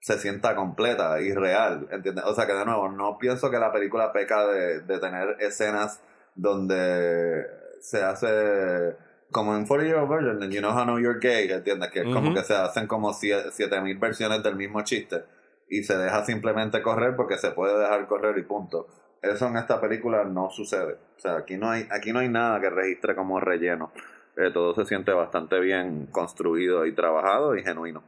se 0.00 0.18
sienta 0.18 0.56
completa 0.56 1.20
y 1.20 1.32
real, 1.32 1.86
¿entiendes? 1.92 2.24
O 2.24 2.34
sea 2.34 2.46
que 2.46 2.54
de 2.54 2.64
nuevo, 2.64 2.88
no 2.88 3.16
pienso 3.18 3.50
que 3.50 3.58
la 3.58 3.70
película 3.70 4.12
peca 4.12 4.46
de, 4.48 4.80
de 4.80 4.98
tener 4.98 5.36
escenas 5.38 6.00
donde 6.34 7.46
se 7.80 8.02
hace 8.02 8.96
como 9.30 9.56
en 9.56 9.66
40 9.66 9.88
Year 9.88 9.98
Old 9.98 10.10
Virgin, 10.10 10.50
You 10.50 10.60
Know 10.60 10.72
How 10.72 10.82
I 10.82 10.84
Know 10.84 10.98
You're 10.98 11.18
Gay, 11.20 11.50
¿entiendes? 11.50 11.90
Que 11.90 12.00
es 12.00 12.06
como 12.06 12.34
que 12.34 12.42
se 12.42 12.54
hacen 12.54 12.86
como 12.86 13.12
7000 13.12 13.98
versiones 13.98 14.42
del 14.42 14.56
mismo 14.56 14.82
chiste 14.82 15.24
y 15.68 15.82
se 15.82 15.96
deja 15.96 16.24
simplemente 16.24 16.82
correr 16.82 17.16
porque 17.16 17.38
se 17.38 17.50
puede 17.50 17.78
dejar 17.78 18.06
correr 18.06 18.36
y 18.38 18.42
punto. 18.42 18.86
Eso 19.22 19.46
en 19.46 19.56
esta 19.56 19.80
película 19.80 20.24
no 20.24 20.50
sucede. 20.50 20.94
O 21.16 21.20
sea, 21.20 21.36
aquí 21.36 21.56
no 21.56 21.70
hay, 21.70 21.86
aquí 21.90 22.12
no 22.12 22.18
hay 22.18 22.28
nada 22.28 22.60
que 22.60 22.68
registre 22.68 23.14
como 23.14 23.38
relleno. 23.38 23.92
Eh, 24.36 24.50
todo 24.52 24.74
se 24.74 24.84
siente 24.84 25.12
bastante 25.12 25.60
bien 25.60 26.06
construido 26.06 26.84
y 26.86 26.94
trabajado 26.94 27.56
y 27.56 27.62
genuino. 27.62 28.02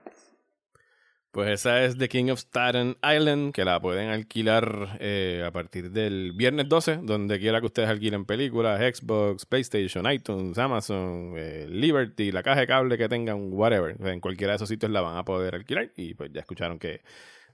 Pues 1.30 1.50
esa 1.50 1.82
es 1.82 1.98
The 1.98 2.08
King 2.08 2.30
of 2.30 2.38
Staten 2.38 2.96
Island, 3.02 3.52
que 3.52 3.64
la 3.64 3.80
pueden 3.80 4.08
alquilar 4.08 4.96
eh, 5.00 5.42
a 5.44 5.50
partir 5.50 5.90
del 5.90 6.32
viernes 6.32 6.68
12, 6.68 7.00
donde 7.02 7.40
quiera 7.40 7.58
que 7.58 7.66
ustedes 7.66 7.88
alquilen 7.88 8.24
películas, 8.24 8.80
Xbox, 8.80 9.44
PlayStation, 9.44 10.08
iTunes, 10.10 10.58
Amazon, 10.58 11.34
eh, 11.36 11.66
Liberty, 11.68 12.30
la 12.30 12.44
caja 12.44 12.60
de 12.60 12.66
cable 12.68 12.96
que 12.96 13.08
tengan, 13.08 13.52
whatever. 13.52 13.96
En 14.06 14.20
cualquiera 14.20 14.52
de 14.52 14.56
esos 14.56 14.68
sitios 14.68 14.92
la 14.92 15.00
van 15.00 15.16
a 15.16 15.24
poder 15.24 15.56
alquilar. 15.56 15.90
Y 15.96 16.14
pues 16.14 16.30
ya 16.32 16.40
escucharon 16.40 16.78
que 16.78 17.02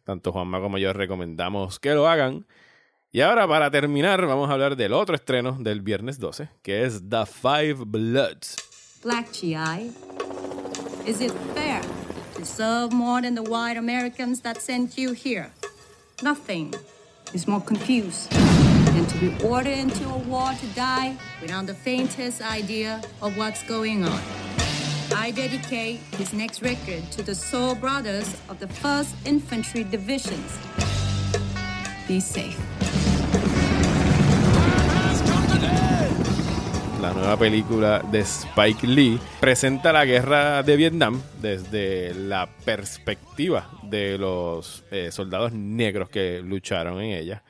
tanto 0.05 0.31
Juanma 0.31 0.61
como 0.61 0.77
yo 0.77 0.93
recomendamos 0.93 1.79
que 1.81 1.95
lo 1.95 2.07
hagan. 2.07 2.47
Y 3.13 3.23
ahora, 3.23 3.49
para 3.49 3.73
terminar, 3.73 4.25
vamos 4.25 4.49
a 4.49 4.53
hablar 4.53 4.77
del 4.77 4.93
otro 4.93 5.17
estreno 5.17 5.57
del 5.59 5.81
viernes 5.81 6.21
12, 6.21 6.49
que 6.63 6.85
es 6.85 7.03
The 7.09 7.27
Five 7.27 7.85
Bloods. 7.85 8.55
Black 9.03 9.33
GI, 9.33 9.91
is 11.09 11.21
it 11.21 11.33
fair 11.53 11.81
to 12.37 12.45
serve 12.45 12.93
more 12.93 13.21
than 13.21 13.35
the 13.35 13.43
white 13.43 13.77
Americans 13.77 14.43
that 14.43 14.59
sent 14.59 14.97
you 14.97 15.13
here? 15.13 15.51
Nothing 16.23 16.73
is 17.35 17.49
more 17.49 17.61
confused 17.61 18.31
than 18.31 19.05
to 19.07 19.19
be 19.19 19.35
ordered 19.45 19.77
into 19.77 20.09
a 20.09 20.19
war 20.29 20.53
to 20.61 20.67
die 20.77 21.17
without 21.43 21.67
the 21.67 21.75
faintest 21.75 22.41
idea 22.41 23.01
of 23.21 23.37
what's 23.37 23.65
going 23.65 24.05
on. 24.05 24.21
I 25.17 25.33
dedicate 25.33 25.99
this 26.13 26.33
next 26.33 26.63
record 26.63 27.11
to 27.11 27.25
the 27.25 27.35
soul 27.35 27.75
brothers 27.75 28.37
of 28.49 28.61
the 28.61 28.69
1st 28.69 29.27
Infantry 29.27 29.83
Divisions. 29.83 30.57
Be 32.07 32.21
safe. 32.21 32.57
La 37.01 37.15
nueva 37.15 37.39
película 37.39 38.03
de 38.13 38.21
Spike 38.21 38.87
Lee 38.87 39.19
presenta 39.41 39.91
la 39.91 40.05
guerra 40.05 40.63
de 40.63 40.77
Vietnam 40.77 41.23
desde 41.41 42.13
la 42.13 42.47
perspectiva 42.65 43.71
de 43.85 44.19
los 44.19 44.85
eh, 44.91 45.11
soldados 45.11 45.53
negros 45.53 46.11
que 46.11 46.43
lucharon 46.43 47.01
en 47.01 47.13
ella. 47.13 47.43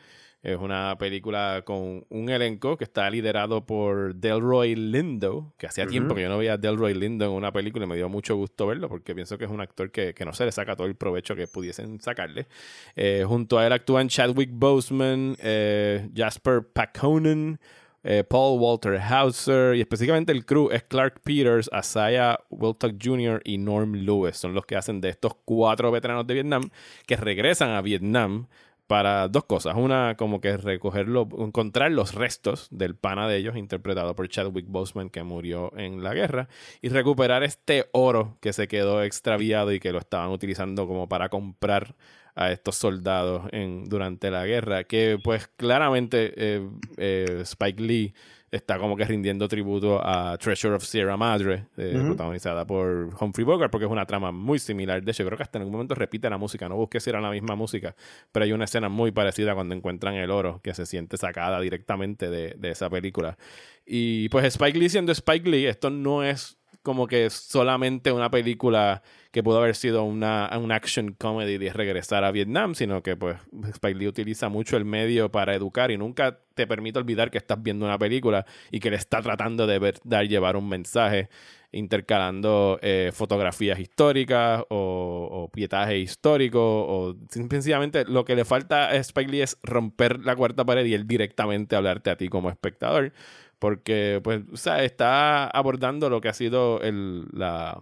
Es 0.42 0.56
una 0.56 0.96
película 0.98 1.62
con 1.66 2.06
un 2.08 2.30
elenco 2.30 2.76
que 2.76 2.84
está 2.84 3.10
liderado 3.10 3.66
por 3.66 4.14
Delroy 4.14 4.76
Lindo, 4.76 5.52
que 5.58 5.66
hacía 5.66 5.86
tiempo 5.86 6.14
que 6.14 6.22
yo 6.22 6.28
no 6.28 6.38
veía 6.38 6.54
a 6.54 6.56
Delroy 6.56 6.94
Lindo 6.94 7.24
en 7.24 7.32
una 7.32 7.52
película 7.52 7.84
y 7.84 7.88
me 7.88 7.96
dio 7.96 8.08
mucho 8.08 8.36
gusto 8.36 8.68
verlo 8.68 8.88
porque 8.88 9.14
pienso 9.14 9.36
que 9.36 9.46
es 9.46 9.50
un 9.50 9.60
actor 9.60 9.90
que, 9.90 10.14
no 10.24 10.32
se 10.32 10.44
le 10.46 10.52
saca 10.52 10.76
todo 10.76 10.86
el 10.86 10.94
provecho 10.94 11.34
que 11.34 11.48
pudiesen 11.48 12.00
sacarle. 12.00 12.46
Eh, 12.94 13.24
junto 13.26 13.58
a 13.58 13.66
él 13.66 13.72
actúan 13.72 14.08
Chadwick 14.08 14.50
Boseman, 14.52 15.36
eh, 15.40 16.08
Jasper 16.14 16.62
Paconen, 16.72 17.58
eh, 18.02 18.24
Paul 18.24 18.58
Walter 18.60 18.98
Hauser 18.98 19.76
y 19.76 19.80
específicamente 19.80 20.32
el 20.32 20.46
crew 20.46 20.70
es 20.70 20.82
Clark 20.84 21.20
Peters, 21.22 21.68
Asaya 21.72 22.38
Wiltock 22.48 22.94
Jr. 23.02 23.42
y 23.44 23.58
Norm 23.58 23.94
Lewis. 23.94 24.36
Son 24.36 24.54
los 24.54 24.64
que 24.64 24.76
hacen 24.76 25.00
de 25.00 25.10
estos 25.10 25.34
cuatro 25.44 25.90
veteranos 25.90 26.26
de 26.26 26.34
Vietnam 26.34 26.70
que 27.06 27.16
regresan 27.16 27.70
a 27.70 27.82
Vietnam 27.82 28.46
para 28.90 29.28
dos 29.28 29.44
cosas. 29.44 29.76
Una, 29.76 30.16
como 30.16 30.40
que 30.40 30.56
recogerlo, 30.56 31.28
encontrar 31.38 31.92
los 31.92 32.12
restos 32.12 32.66
del 32.72 32.96
pana 32.96 33.28
de 33.28 33.36
ellos, 33.36 33.56
interpretado 33.56 34.16
por 34.16 34.28
Chadwick 34.28 34.66
Boseman, 34.66 35.10
que 35.10 35.22
murió 35.22 35.72
en 35.76 36.02
la 36.02 36.12
guerra, 36.12 36.48
y 36.82 36.88
recuperar 36.88 37.44
este 37.44 37.88
oro 37.92 38.36
que 38.40 38.52
se 38.52 38.66
quedó 38.66 39.04
extraviado 39.04 39.72
y 39.72 39.78
que 39.78 39.92
lo 39.92 40.00
estaban 40.00 40.30
utilizando 40.30 40.88
como 40.88 41.08
para 41.08 41.28
comprar 41.28 41.94
a 42.40 42.50
estos 42.50 42.76
soldados 42.76 43.42
en, 43.52 43.84
durante 43.84 44.30
la 44.30 44.46
guerra. 44.46 44.84
Que, 44.84 45.18
pues, 45.22 45.46
claramente 45.56 46.32
eh, 46.36 46.66
eh, 46.96 47.40
Spike 47.42 47.82
Lee 47.82 48.14
está 48.50 48.78
como 48.78 48.96
que 48.96 49.04
rindiendo 49.04 49.46
tributo 49.46 50.00
a 50.02 50.38
Treasure 50.38 50.74
of 50.74 50.82
Sierra 50.82 51.18
Madre, 51.18 51.66
eh, 51.76 52.00
protagonizada 52.04 52.66
por 52.66 53.10
Humphrey 53.20 53.44
Bogart, 53.44 53.70
porque 53.70 53.84
es 53.84 53.92
una 53.92 54.06
trama 54.06 54.32
muy 54.32 54.58
similar. 54.58 55.02
De 55.02 55.12
hecho, 55.12 55.24
creo 55.26 55.36
que 55.36 55.42
hasta 55.42 55.58
en 55.58 55.62
algún 55.62 55.74
momento 55.74 55.94
repite 55.94 56.30
la 56.30 56.38
música. 56.38 56.66
No 56.66 56.76
busqué 56.76 56.98
si 56.98 57.10
era 57.10 57.20
la 57.20 57.30
misma 57.30 57.54
música, 57.56 57.94
pero 58.32 58.44
hay 58.44 58.52
una 58.52 58.64
escena 58.64 58.88
muy 58.88 59.12
parecida 59.12 59.54
cuando 59.54 59.74
encuentran 59.74 60.14
el 60.14 60.30
oro 60.30 60.60
que 60.64 60.72
se 60.72 60.86
siente 60.86 61.18
sacada 61.18 61.60
directamente 61.60 62.30
de, 62.30 62.54
de 62.56 62.70
esa 62.70 62.88
película. 62.88 63.36
Y 63.84 64.30
pues 64.30 64.46
Spike 64.46 64.78
Lee 64.78 64.88
siendo 64.88 65.12
Spike 65.12 65.48
Lee, 65.48 65.66
esto 65.66 65.90
no 65.90 66.24
es 66.24 66.59
como 66.82 67.06
que 67.06 67.28
solamente 67.30 68.12
una 68.12 68.30
película 68.30 69.02
que 69.30 69.42
pudo 69.42 69.58
haber 69.58 69.76
sido 69.76 70.02
una, 70.02 70.50
un 70.58 70.72
action 70.72 71.12
comedy 71.12 71.58
de 71.58 71.72
regresar 71.72 72.24
a 72.24 72.32
Vietnam, 72.32 72.74
sino 72.74 73.02
que 73.02 73.16
pues 73.16 73.38
Spike 73.74 73.98
Lee 73.98 74.08
utiliza 74.08 74.48
mucho 74.48 74.76
el 74.76 74.84
medio 74.84 75.30
para 75.30 75.54
educar 75.54 75.90
y 75.90 75.98
nunca 75.98 76.40
te 76.54 76.66
permite 76.66 76.98
olvidar 76.98 77.30
que 77.30 77.38
estás 77.38 77.62
viendo 77.62 77.84
una 77.84 77.98
película 77.98 78.44
y 78.70 78.80
que 78.80 78.90
le 78.90 78.96
está 78.96 79.22
tratando 79.22 79.66
de 79.66 79.94
dar 80.04 80.26
llevar 80.26 80.56
un 80.56 80.68
mensaje 80.68 81.28
intercalando 81.72 82.80
eh, 82.82 83.12
fotografías 83.14 83.78
históricas 83.78 84.64
o, 84.70 85.28
o, 85.30 85.48
pietaje 85.52 85.98
histórico 85.98 86.60
o 86.60 87.16
sencillamente 87.28 88.04
lo 88.04 88.24
que 88.24 88.34
le 88.34 88.44
falta 88.44 88.88
a 88.88 88.96
Spike 88.96 89.30
Lee 89.30 89.42
es 89.42 89.56
romper 89.62 90.18
la 90.20 90.34
cuarta 90.34 90.64
pared 90.64 90.84
y 90.86 90.94
él 90.94 91.06
directamente 91.06 91.76
hablarte 91.76 92.10
a 92.10 92.16
ti 92.16 92.28
como 92.28 92.50
espectador 92.50 93.12
porque 93.60 94.20
pues 94.24 94.42
o 94.52 94.56
sea, 94.56 94.82
está 94.82 95.46
abordando 95.46 96.10
lo 96.10 96.20
que 96.20 96.28
ha 96.28 96.34
sido 96.34 96.80
el, 96.82 97.28
la 97.32 97.80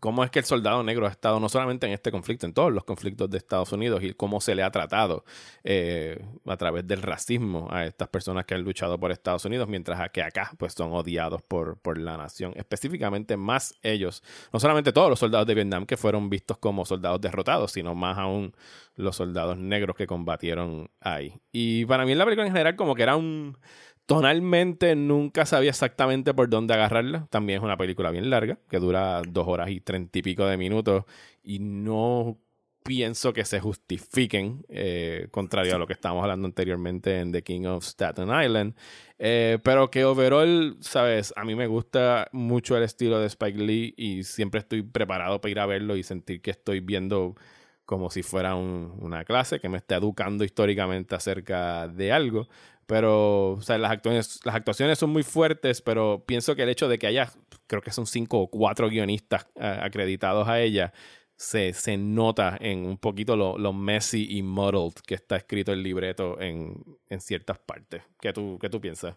cómo 0.00 0.24
es 0.24 0.30
que 0.30 0.40
el 0.40 0.44
soldado 0.44 0.82
negro 0.82 1.06
ha 1.06 1.10
estado 1.10 1.38
no 1.38 1.48
solamente 1.48 1.86
en 1.86 1.92
este 1.92 2.10
conflicto, 2.10 2.46
en 2.46 2.54
todos 2.54 2.72
los 2.72 2.84
conflictos 2.84 3.30
de 3.30 3.38
Estados 3.38 3.70
Unidos 3.72 4.02
y 4.02 4.14
cómo 4.14 4.40
se 4.40 4.54
le 4.54 4.62
ha 4.62 4.70
tratado 4.70 5.24
eh, 5.62 6.24
a 6.46 6.56
través 6.56 6.86
del 6.86 7.02
racismo 7.02 7.68
a 7.70 7.84
estas 7.84 8.08
personas 8.08 8.46
que 8.46 8.54
han 8.54 8.62
luchado 8.62 8.98
por 8.98 9.12
Estados 9.12 9.44
Unidos, 9.44 9.68
mientras 9.68 10.10
que 10.10 10.22
acá 10.22 10.50
pues 10.58 10.72
son 10.72 10.92
odiados 10.92 11.42
por, 11.42 11.78
por 11.78 11.98
la 11.98 12.16
nación, 12.16 12.54
específicamente 12.56 13.36
más 13.36 13.74
ellos, 13.82 14.24
no 14.52 14.58
solamente 14.58 14.92
todos 14.92 15.10
los 15.10 15.18
soldados 15.18 15.46
de 15.46 15.54
Vietnam 15.54 15.86
que 15.86 15.96
fueron 15.96 16.30
vistos 16.30 16.58
como 16.58 16.84
soldados 16.86 17.20
derrotados, 17.20 17.72
sino 17.72 17.94
más 17.94 18.18
aún 18.18 18.54
los 18.96 19.16
soldados 19.16 19.56
negros 19.56 19.96
que 19.96 20.06
combatieron 20.06 20.90
ahí. 21.00 21.40
Y 21.52 21.84
para 21.84 22.04
mí 22.04 22.14
la 22.14 22.24
película 22.24 22.46
en 22.46 22.52
general 22.52 22.76
como 22.76 22.94
que 22.94 23.02
era 23.02 23.16
un 23.16 23.56
Tonalmente 24.10 24.96
nunca 24.96 25.46
sabía 25.46 25.70
exactamente 25.70 26.34
por 26.34 26.50
dónde 26.50 26.74
agarrarla. 26.74 27.28
También 27.30 27.58
es 27.58 27.64
una 27.64 27.76
película 27.76 28.10
bien 28.10 28.28
larga, 28.28 28.58
que 28.68 28.80
dura 28.80 29.22
dos 29.22 29.46
horas 29.46 29.70
y 29.70 29.80
treinta 29.80 30.18
y 30.18 30.22
pico 30.22 30.46
de 30.46 30.56
minutos. 30.56 31.04
Y 31.44 31.60
no 31.60 32.36
pienso 32.82 33.32
que 33.32 33.44
se 33.44 33.60
justifiquen, 33.60 34.66
eh, 34.68 35.28
contrario 35.30 35.76
a 35.76 35.78
lo 35.78 35.86
que 35.86 35.92
estábamos 35.92 36.24
hablando 36.24 36.46
anteriormente 36.46 37.20
en 37.20 37.30
The 37.30 37.44
King 37.44 37.66
of 37.66 37.84
Staten 37.84 38.30
Island. 38.30 38.74
Eh, 39.20 39.58
pero 39.62 39.92
que 39.92 40.04
overall, 40.04 40.76
sabes, 40.80 41.32
a 41.36 41.44
mí 41.44 41.54
me 41.54 41.68
gusta 41.68 42.28
mucho 42.32 42.76
el 42.76 42.82
estilo 42.82 43.20
de 43.20 43.28
Spike 43.28 43.60
Lee 43.60 43.94
y 43.96 44.24
siempre 44.24 44.58
estoy 44.58 44.82
preparado 44.82 45.40
para 45.40 45.52
ir 45.52 45.60
a 45.60 45.66
verlo 45.66 45.94
y 45.94 46.02
sentir 46.02 46.42
que 46.42 46.50
estoy 46.50 46.80
viendo 46.80 47.36
como 47.84 48.08
si 48.08 48.22
fuera 48.22 48.54
una 48.54 49.24
clase 49.24 49.58
que 49.58 49.68
me 49.68 49.78
esté 49.78 49.96
educando 49.96 50.44
históricamente 50.44 51.16
acerca 51.16 51.88
de 51.88 52.12
algo. 52.12 52.48
Pero, 52.90 53.52
o 53.52 53.60
sea, 53.60 53.78
las 53.78 53.92
actuaciones, 53.92 54.40
las 54.44 54.56
actuaciones 54.56 54.98
son 54.98 55.10
muy 55.10 55.22
fuertes, 55.22 55.80
pero 55.80 56.24
pienso 56.26 56.56
que 56.56 56.64
el 56.64 56.68
hecho 56.70 56.88
de 56.88 56.98
que 56.98 57.06
haya, 57.06 57.30
creo 57.68 57.82
que 57.82 57.92
son 57.92 58.04
cinco 58.04 58.40
o 58.40 58.50
cuatro 58.50 58.88
guionistas 58.88 59.46
eh, 59.54 59.78
acreditados 59.80 60.48
a 60.48 60.58
ella, 60.58 60.92
se, 61.36 61.72
se, 61.72 61.96
nota 61.96 62.58
en 62.60 62.84
un 62.84 62.98
poquito 62.98 63.36
lo, 63.36 63.72
messy 63.72 64.26
y 64.36 64.42
muddled 64.42 64.94
que 65.06 65.14
está 65.14 65.36
escrito 65.36 65.72
el 65.72 65.84
libreto 65.84 66.40
en, 66.40 66.82
en 67.08 67.20
ciertas 67.20 67.60
partes. 67.60 68.02
¿Qué 68.20 68.32
tú, 68.32 68.58
¿Qué 68.60 68.68
tú 68.68 68.80
piensas? 68.80 69.14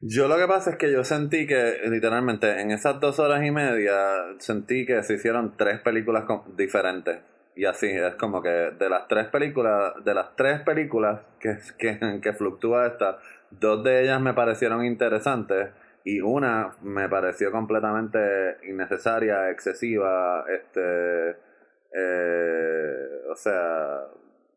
Yo 0.00 0.28
lo 0.28 0.36
que 0.36 0.46
pasa 0.46 0.72
es 0.72 0.76
que 0.76 0.92
yo 0.92 1.02
sentí 1.02 1.46
que 1.46 1.78
literalmente 1.88 2.60
en 2.60 2.72
esas 2.72 3.00
dos 3.00 3.18
horas 3.20 3.42
y 3.42 3.52
media 3.52 3.96
sentí 4.38 4.84
que 4.84 5.02
se 5.02 5.14
hicieron 5.14 5.56
tres 5.56 5.80
películas 5.80 6.24
diferentes 6.58 7.20
y 7.56 7.64
así 7.64 7.88
es 7.88 8.14
como 8.16 8.42
que 8.42 8.48
de 8.48 8.88
las 8.88 9.08
tres 9.08 9.28
películas, 9.28 9.94
de 10.04 10.14
las 10.14 10.36
tres 10.36 10.60
películas 10.60 11.22
que, 11.40 11.56
que, 11.78 12.20
que 12.22 12.32
fluctúa 12.34 12.86
esta, 12.86 13.18
dos 13.50 13.82
de 13.82 14.02
ellas 14.02 14.20
me 14.20 14.34
parecieron 14.34 14.84
interesantes 14.84 15.70
y 16.04 16.20
una 16.20 16.76
me 16.82 17.08
pareció 17.08 17.50
completamente 17.50 18.58
innecesaria, 18.68 19.50
excesiva, 19.50 20.44
este, 20.48 21.30
eh, 21.92 23.22
o 23.30 23.34
sea, 23.34 24.02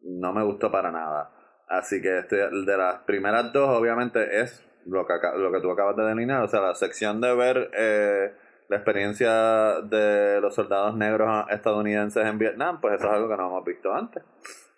no 0.02 0.34
me 0.34 0.44
gustó 0.44 0.70
para 0.70 0.92
nada. 0.92 1.32
Así 1.68 2.02
que 2.02 2.20
estoy, 2.20 2.40
de 2.66 2.78
las 2.78 3.00
primeras 3.00 3.52
dos, 3.54 3.70
obviamente, 3.70 4.42
es 4.42 4.64
lo 4.86 5.08
que, 5.08 5.14
lo 5.38 5.52
que 5.52 5.62
tú 5.62 5.72
acabas 5.72 5.96
de 5.96 6.04
delinear, 6.04 6.44
o 6.44 6.48
sea, 6.48 6.62
la 6.62 6.76
sección 6.76 7.22
de 7.22 7.34
ver 7.34 7.72
eh, 7.74 8.34
la 8.70 8.78
experiencia 8.78 9.82
de 9.82 10.40
los 10.40 10.56
soldados 10.56 10.96
negros 10.96 11.46
estadounidenses 11.50 12.26
en 12.26 12.38
Vietnam, 12.38 12.80
pues 12.80 12.96
eso 12.96 13.08
es 13.08 13.14
algo 13.14 13.28
que 13.28 13.36
no 13.36 13.48
hemos 13.48 13.66
visto 13.66 13.94
antes. 13.94 14.24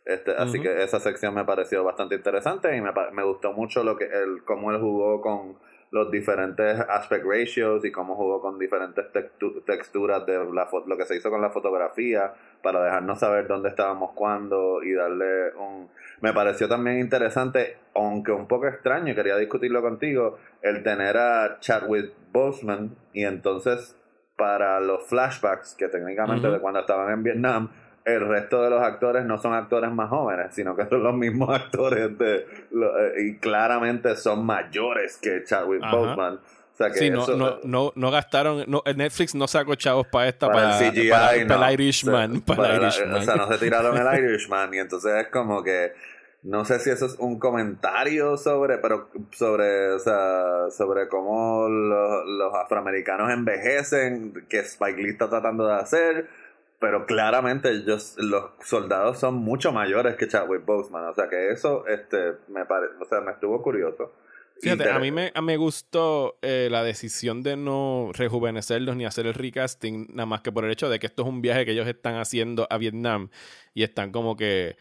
Este, 0.05 0.31
Así 0.35 0.59
que 0.59 0.81
esa 0.81 0.99
sección 0.99 1.35
me 1.35 1.45
pareció 1.45 1.83
bastante 1.83 2.15
interesante 2.15 2.75
y 2.75 2.81
me, 2.81 2.91
me 3.11 3.23
gustó 3.23 3.51
mucho 3.53 3.83
lo 3.83 3.97
que 3.97 4.05
él, 4.05 4.43
cómo 4.45 4.71
él 4.71 4.79
jugó 4.79 5.21
con 5.21 5.57
los 5.91 6.09
diferentes 6.09 6.79
aspect 6.79 7.25
ratios 7.25 7.83
y 7.83 7.91
cómo 7.91 8.15
jugó 8.15 8.41
con 8.41 8.57
diferentes 8.57 9.05
texturas 9.65 10.25
de 10.25 10.39
la 10.53 10.67
lo 10.87 10.97
que 10.97 11.05
se 11.05 11.17
hizo 11.17 11.29
con 11.29 11.41
la 11.41 11.49
fotografía 11.49 12.33
para 12.63 12.83
dejarnos 12.83 13.19
saber 13.19 13.47
dónde 13.47 13.69
estábamos 13.69 14.11
cuando 14.13 14.81
y 14.81 14.93
darle 14.93 15.53
un 15.55 15.89
me 16.21 16.33
pareció 16.33 16.69
también 16.69 16.99
interesante 16.99 17.77
aunque 17.93 18.31
un 18.31 18.47
poco 18.47 18.67
extraño 18.67 19.11
y 19.11 19.15
quería 19.15 19.35
discutirlo 19.35 19.81
contigo 19.81 20.37
el 20.61 20.81
tener 20.81 21.17
a 21.17 21.59
Chadwick 21.59 22.13
Boseman 22.31 22.95
y 23.11 23.25
entonces 23.25 23.97
para 24.37 24.79
los 24.79 25.05
flashbacks 25.07 25.75
que 25.75 25.89
técnicamente 25.89 26.47
de 26.49 26.59
cuando 26.59 26.79
estaban 26.79 27.11
en 27.11 27.23
Vietnam 27.23 27.69
el 28.05 28.27
resto 28.27 28.63
de 28.63 28.69
los 28.69 28.81
actores 28.81 29.25
no 29.25 29.37
son 29.37 29.53
actores 29.53 29.91
más 29.91 30.09
jóvenes, 30.09 30.53
sino 30.53 30.75
que 30.75 30.85
son 30.87 31.03
los 31.03 31.13
mismos 31.13 31.49
actores 31.53 32.17
de 32.17 32.35
eh, 32.37 33.21
y 33.25 33.37
claramente 33.37 34.15
son 34.15 34.45
mayores 34.45 35.17
que 35.17 35.43
Chadwick 35.43 35.81
Boseman. 35.89 36.35
O 36.35 36.77
sea 36.77 36.89
que 36.89 36.97
sí, 36.97 37.09
no, 37.09 37.27
no, 37.27 37.59
no, 37.63 37.91
no, 37.95 38.11
gastaron, 38.11 38.63
no, 38.67 38.81
Netflix 38.95 39.35
no 39.35 39.47
sacó 39.47 39.75
chavos 39.75 40.07
para 40.07 40.29
esta, 40.29 40.49
para, 40.49 40.79
el 40.79 40.91
CGI, 40.91 41.09
para, 41.47 41.67
el 41.67 41.73
Irishman. 41.73 42.41
para, 42.41 42.87
o 42.87 43.21
sea, 43.21 43.35
no 43.35 43.47
se 43.47 43.57
tiraron 43.57 43.95
el 43.95 44.23
Irishman 44.23 44.73
y 44.73 44.79
entonces 44.79 45.13
es 45.25 45.27
como 45.27 45.61
que 45.63 45.91
no 46.43 46.65
sé 46.65 46.79
si 46.79 46.89
eso 46.89 47.05
es 47.05 47.15
un 47.19 47.37
comentario 47.37 48.35
sobre, 48.35 48.79
pero 48.79 49.09
sobre, 49.31 49.91
o 49.91 49.99
sea, 49.99 50.71
sobre 50.71 51.07
cómo 51.07 51.67
los, 51.69 52.25
los 52.25 52.55
afroamericanos 52.55 53.31
envejecen, 53.31 54.47
que 54.49 54.59
Spike 54.59 55.01
Lee 55.01 55.09
está 55.09 55.29
tratando 55.29 55.67
de 55.67 55.75
hacer, 55.75 56.29
pero 56.81 57.05
claramente 57.05 57.69
ellos, 57.69 58.15
los 58.17 58.45
soldados 58.65 59.19
son 59.19 59.35
mucho 59.35 59.71
mayores 59.71 60.15
que 60.15 60.27
Chadwick 60.27 60.65
Boseman, 60.65 61.05
o 61.05 61.13
sea 61.13 61.29
que 61.29 61.51
eso 61.51 61.85
este 61.85 62.33
me 62.47 62.65
pare, 62.65 62.87
o 62.99 63.05
sea, 63.05 63.21
me 63.21 63.31
estuvo 63.31 63.61
curioso. 63.61 64.11
Fíjate, 64.59 64.89
a 64.89 64.97
mí 64.97 65.11
me, 65.11 65.31
me 65.43 65.57
gustó 65.57 66.39
eh, 66.41 66.69
la 66.71 66.83
decisión 66.83 67.43
de 67.43 67.55
no 67.55 68.09
rejuvenecerlos 68.13 68.95
ni 68.95 69.05
hacer 69.05 69.27
el 69.27 69.35
recasting, 69.35 70.07
nada 70.09 70.25
más 70.25 70.41
que 70.41 70.51
por 70.51 70.65
el 70.65 70.71
hecho 70.71 70.89
de 70.89 70.97
que 70.97 71.05
esto 71.05 71.21
es 71.21 71.29
un 71.29 71.43
viaje 71.43 71.65
que 71.65 71.71
ellos 71.71 71.87
están 71.87 72.15
haciendo 72.15 72.65
a 72.71 72.79
Vietnam 72.79 73.29
y 73.75 73.83
están 73.83 74.11
como 74.11 74.35
que 74.35 74.75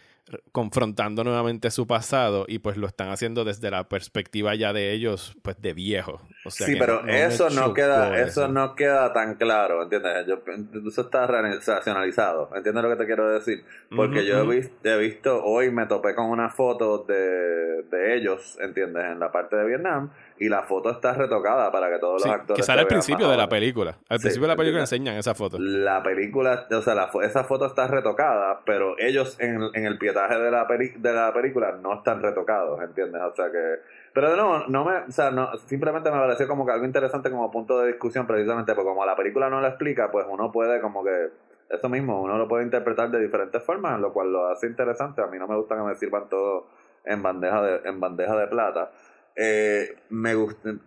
confrontando 0.52 1.24
nuevamente 1.24 1.70
su 1.70 1.87
pasado 1.87 2.44
y 2.46 2.61
pues 2.61 2.76
lo 2.76 2.87
están 2.87 3.11
haciendo 3.11 3.44
desde 3.44 3.70
la 3.70 3.88
perspectiva 3.88 4.54
ya 4.54 4.72
de 4.72 4.92
ellos 4.92 5.37
pues 5.42 5.61
de 5.61 5.72
viejo. 5.72 6.20
Sí 6.48 6.76
pero 6.78 7.06
eso 7.06 7.50
no 7.50 7.74
queda 7.74 8.20
eso. 8.20 8.48
no 8.48 8.74
queda 8.74 9.12
tan 9.12 9.35
claro 9.35 9.83
entiendes 9.83 10.26
yo, 10.26 10.40
eso 10.88 11.00
está 11.02 11.26
racionalizado 11.26 12.50
entiendes 12.54 12.83
lo 12.83 12.90
que 12.90 12.96
te 12.96 13.06
quiero 13.06 13.30
decir 13.30 13.64
porque 13.94 14.24
yo 14.24 14.38
he, 14.38 14.46
visto, 14.46 14.88
he, 14.88 14.98
visto 14.98 15.42
hoy 15.44 15.70
me 15.70 15.87
topé 15.87 16.14
con 16.14 16.26
una 16.26 16.48
foto 16.48 17.04
de, 17.04 17.83
de 17.90 18.16
ellos 18.16 18.59
entiendes 18.61 19.04
en 19.04 19.18
la 19.18 19.33
parte 19.33 19.56
de 19.56 19.66
Vietnam 19.66 20.11
y 20.40 20.48
la 20.48 20.62
foto 20.62 20.90
está 20.90 21.12
retocada 21.12 21.70
para 21.70 21.90
que 21.90 21.98
todos 21.98 22.24
los 22.24 22.35
actores. 22.35 22.57
Que 22.57 22.62
sale 22.62 22.81
al 22.81 22.87
principio 22.87 23.29
de 23.29 23.37
la 23.37 23.46
película. 23.46 23.98
Al 24.09 24.18
principio 24.18 24.48
de 24.48 24.55
la 24.55 24.57
película 24.57 24.81
enseñan 24.81 25.16
esa 25.16 25.35
foto. 25.35 25.59
La 25.61 26.03
película, 26.03 26.66
o 26.70 26.81
sea, 26.81 26.94
la, 26.94 27.11
esa 27.22 27.44
foto 27.44 27.66
está 27.66 27.87
retocada, 27.87 28.62
pero 28.64 28.98
ellos 28.98 29.38
en, 29.38 29.61
en 29.74 29.85
el 29.85 29.98
pietaje 29.98 30.38
de 30.38 30.50
la, 30.50 30.66
de 30.66 31.12
la 31.12 31.33
película 31.35 31.72
no 31.72 31.92
están 31.92 32.22
retocados, 32.22 32.81
¿entiendes? 32.83 33.20
O 33.20 33.35
sea 33.35 33.50
que. 33.53 33.81
Pero 34.14 34.31
de 34.31 34.37
nuevo, 34.37 34.64
no 34.68 34.87
me, 34.87 34.96
o 34.96 35.11
sea, 35.12 35.31
no, 35.31 35.55
simplemente 35.59 36.11
me 36.11 36.18
pareció 36.18 36.48
como 36.48 36.64
que 36.64 36.72
algo 36.72 36.87
interesante 36.87 37.31
como 37.31 37.50
punto 37.50 37.79
de 37.79 37.88
discusión, 37.88 38.26
precisamente 38.26 38.74
porque 38.74 38.88
como 38.88 39.05
la 39.05 39.14
película 39.14 39.50
no 39.50 39.61
lo 39.61 39.66
explica, 39.66 40.11
pues 40.11 40.24
uno 40.26 40.50
puede 40.50 40.81
como 40.81 41.05
que 41.05 41.29
eso 41.68 41.90
mismo, 41.90 42.22
uno 42.22 42.38
lo 42.38 42.48
puede 42.48 42.64
interpretar 42.64 43.11
de 43.11 43.20
diferentes 43.20 43.62
formas, 43.62 44.00
lo 44.00 44.11
cual 44.14 44.33
lo 44.33 44.46
hace 44.46 44.66
interesante. 44.66 45.20
A 45.20 45.26
mí 45.26 45.38
no 45.38 45.46
me 45.46 45.57
gusta 45.57 45.76
que 45.76 45.83
me 45.83 45.94
sirvan 45.96 46.31
todo 46.31 46.66
en 47.05 47.22
bandeja 47.22 47.62
de, 47.62 47.88
en 47.88 48.00
bandeja 48.00 48.37
de 48.37 48.46
plata. 48.46 48.90
Eh, 49.37 49.97
me, 50.11 50.35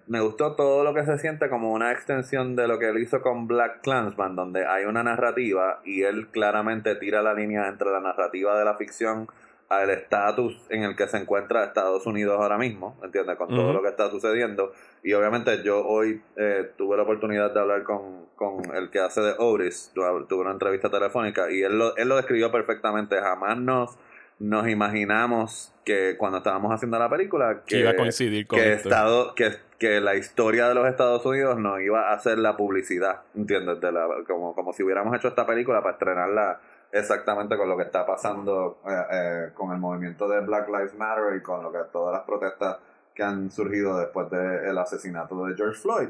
me 0.07 0.19
gustó 0.21 0.55
todo 0.55 0.83
lo 0.83 0.93
que 0.93 1.05
se 1.05 1.17
siente 1.17 1.49
como 1.49 1.71
una 1.71 1.91
extensión 1.91 2.55
de 2.55 2.67
lo 2.67 2.77
que 2.77 2.89
él 2.89 2.99
hizo 2.99 3.21
con 3.21 3.47
Black 3.47 3.81
Clansman, 3.81 4.35
donde 4.35 4.65
hay 4.65 4.85
una 4.85 5.03
narrativa 5.03 5.81
y 5.83 6.03
él 6.03 6.27
claramente 6.27 6.95
tira 6.95 7.21
la 7.21 7.33
línea 7.33 7.67
entre 7.67 7.89
la 7.89 7.99
narrativa 7.99 8.57
de 8.57 8.65
la 8.65 8.75
ficción 8.75 9.27
al 9.69 9.89
estatus 9.89 10.65
en 10.69 10.83
el 10.83 10.95
que 10.95 11.07
se 11.07 11.17
encuentra 11.17 11.63
Estados 11.63 12.05
Unidos 12.05 12.39
ahora 12.39 12.57
mismo, 12.57 12.99
¿entiendes? 13.03 13.37
Con 13.37 13.49
todo 13.49 13.73
lo 13.73 13.81
que 13.81 13.89
está 13.89 14.09
sucediendo. 14.09 14.71
Y 15.03 15.13
obviamente 15.13 15.63
yo 15.63 15.85
hoy 15.85 16.21
eh, 16.35 16.71
tuve 16.77 16.97
la 16.97 17.03
oportunidad 17.03 17.53
de 17.53 17.59
hablar 17.59 17.83
con, 17.83 18.25
con 18.35 18.75
el 18.75 18.89
que 18.89 18.99
hace 18.99 19.21
de 19.21 19.33
Oris, 19.39 19.91
tuve 19.93 20.41
una 20.41 20.51
entrevista 20.51 20.89
telefónica 20.89 21.49
y 21.49 21.63
él 21.63 21.77
lo, 21.77 21.95
él 21.95 22.07
lo 22.07 22.17
describió 22.17 22.51
perfectamente, 22.51 23.19
jamás 23.19 23.57
nos 23.57 23.97
nos 24.43 24.67
imaginamos 24.67 25.73
que 25.85 26.17
cuando 26.17 26.39
estábamos 26.39 26.73
haciendo 26.73 26.99
la 26.99 27.09
película 27.09 27.61
que 27.65 27.79
iba 27.79 27.91
a 27.91 27.95
coincidir 27.95 28.45
con 28.45 28.59
que, 28.59 28.73
estado, 28.73 29.33
que, 29.35 29.53
que 29.79 30.01
la 30.01 30.15
historia 30.15 30.67
de 30.67 30.75
los 30.75 30.85
Estados 30.85 31.25
Unidos 31.25 31.57
no 31.57 31.79
iba 31.79 32.09
a 32.09 32.13
hacer 32.13 32.39
la 32.39 32.57
publicidad, 32.57 33.21
¿entiendes? 33.35 33.79
De 33.79 33.93
la, 33.93 34.05
como, 34.27 34.53
como 34.53 34.73
si 34.73 34.83
hubiéramos 34.83 35.15
hecho 35.15 35.29
esta 35.29 35.45
película 35.45 35.81
para 35.81 35.93
estrenarla 35.93 36.59
exactamente 36.91 37.55
con 37.55 37.69
lo 37.69 37.77
que 37.77 37.83
está 37.83 38.05
pasando 38.05 38.81
eh, 38.85 39.03
eh, 39.11 39.49
con 39.53 39.71
el 39.71 39.77
movimiento 39.77 40.27
de 40.27 40.41
Black 40.41 40.67
Lives 40.67 40.93
Matter 40.95 41.37
y 41.37 41.41
con 41.41 41.63
lo 41.63 41.71
que 41.71 41.79
todas 41.93 42.13
las 42.13 42.23
protestas 42.23 42.79
que 43.15 43.23
han 43.23 43.49
surgido 43.49 43.97
después 43.97 44.29
del 44.29 44.77
asesinato 44.77 45.45
de 45.45 45.55
George 45.55 45.79
Floyd. 45.79 46.09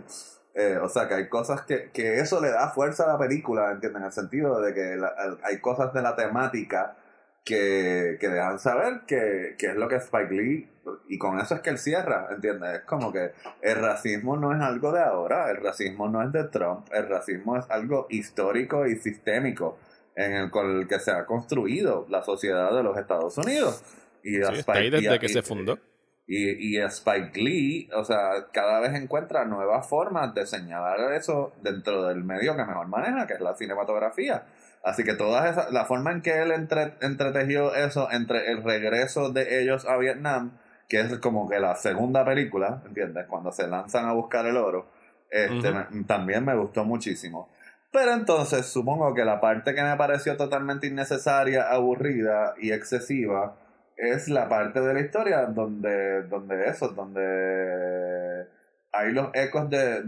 Eh, 0.56 0.80
o 0.82 0.90
sea 0.90 1.08
que 1.08 1.14
hay 1.14 1.30
cosas 1.30 1.62
que, 1.62 1.92
que 1.92 2.20
eso 2.20 2.42
le 2.42 2.50
da 2.50 2.70
fuerza 2.70 3.04
a 3.04 3.14
la 3.14 3.20
película, 3.20 3.72
¿entienden? 3.72 4.02
En 4.02 4.08
el 4.08 4.12
sentido 4.12 4.60
de 4.60 4.74
que 4.74 5.00
hay 5.44 5.60
cosas 5.60 5.94
de 5.94 6.02
la 6.02 6.16
temática 6.16 6.96
que, 7.44 8.18
que 8.20 8.28
dejan 8.30 8.60
saber 8.60 9.02
que, 9.06 9.56
que, 9.58 9.68
es 9.68 9.76
lo 9.76 9.88
que 9.88 9.96
Spike 9.96 10.34
Lee, 10.34 10.70
y 11.08 11.18
con 11.18 11.40
eso 11.40 11.56
es 11.56 11.62
que 11.62 11.70
él 11.70 11.78
cierra, 11.78 12.28
¿entiendes? 12.32 12.80
Es 12.80 12.82
como 12.82 13.12
que 13.12 13.32
el 13.62 13.76
racismo 13.76 14.38
no 14.38 14.54
es 14.54 14.62
algo 14.62 14.92
de 14.92 15.02
ahora, 15.02 15.50
el 15.52 15.58
racismo 15.58 16.10
no 16.10 16.24
es 16.24 16.32
de 16.32 16.46
Trump, 16.46 16.88
el 16.94 17.08
racismo 17.08 17.58
es 17.58 17.66
algo 17.70 18.08
histórico 18.10 18.86
y 18.86 18.96
sistémico 18.96 19.78
en 20.16 20.34
el, 20.34 20.52
con 20.52 20.70
el 20.80 20.88
que 20.88 21.00
se 21.00 21.12
ha 21.12 21.26
construido 21.26 22.06
la 22.10 22.24
sociedad 22.24 22.74
de 22.74 22.84
los 22.84 22.98
Estados 22.98 23.38
Unidos. 23.38 23.84
Y 24.24 24.40
Spike, 24.40 24.92
desde 24.92 25.20
que 25.20 25.30
se 25.30 25.42
fundó. 25.42 25.78
Y, 26.26 26.78
y 26.78 26.82
Spike 26.82 27.42
Lee, 27.42 27.90
o 27.94 28.06
sea, 28.06 28.48
cada 28.54 28.80
vez 28.80 28.94
encuentra 28.94 29.44
nuevas 29.44 29.88
formas 29.90 30.34
de 30.34 30.46
señalar 30.46 31.14
eso 31.14 31.52
dentro 31.62 32.08
del 32.08 32.24
medio 32.24 32.56
que 32.56 32.64
mejor 32.64 32.88
maneja, 32.88 33.28
que 33.28 33.34
es 33.34 33.42
la 33.42 33.54
cinematografía. 33.56 34.46
Así 34.84 35.06
que 35.06 35.14
todas 35.14 35.50
esas, 35.50 35.72
la 35.72 35.86
forma 35.86 36.12
en 36.12 36.22
que 36.22 36.42
él 36.42 36.52
entre, 36.52 36.96
entretejió 37.02 37.74
eso 37.74 38.10
entre 38.12 38.52
el 38.52 38.64
regreso 38.64 39.32
de 39.32 39.62
ellos 39.62 39.88
a 39.88 39.96
Vietnam, 39.98 40.58
que 40.90 41.00
es 41.00 41.18
como 41.20 41.50
que 41.50 41.60
la 41.60 41.76
segunda 41.76 42.26
película, 42.26 42.84
¿entiendes? 42.86 43.26
Cuando 43.28 43.52
se 43.54 43.66
lanzan 43.68 44.06
a 44.06 44.12
buscar 44.12 44.46
el 44.46 44.58
oro, 44.58 44.88
este, 45.30 45.72
también 46.06 46.44
me 46.44 46.56
gustó 46.56 46.84
muchísimo. 46.84 47.50
Pero 47.92 48.12
entonces 48.12 48.66
supongo 48.66 49.14
que 49.14 49.24
la 49.24 49.40
parte 49.40 49.74
que 49.74 49.82
me 49.82 49.96
pareció 49.96 50.36
totalmente 50.36 50.88
innecesaria, 50.88 51.72
aburrida 51.72 52.54
y 52.60 52.72
excesiva 52.72 53.56
es 53.96 54.28
la 54.28 54.50
parte 54.50 54.82
de 54.82 54.94
la 54.94 55.00
historia 55.00 55.46
donde, 55.46 56.24
donde 56.24 56.68
eso, 56.68 56.90
donde 56.90 58.48
hay 58.92 59.12
los 59.12 59.30
ecos 59.34 59.70
de, 59.70 60.04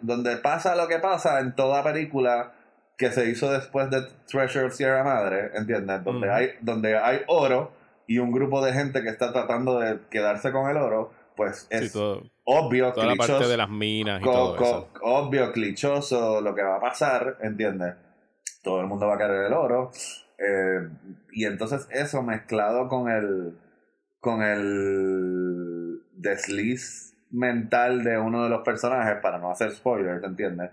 donde 0.00 0.36
pasa 0.38 0.74
lo 0.74 0.88
que 0.88 0.98
pasa 1.00 1.40
en 1.40 1.54
toda 1.54 1.84
película 1.84 2.52
que 2.96 3.10
se 3.10 3.28
hizo 3.28 3.50
después 3.52 3.90
de 3.90 4.02
Treasure 4.26 4.66
of 4.66 4.74
Sierra 4.74 5.04
Madre, 5.04 5.50
¿entiendes? 5.54 6.02
Donde, 6.02 6.30
hay, 6.30 6.50
donde 6.60 6.96
hay 6.96 7.20
oro 7.26 7.72
y 8.06 8.18
un 8.18 8.32
grupo 8.32 8.64
de 8.64 8.72
gente 8.72 9.02
que 9.02 9.08
está 9.08 9.32
tratando 9.32 9.78
de 9.78 10.00
quedarse 10.10 10.52
con 10.52 10.70
el 10.70 10.76
oro, 10.76 11.12
pues 11.36 11.66
es 11.70 11.94
obvio, 12.44 12.92
toda 12.92 13.06
la 13.06 13.16
parte 13.16 13.46
de 13.46 13.56
las 13.56 13.68
minas 13.68 14.20
y 14.22 14.24
todo 14.24 14.56
eso. 14.56 14.88
Obvio, 15.02 15.52
clichoso 15.52 16.40
lo 16.40 16.54
que 16.54 16.62
va 16.62 16.76
a 16.76 16.80
pasar, 16.80 17.36
¿entiendes? 17.42 17.94
Todo 18.62 18.80
el 18.80 18.86
mundo 18.86 19.06
va 19.06 19.16
a 19.16 19.18
querer 19.18 19.44
el 19.46 19.52
oro. 19.52 19.90
Eh, 20.38 20.88
y 21.32 21.44
entonces 21.44 21.86
eso 21.90 22.22
mezclado 22.22 22.88
con 22.88 23.10
el 23.10 23.58
con 24.20 24.42
el 24.42 26.00
desliz 26.14 27.14
mental 27.30 28.02
de 28.02 28.18
uno 28.18 28.44
de 28.44 28.50
los 28.50 28.62
personajes, 28.62 29.20
para 29.22 29.38
no 29.38 29.50
hacer 29.50 29.70
spoilers, 29.70 30.24
¿entiendes? 30.24 30.70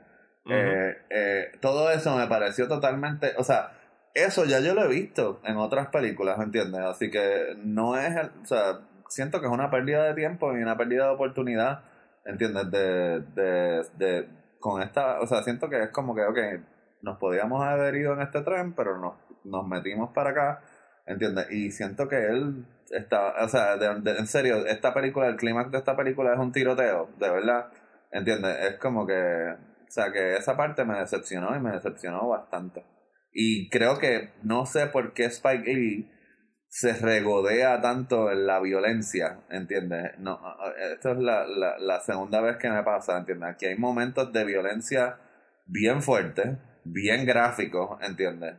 Eh, 0.50 0.98
eh, 1.10 1.52
todo 1.62 1.90
eso 1.92 2.18
me 2.18 2.28
pareció 2.28 2.68
totalmente, 2.68 3.34
o 3.38 3.44
sea, 3.44 3.72
eso 4.14 4.46
ya 4.46 4.60
yo 4.60 4.74
lo 4.74 4.84
he 4.84 4.88
visto 4.90 5.40
en 5.46 5.58
otras 5.58 5.88
películas, 5.88 6.40
¿entiendes? 6.40 6.82
Así 6.82 7.10
que 7.10 7.56
no 7.64 7.98
es, 7.98 8.14
o 8.42 8.46
sea, 8.46 8.82
siento 9.08 9.40
que 9.40 9.48
es 9.48 9.52
una 9.52 9.72
pérdida 9.72 10.04
de 10.04 10.14
tiempo 10.14 10.56
y 10.56 10.62
una 10.62 10.78
pérdida 10.78 11.06
de 11.06 11.14
oportunidad, 11.14 11.84
¿entiendes? 12.26 12.70
De, 12.72 13.22
de, 13.22 13.86
de, 13.98 14.28
con 14.60 14.82
esta, 14.82 15.22
o 15.22 15.28
sea, 15.28 15.44
siento 15.44 15.70
que 15.70 15.84
es 15.84 15.90
como 15.90 16.14
que, 16.14 16.24
ok, 16.24 16.38
nos 17.02 17.18
podíamos 17.18 17.64
haber 17.64 17.96
ido 17.96 18.14
en 18.14 18.22
este 18.22 18.42
tren, 18.42 18.74
pero 18.74 18.98
nos, 18.98 19.14
nos 19.44 19.68
metimos 19.68 20.12
para 20.14 20.32
acá, 20.32 20.62
¿entiendes? 21.06 21.50
Y 21.52 21.72
siento 21.72 22.08
que 22.08 22.18
él 22.28 22.66
está, 22.92 23.44
o 23.44 23.48
sea, 23.48 23.76
en 23.76 24.28
serio, 24.28 24.66
esta 24.66 24.94
película, 24.94 25.28
el 25.28 25.38
clímax 25.38 25.72
de 25.72 25.78
esta 25.80 25.96
película 25.96 26.34
es 26.34 26.40
un 26.40 26.52
tiroteo, 26.52 27.10
de 27.18 27.30
verdad, 27.30 27.68
¿entiendes? 28.12 28.58
Es 28.62 28.78
como 28.78 29.08
que 29.08 29.56
sea 29.94 30.12
que 30.12 30.36
esa 30.38 30.58
parte 30.58 30.86
me 30.86 31.00
decepcionó 31.00 31.56
y 31.56 31.60
me 31.60 31.72
decepcionó 31.72 32.28
bastante. 32.28 32.84
Y 33.32 33.70
creo 33.70 33.98
que 33.98 34.32
no 34.44 34.66
sé 34.66 34.88
por 34.88 35.14
qué 35.14 35.26
Spike 35.26 35.74
Lee 35.74 36.10
se 36.68 36.94
regodea 36.94 37.82
tanto 37.82 38.32
en 38.32 38.48
la 38.48 38.60
violencia, 38.60 39.44
¿entiendes? 39.50 40.18
No, 40.20 40.40
esto 40.94 41.12
es 41.12 41.18
la, 41.20 41.46
la, 41.46 41.78
la 41.78 42.00
segunda 42.00 42.42
vez 42.42 42.58
que 42.58 42.70
me 42.70 42.84
pasa, 42.84 43.18
¿entiendes? 43.18 43.50
Aquí 43.50 43.66
hay 43.66 43.78
momentos 43.78 44.34
de 44.34 44.44
violencia 44.46 45.20
bien 45.68 46.02
fuertes, 46.02 46.58
bien 46.84 47.26
gráficos, 47.26 48.00
¿entiendes? 48.02 48.56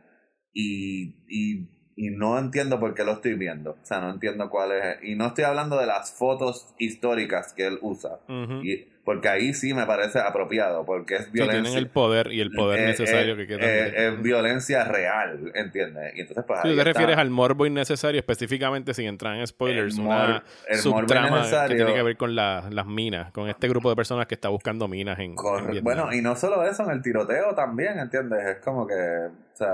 Y, 0.53 1.25
y 1.27 1.75
y 1.95 2.09
no 2.09 2.37
entiendo 2.37 2.79
por 2.79 2.93
qué 2.93 3.03
lo 3.03 3.13
estoy 3.13 3.35
viendo. 3.35 3.71
O 3.71 3.85
sea, 3.85 4.01
no 4.01 4.09
entiendo 4.11 4.49
cuál 4.49 4.73
es. 4.73 4.97
Y 5.03 5.15
no 5.15 5.27
estoy 5.27 5.45
hablando 5.45 5.79
de 5.79 5.87
las 5.87 6.11
fotos 6.11 6.75
históricas 6.77 7.53
que 7.53 7.67
él 7.67 7.79
usa. 7.81 8.19
y, 8.27 8.94
porque 9.05 9.29
ahí 9.29 9.53
sí 9.53 9.75
me 9.75 9.85
parece 9.85 10.19
apropiado, 10.19 10.83
porque 10.83 11.17
es 11.17 11.31
violencia. 11.31 11.61
tienen 11.61 11.77
el 11.77 11.89
poder 11.89 12.31
y 12.31 12.41
el 12.41 12.51
poder 12.51 12.79
eh, 12.79 12.87
necesario 12.87 13.39
eh, 13.39 13.47
que 13.47 13.53
eh, 13.53 14.07
es 14.07 14.21
violencia 14.21 14.83
real, 14.83 15.51
¿entiendes? 15.53 16.15
Y 16.15 16.21
entonces, 16.21 16.43
pues. 16.45 16.63
te 16.63 16.83
refieres 16.83 17.15
al 17.15 17.29
morbo 17.29 17.67
innecesario, 17.67 18.19
específicamente 18.19 18.95
sin 18.95 19.05
entrar 19.05 19.35
en 19.35 19.45
spoilers, 19.45 19.99
una 19.99 20.43
subtrama 20.73 21.45
que 21.67 21.75
tiene 21.75 21.93
que 21.93 22.01
ver 22.01 22.17
con 22.17 22.35
las 22.35 22.85
minas, 22.87 23.31
con 23.31 23.47
este 23.47 23.69
grupo 23.69 23.91
de 23.91 23.95
personas 23.95 24.25
que 24.25 24.33
está 24.33 24.49
buscando 24.49 24.87
minas 24.87 25.19
en. 25.19 25.35
bueno, 25.83 26.11
y 26.11 26.21
no 26.21 26.35
solo 26.35 26.63
eso, 26.63 26.83
en 26.83 26.89
el 26.89 27.03
tiroteo 27.03 27.53
también, 27.53 27.99
¿entiendes? 27.99 28.43
Es 28.43 28.57
como 28.57 28.87
que. 28.87 28.95
O 28.95 29.55
sea 29.57 29.67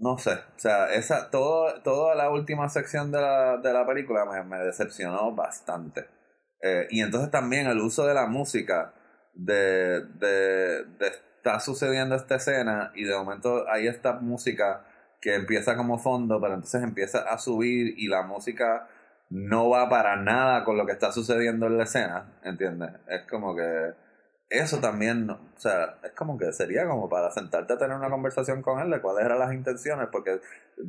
no 0.00 0.16
sé, 0.16 0.34
o 0.34 0.58
sea, 0.58 0.94
esa, 0.94 1.28
todo, 1.28 1.82
toda 1.82 2.14
la 2.14 2.30
última 2.30 2.68
sección 2.68 3.10
de 3.10 3.20
la, 3.20 3.56
de 3.56 3.72
la 3.72 3.84
película 3.84 4.24
me, 4.24 4.44
me 4.44 4.58
decepcionó 4.58 5.32
bastante. 5.34 6.06
Eh, 6.62 6.86
y 6.90 7.00
entonces 7.00 7.30
también 7.30 7.66
el 7.66 7.78
uso 7.78 8.06
de 8.06 8.14
la 8.14 8.26
música, 8.26 8.92
de, 9.34 10.00
de, 10.18 10.84
de 10.98 11.12
está 11.38 11.60
sucediendo 11.60 12.14
esta 12.16 12.36
escena 12.36 12.92
y 12.94 13.04
de 13.04 13.16
momento 13.16 13.64
hay 13.70 13.86
esta 13.86 14.14
música 14.14 14.84
que 15.20 15.34
empieza 15.34 15.76
como 15.76 15.98
fondo, 15.98 16.40
pero 16.40 16.54
entonces 16.54 16.82
empieza 16.82 17.20
a 17.20 17.38
subir 17.38 17.94
y 17.96 18.08
la 18.08 18.22
música 18.22 18.88
no 19.30 19.70
va 19.70 19.88
para 19.88 20.16
nada 20.16 20.64
con 20.64 20.76
lo 20.76 20.86
que 20.86 20.92
está 20.92 21.12
sucediendo 21.12 21.66
en 21.66 21.78
la 21.78 21.84
escena, 21.84 22.32
¿entiendes? 22.42 22.90
Es 23.08 23.22
como 23.22 23.54
que 23.54 23.92
eso 24.50 24.80
también, 24.80 25.28
o 25.28 25.38
sea, 25.56 25.98
es 26.02 26.12
como 26.12 26.38
que 26.38 26.52
sería 26.52 26.86
como 26.86 27.08
para 27.08 27.30
sentarte 27.30 27.74
a 27.74 27.78
tener 27.78 27.96
una 27.96 28.08
conversación 28.08 28.62
con 28.62 28.80
él 28.80 28.90
de 28.90 29.00
cuáles 29.00 29.26
eran 29.26 29.38
las 29.38 29.52
intenciones, 29.52 30.08
porque, 30.10 30.40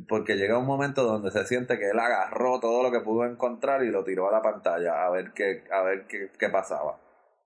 porque 0.08 0.36
llega 0.36 0.58
un 0.58 0.66
momento 0.66 1.04
donde 1.04 1.30
se 1.30 1.44
siente 1.46 1.78
que 1.78 1.90
él 1.90 1.98
agarró 1.98 2.58
todo 2.58 2.82
lo 2.82 2.90
que 2.90 3.00
pudo 3.00 3.26
encontrar 3.26 3.84
y 3.84 3.90
lo 3.90 4.02
tiró 4.02 4.28
a 4.28 4.32
la 4.32 4.42
pantalla 4.42 5.04
a 5.04 5.10
ver 5.10 5.32
qué, 5.32 5.64
a 5.70 5.82
ver 5.82 6.06
qué, 6.06 6.30
qué 6.38 6.48
pasaba. 6.48 6.98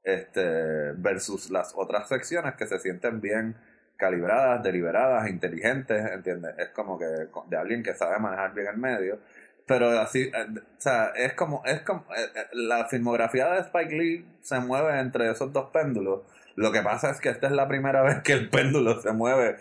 Este, 0.04 0.92
versus 0.92 1.50
las 1.50 1.72
otras 1.76 2.08
secciones 2.08 2.54
que 2.56 2.66
se 2.66 2.78
sienten 2.78 3.20
bien 3.20 3.56
calibradas, 3.96 4.62
deliberadas, 4.62 5.28
inteligentes, 5.28 6.04
¿entiendes? 6.12 6.54
Es 6.58 6.68
como 6.68 6.98
que 6.98 7.06
de 7.06 7.56
alguien 7.56 7.82
que 7.82 7.94
sabe 7.94 8.18
manejar 8.18 8.52
bien 8.54 8.66
el 8.68 8.76
medio 8.76 9.18
pero 9.66 9.98
así, 9.98 10.22
eh, 10.22 10.46
o 10.58 10.80
sea, 10.80 11.12
es 11.16 11.32
como, 11.32 11.62
es 11.64 11.80
como, 11.80 12.04
eh, 12.16 12.30
eh, 12.34 12.46
la 12.52 12.86
filmografía 12.86 13.50
de 13.50 13.60
Spike 13.60 13.94
Lee 13.94 14.26
se 14.42 14.58
mueve 14.60 14.98
entre 15.00 15.30
esos 15.30 15.52
dos 15.52 15.70
péndulos. 15.70 16.20
Lo 16.54 16.70
que 16.70 16.82
pasa 16.82 17.10
es 17.10 17.20
que 17.20 17.30
esta 17.30 17.46
es 17.46 17.52
la 17.52 17.66
primera 17.66 18.02
vez 18.02 18.22
que 18.22 18.32
el 18.32 18.50
péndulo 18.50 19.00
se 19.00 19.12
mueve 19.12 19.56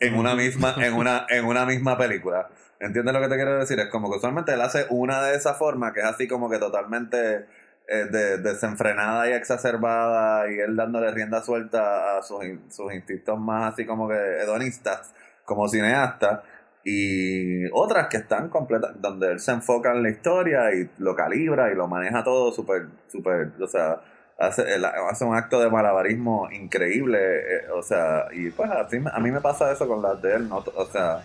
en 0.00 0.14
una 0.14 0.34
misma, 0.34 0.74
en 0.78 0.94
una, 0.94 1.26
en 1.28 1.44
una 1.44 1.66
misma 1.66 1.98
película. 1.98 2.48
¿Entiendes 2.80 3.12
lo 3.12 3.20
que 3.20 3.28
te 3.28 3.34
quiero 3.34 3.58
decir? 3.58 3.80
Es 3.80 3.88
como 3.88 4.08
que 4.10 4.18
usualmente 4.18 4.54
él 4.54 4.60
hace 4.60 4.86
una 4.90 5.22
de 5.22 5.34
esa 5.34 5.54
forma, 5.54 5.92
que 5.92 6.00
es 6.00 6.06
así 6.06 6.28
como 6.28 6.48
que 6.48 6.58
totalmente 6.58 7.46
desenfrenada 7.88 9.28
y 9.28 9.32
exacerbada, 9.32 10.48
y 10.52 10.60
él 10.60 10.76
dándole 10.76 11.10
rienda 11.10 11.42
suelta 11.42 12.18
a 12.18 12.22
sus, 12.22 12.44
sus 12.68 12.92
instintos 12.92 13.40
más 13.40 13.72
así 13.72 13.86
como 13.86 14.06
que 14.06 14.14
hedonistas, 14.14 15.12
como 15.44 15.66
cineasta 15.68 16.44
y 16.90 17.66
otras 17.72 18.08
que 18.08 18.16
están 18.16 18.48
completas, 18.48 18.92
donde 18.98 19.32
él 19.32 19.40
se 19.40 19.52
enfoca 19.52 19.92
en 19.92 20.02
la 20.02 20.08
historia 20.08 20.72
y 20.74 20.88
lo 20.98 21.14
calibra 21.14 21.70
y 21.70 21.74
lo 21.74 21.86
maneja 21.86 22.24
todo 22.24 22.50
súper, 22.50 22.86
súper, 23.12 23.52
o 23.60 23.66
sea, 23.66 24.00
hace, 24.38 24.62
hace 25.10 25.24
un 25.26 25.36
acto 25.36 25.60
de 25.60 25.68
malabarismo 25.68 26.48
increíble, 26.50 27.18
eh, 27.18 27.70
o 27.76 27.82
sea, 27.82 28.28
y 28.32 28.48
pues 28.50 28.70
a 28.70 29.20
mí, 29.20 29.30
me 29.30 29.40
pasa 29.42 29.70
eso 29.70 29.86
con 29.86 30.00
las 30.00 30.22
de 30.22 30.36
él, 30.36 30.48
no, 30.48 30.64
o 30.74 30.86
sea, 30.86 31.20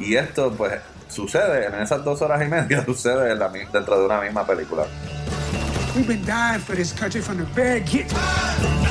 y 0.00 0.16
esto 0.16 0.52
pues 0.52 0.80
sucede 1.06 1.66
en 1.66 1.74
esas 1.74 2.02
dos 2.02 2.20
horas 2.20 2.44
y 2.44 2.48
media, 2.48 2.84
sucede 2.86 3.30
en 3.30 3.38
la, 3.38 3.48
dentro 3.48 4.00
de 4.00 4.06
una 4.06 4.20
misma 4.20 4.44
película. 4.44 4.84
We've 5.94 6.08
been 6.08 6.24
dying 6.26 6.58
for 6.58 6.74
this 6.74 6.92
country 6.92 7.20
from 7.20 7.38
the 7.38 8.83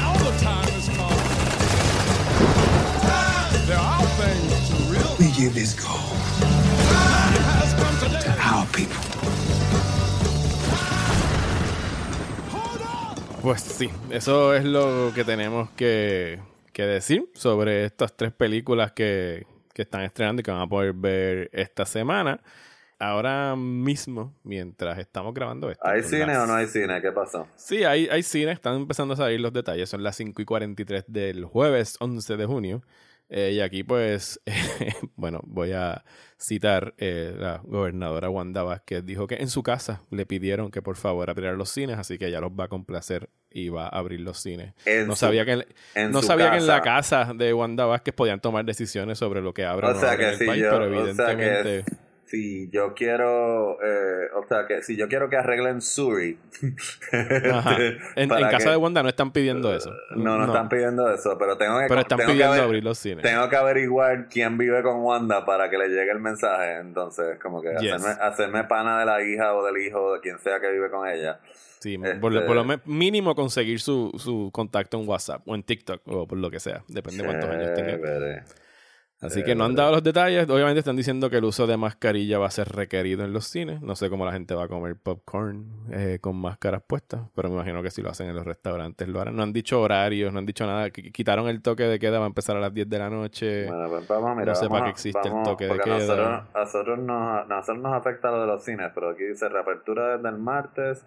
this 5.34 5.76
to 5.76 5.88
our 8.40 8.66
people. 8.72 8.96
Pues 13.42 13.62
sí, 13.62 13.90
eso 14.10 14.54
es 14.56 14.64
lo 14.64 15.12
que 15.14 15.24
tenemos 15.26 15.70
que, 15.72 16.40
que 16.72 16.84
decir 16.84 17.30
sobre 17.34 17.84
estas 17.86 18.16
tres 18.16 18.32
películas 18.32 18.94
que, 18.94 19.46
que 19.74 19.82
están 19.82 20.02
estrenando 20.04 20.40
y 20.40 20.44
que 20.44 20.52
van 20.52 20.62
a 20.62 20.68
poder 20.68 20.94
ver 20.94 21.50
esta 21.52 21.86
semana. 21.86 22.40
Ahora 23.00 23.56
mismo, 23.58 24.34
mientras 24.44 24.98
estamos 24.98 25.34
grabando 25.34 25.70
esto. 25.70 25.86
¿Hay 25.86 26.04
cine 26.04 26.28
las- 26.28 26.38
o 26.38 26.48
no 26.48 26.54
hay 26.56 26.68
cine? 26.68 27.02
¿Qué 27.02 27.12
pasó? 27.12 27.48
Sí, 27.58 27.84
hay, 27.84 28.08
hay 28.08 28.24
cine, 28.24 28.54
están 28.54 28.76
empezando 28.78 29.14
a 29.16 29.18
salir 29.18 29.42
los 29.42 29.52
detalles. 29.52 29.90
Son 29.90 30.02
las 30.04 30.16
5 30.16 30.42
y 30.42 30.46
43 30.46 31.04
del 31.08 31.44
jueves 31.44 31.98
11 32.00 32.38
de 32.38 32.46
junio. 32.46 32.82
Eh, 33.30 33.54
y 33.56 33.62
aquí, 33.62 33.84
pues, 33.84 34.40
bueno, 35.16 35.40
voy 35.44 35.72
a 35.72 36.04
citar 36.38 36.94
eh, 36.98 37.34
la 37.38 37.62
gobernadora 37.64 38.30
Wanda 38.30 38.64
Vázquez. 38.64 39.06
Dijo 39.06 39.28
que 39.28 39.36
en 39.36 39.50
su 39.50 39.64
casa 39.64 40.02
le 40.12 40.26
pidieron 40.26 40.70
que 40.72 40.82
por 40.82 40.96
favor 40.98 41.30
abrieran 41.30 41.58
los 41.58 41.70
cines, 41.70 41.98
así 41.98 42.18
que 42.18 42.28
ella 42.28 42.42
los 42.42 42.52
va 42.52 42.66
a 42.66 42.68
complacer 42.68 43.30
y 43.50 43.70
va 43.70 43.86
a 43.86 43.90
abrir 44.00 44.20
los 44.22 44.40
cines. 44.40 44.74
En 44.86 45.08
no 45.08 45.16
su- 45.16 45.22
sabía, 45.22 45.46
que, 45.46 45.52
en- 45.54 45.66
en 45.96 46.12
no 46.12 46.22
sabía 46.22 46.52
que 46.52 46.58
en 46.58 46.68
la 46.68 46.82
casa. 46.82 47.32
de 47.36 47.54
Wanda 47.54 47.86
Vázquez 47.86 48.14
podían 48.14 48.40
tomar 48.40 48.66
decisiones 48.66 49.18
sobre 49.18 49.42
lo 49.42 49.54
que 49.54 49.64
abre 49.66 49.88
o, 49.88 50.00
sea 50.00 50.18
que 50.18 50.24
en 50.24 50.30
el 50.30 50.38
si 50.38 50.46
país, 50.46 50.62
yo, 50.64 50.70
pero 50.72 50.86
o 50.86 50.90
sea 51.14 51.32
evidentemente... 51.32 51.84
que 51.86 52.13
si 52.34 52.68
yo 52.72 52.96
quiero, 52.96 53.78
eh, 53.84 54.28
o 54.34 54.44
sea 54.48 54.66
que 54.68 54.82
si 54.82 54.96
yo 54.98 55.08
quiero 55.08 55.30
que 55.30 55.36
arreglen 55.38 55.82
Suri, 55.84 56.40
este, 57.12 57.98
En, 58.16 58.28
casa 58.30 58.58
que- 58.58 58.70
de 58.72 58.76
Wanda 58.78 59.04
no 59.04 59.10
están 59.10 59.32
pidiendo 59.32 59.72
eso. 59.72 59.94
no, 60.16 60.40
no, 60.40 60.46
están 60.46 60.68
pidiendo 60.68 61.14
eso, 61.14 61.38
pero 61.38 61.58
tengo 61.58 61.78
que, 61.80 61.86
Pero 61.88 62.02
están 62.02 62.18
tengo 62.18 62.30
que 62.30 62.34
pidiendo 62.34 62.54
ver- 62.56 62.64
abrir 62.64 62.84
los 62.84 62.98
cines. 62.98 63.22
Tengo 63.22 63.48
que 63.50 63.56
averiguar 63.56 64.28
quién 64.30 64.58
vive 64.58 64.82
con 64.82 65.02
Wanda 65.02 65.46
para 65.46 65.70
que 65.70 65.78
le 65.78 65.90
llegue 65.90 66.10
el 66.12 66.20
mensaje. 66.20 66.78
Entonces, 66.80 67.38
como 67.40 67.62
que 67.62 67.70
Yes. 67.80 67.94
hacerme, 67.94 68.22
hacerme 68.24 68.64
pana 68.64 69.00
de 69.02 69.06
la 69.06 69.22
hija 69.24 69.54
o 69.54 69.64
del 69.64 69.78
hijo 69.86 70.02
o 70.02 70.14
de 70.16 70.20
quien 70.22 70.40
sea 70.40 70.60
que 70.60 70.72
vive 70.72 70.90
con 70.90 71.08
ella. 71.08 71.40
Sí, 71.82 71.96
Este- 72.02 72.16
por, 72.16 72.32
lo- 72.34 72.48
por 72.48 72.56
lo 72.56 72.66
me- 72.66 72.80
mínimo 72.86 73.36
conseguir 73.36 73.80
su, 73.80 74.12
su 74.18 74.50
contacto 74.52 75.00
en 75.00 75.08
WhatsApp 75.08 75.44
o 75.46 75.54
en 75.54 75.62
TikTok 75.62 76.02
o 76.08 76.28
por 76.28 76.40
lo 76.40 76.50
que 76.50 76.60
sea, 76.60 76.84
depende 76.88 77.22
de 77.22 77.30
cuántos 77.30 77.50
años 77.52 77.74
tenga. 77.76 78.44
Así 79.24 79.44
que 79.44 79.56
no 79.56 79.66
han 79.66 79.76
dado 79.76 79.92
los 79.92 80.04
detalles. 80.04 80.50
Obviamente 80.50 80.80
están 80.80 80.96
diciendo 80.96 81.30
que 81.30 81.38
el 81.38 81.44
uso 81.46 81.66
de 81.68 81.78
mascarilla 81.78 82.40
va 82.40 82.48
a 82.48 82.52
ser 82.52 82.68
requerido 82.70 83.24
en 83.24 83.34
los 83.34 83.46
cines. 83.46 83.82
No 83.82 83.96
sé 83.96 84.10
cómo 84.10 84.26
la 84.26 84.32
gente 84.34 84.54
va 84.56 84.66
a 84.66 84.68
comer 84.68 84.96
popcorn 84.98 85.66
eh, 85.92 86.20
con 86.22 86.36
máscaras 86.36 86.82
puestas, 86.86 87.22
pero 87.36 87.50
me 87.50 87.56
imagino 87.56 87.82
que 87.82 87.92
si 87.92 88.02
lo 88.02 88.10
hacen 88.10 88.28
en 88.30 88.36
los 88.36 88.46
restaurantes 88.46 89.08
lo 89.08 89.22
harán. 89.22 89.36
No 89.36 89.44
han 89.44 89.54
dicho 89.54 89.82
horarios, 89.82 90.32
no 90.34 90.40
han 90.40 90.46
dicho 90.46 90.66
nada. 90.66 90.88
Qu- 90.90 91.12
Quitaron 91.12 91.48
el 91.48 91.62
toque 91.62 91.84
de 91.84 92.00
queda, 92.00 92.20
va 92.20 92.26
a 92.26 92.28
empezar 92.28 92.58
a 92.58 92.60
las 92.60 92.74
10 92.74 92.90
de 92.90 93.00
la 93.00 93.10
noche. 93.10 93.66
Bueno, 93.68 93.88
pues 93.90 94.08
vamos, 94.08 94.36
mira, 94.38 94.54
no 94.54 94.56
sé 94.56 94.68
para 94.70 94.82
a- 94.82 94.84
qué 94.86 94.90
existe 94.92 95.20
el 95.28 95.30
vamos- 95.34 95.48
toque 95.50 95.68
de 95.68 95.80
queda. 95.80 95.98
Nosotros, 95.98 96.28
a 96.54 96.60
nosotros, 96.60 97.00
nos, 97.00 97.38
a 97.40 97.46
nosotros 97.48 97.84
nos 97.84 97.94
afecta 97.94 98.32
lo 98.32 98.42
de 98.42 98.48
los 98.48 98.64
cines, 98.64 98.92
pero 98.94 99.10
aquí 99.12 99.24
dice 99.24 99.48
reapertura 99.50 100.18
desde 100.18 100.30
el 100.30 100.38
martes, 100.38 101.06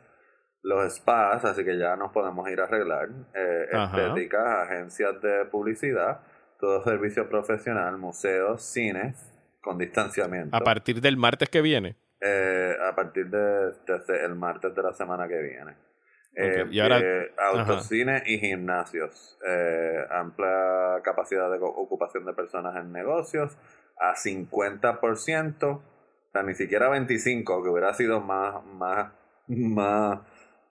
los 0.62 0.92
spas, 0.94 1.44
así 1.44 1.64
que 1.64 1.78
ya 1.78 1.94
nos 1.96 2.10
podemos 2.12 2.48
ir 2.50 2.60
a 2.60 2.64
arreglar, 2.64 3.08
eh, 3.34 3.66
estéticas, 3.70 4.44
agencias 4.68 5.20
de 5.22 5.44
publicidad, 5.44 6.20
todo 6.58 6.82
servicio 6.84 7.28
profesional, 7.28 7.96
museos, 7.98 8.62
cines, 8.62 9.16
con 9.60 9.78
distanciamiento. 9.78 10.56
A 10.56 10.60
partir 10.60 11.00
del 11.00 11.16
martes 11.16 11.48
que 11.48 11.60
viene. 11.60 11.96
Eh, 12.20 12.74
a 12.88 12.94
partir 12.94 13.26
de 13.28 13.72
desde 13.86 14.24
el 14.24 14.34
martes 14.34 14.74
de 14.74 14.82
la 14.82 14.92
semana 14.94 15.28
que 15.28 15.38
viene. 15.38 15.74
Eh, 16.34 16.66
y 16.70 16.80
ahora- 16.80 17.00
eh, 17.02 17.32
autocines 17.38 18.22
y 18.26 18.38
gimnasios. 18.38 19.38
Eh, 19.46 20.04
amplia 20.10 21.00
capacidad 21.02 21.50
de 21.50 21.58
ocupación 21.60 22.24
de 22.26 22.32
personas 22.32 22.76
en 22.76 22.92
negocios 22.92 23.56
a 23.98 24.14
50%, 24.14 25.70
o 25.70 25.82
sea, 26.32 26.42
ni 26.42 26.54
siquiera 26.54 26.88
25%, 26.90 27.62
que 27.62 27.68
hubiera 27.70 27.94
sido 27.94 28.20
más, 28.20 28.62
más, 28.66 29.12
más, 29.48 30.20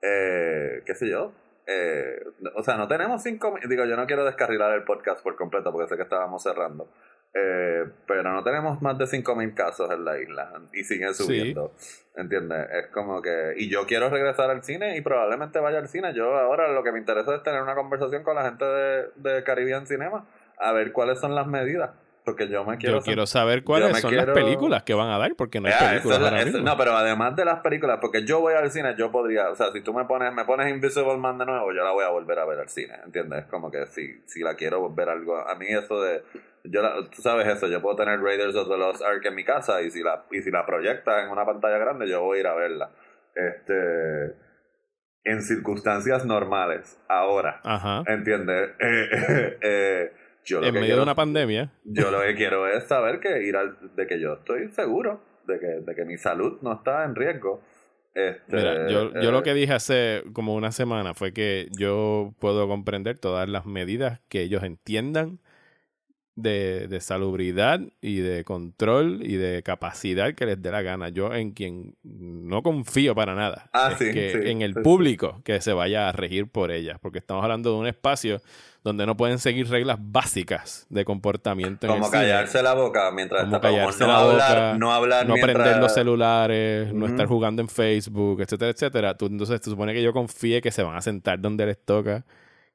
eh, 0.01 0.83
qué 0.85 0.95
sé 0.95 1.09
yo. 1.09 1.31
Eh, 1.67 2.23
o 2.53 2.63
sea, 2.63 2.77
no 2.77 2.87
tenemos 2.87 3.23
cinco, 3.23 3.55
digo, 3.67 3.85
yo 3.85 3.95
no 3.95 4.05
quiero 4.05 4.23
descarrilar 4.25 4.71
el 4.73 4.83
podcast 4.83 5.23
por 5.23 5.35
completo 5.35 5.71
porque 5.71 5.89
sé 5.89 5.95
que 5.95 6.03
estábamos 6.03 6.43
cerrando. 6.43 6.89
Eh, 7.37 7.83
pero 8.07 8.23
no 8.31 8.41
tenemos 8.45 8.81
más 8.81 8.97
de 8.97 9.05
5.000 9.05 9.53
casos 9.55 9.91
en 9.91 10.05
la 10.05 10.17
isla 10.17 10.53
y 10.71 10.83
siguen 10.85 11.13
Sí. 11.13 11.23
subiendo. 11.23 11.73
¿Entiendes? 12.15 12.65
Es 12.71 12.87
como 12.87 13.21
que. 13.21 13.55
Y 13.57 13.69
yo 13.69 13.85
quiero 13.85 14.09
regresar 14.09 14.49
al 14.49 14.63
cine 14.63 14.95
y 14.95 15.01
probablemente 15.01 15.59
vaya 15.59 15.79
al 15.79 15.89
cine. 15.89 16.13
Yo 16.13 16.33
ahora 16.37 16.71
lo 16.71 16.81
que 16.81 16.93
me 16.93 16.99
interesa 16.99 17.35
es 17.35 17.43
tener 17.43 17.61
una 17.61 17.75
conversación 17.75 18.23
con 18.23 18.35
la 18.35 18.45
gente 18.45 18.63
de, 18.63 19.07
de 19.15 19.43
Caribbean 19.43 19.85
Cinema 19.85 20.25
a 20.57 20.71
ver 20.71 20.93
cuáles 20.93 21.19
son 21.19 21.35
las 21.35 21.45
medidas. 21.47 21.89
Porque 22.25 22.47
yo 22.49 22.65
me 22.65 22.77
quiero. 22.79 22.97
Yo 22.97 23.03
quiero 23.03 23.27
saber 23.27 23.63
cuáles 23.63 23.99
son 23.99 24.09
quiero- 24.09 24.33
las 24.33 24.33
películas 24.43 24.81
que 24.83 24.95
van 24.95 25.09
a 25.09 25.19
dar, 25.19 25.35
porque 25.37 25.61
no 25.61 25.67
hay 25.67 25.73
Ah, 25.75 25.89
películas 25.91 26.17
es 26.17 26.23
la- 26.23 26.29
ahora 26.31 26.43
mismo. 26.45 26.59
no, 26.61 26.75
pero 26.77 26.97
además 26.97 27.35
de 27.35 27.45
las 27.45 27.59
películas, 27.59 27.99
porque 28.01 28.25
yo 28.25 28.39
voy 28.41 28.55
al 28.55 28.71
cine, 28.71 28.95
yo 28.97 29.11
podría, 29.11 29.49
o 29.51 29.55
sea, 29.55 29.71
si 29.71 29.81
tú 29.81 29.93
me 29.93 30.05
pones, 30.05 30.33
me 30.33 30.43
pones 30.43 30.69
Invisible 30.71 31.17
Man 31.17 31.37
de 31.37 31.45
nuevo, 31.45 31.71
yo 31.71 31.83
la 31.83 31.91
voy 31.91 32.03
a 32.03 32.09
volver 32.09 32.39
a 32.39 32.45
ver 32.45 32.59
al 32.59 32.69
cine, 32.69 32.95
¿entiendes? 33.05 33.43
Es 33.43 33.45
como 33.45 33.69
que 33.69 33.85
si, 33.85 34.23
si 34.25 34.41
la 34.41 34.55
quiero 34.55 34.91
ver 34.93 35.07
algo, 35.09 35.37
a 35.37 35.53
mí 35.55 35.67
eso 35.69 36.01
de, 36.01 36.23
yo 36.63 36.81
la- 36.81 36.95
tú 37.15 37.21
sabes 37.21 37.45
eso, 37.47 37.67
yo 37.67 37.79
puedo 37.81 37.95
tener 37.95 38.19
Raiders 38.19 38.55
of 38.55 38.67
the 38.69 38.75
Lost 38.77 39.03
Ark 39.03 39.23
en 39.23 39.35
mi 39.35 39.45
casa 39.45 39.81
y 39.83 39.91
si 39.91 40.01
la, 40.01 40.25
y 40.31 40.41
si 40.41 40.49
la 40.49 40.65
proyecta 40.65 41.23
en 41.23 41.29
una 41.29 41.45
pantalla 41.45 41.77
grande, 41.77 42.09
yo 42.09 42.21
voy 42.23 42.39
a 42.39 42.41
ir 42.41 42.47
a 42.47 42.55
verla. 42.55 42.89
Este, 43.35 44.35
en 45.25 45.41
circunstancias 45.41 46.25
normales, 46.25 46.99
ahora, 47.07 47.59
Ajá. 47.63 48.03
¿entiendes? 48.07 48.71
Eh, 48.79 49.09
eh, 49.11 49.57
eh, 49.61 50.11
yo 50.45 50.61
lo 50.61 50.67
En 50.67 50.73
que 50.73 50.79
medio 50.79 50.85
quiero- 50.93 50.97
de 51.01 51.03
una 51.03 51.15
pandemia. 51.15 51.71
yo 51.83 52.11
lo 52.11 52.21
que 52.21 52.35
quiero 52.35 52.67
es 52.67 52.85
saber 52.85 53.19
que 53.19 53.43
ir 53.43 53.55
al, 53.55 53.77
de 53.95 54.07
que 54.07 54.19
yo 54.19 54.33
estoy 54.35 54.69
seguro 54.71 55.21
de 55.47 55.59
que, 55.59 55.65
de 55.67 55.95
que 55.95 56.05
mi 56.05 56.17
salud 56.17 56.59
no 56.61 56.73
está 56.73 57.03
en 57.03 57.15
riesgo. 57.15 57.61
Este, 58.13 58.55
Mira, 58.55 58.87
yo, 58.87 59.11
yo 59.13 59.19
eh, 59.29 59.31
lo 59.31 59.43
que 59.43 59.53
dije 59.53 59.73
hace 59.73 60.23
como 60.31 60.55
una 60.55 60.71
semana 60.71 61.13
fue 61.13 61.33
que 61.33 61.67
yo 61.77 62.33
puedo 62.39 62.65
comprender 62.67 63.19
todas 63.19 63.49
las 63.49 63.65
medidas 63.65 64.21
que 64.29 64.41
ellos 64.41 64.63
entiendan 64.63 65.39
de, 66.35 66.87
de 66.89 66.99
salubridad 66.99 67.79
y 68.01 68.17
de 68.17 68.43
control 68.43 69.19
y 69.23 69.35
de 69.37 69.63
capacidad 69.63 70.33
que 70.33 70.45
les 70.45 70.61
dé 70.61 70.69
la 70.71 70.81
gana. 70.81 71.07
Yo 71.09 71.33
en 71.33 71.51
quien 71.51 71.95
no 72.03 72.61
confío 72.61 73.15
para 73.15 73.35
nada 73.35 73.69
Ah, 73.73 73.89
es 73.93 73.97
sí, 73.99 74.11
que 74.13 74.31
sí, 74.33 74.49
en 74.49 74.61
el 74.61 74.73
sí, 74.73 74.79
público 74.81 75.41
que 75.45 75.61
se 75.61 75.71
vaya 75.73 76.09
a 76.09 76.11
regir 76.11 76.47
por 76.49 76.71
ellas, 76.71 76.97
porque 77.01 77.19
estamos 77.19 77.41
hablando 77.43 77.71
de 77.71 77.77
un 77.79 77.87
espacio 77.87 78.41
donde 78.83 79.05
no 79.07 79.17
pueden 79.17 79.39
seguir 79.39 79.67
reglas 79.69 79.97
básicas 79.99 80.85
de 80.89 81.05
comportamiento. 81.05 81.87
en 81.87 81.93
como 81.93 82.05
cine. 82.05 82.19
callarse 82.19 82.61
la 82.61 82.73
boca 82.73 83.09
mientras 83.11 83.43
Como 83.45 83.55
está 83.55 83.69
como 83.69 83.79
callarse 83.79 83.99
no 84.03 84.07
la 84.07 84.19
hablar, 84.19 84.51
boca, 84.73 84.77
no 84.77 84.93
hablar 84.93 85.27
no 85.27 85.33
mientras- 85.35 85.55
prender 85.55 85.81
los 85.81 85.93
celulares, 85.93 86.93
no 86.93 87.07
estar 87.07 87.25
jugando 87.27 87.61
en 87.61 87.69
Facebook, 87.69 88.41
etcétera, 88.41 88.71
etcétera. 88.71 89.17
Tú, 89.17 89.25
entonces, 89.27 89.59
se 89.63 89.69
supone 89.71 89.93
que 89.93 90.03
yo 90.03 90.13
confíe 90.13 90.61
que 90.61 90.69
se 90.71 90.83
van 90.83 90.95
a 90.97 91.01
sentar 91.01 91.39
donde 91.39 91.65
les 91.65 91.77
toca, 91.83 92.25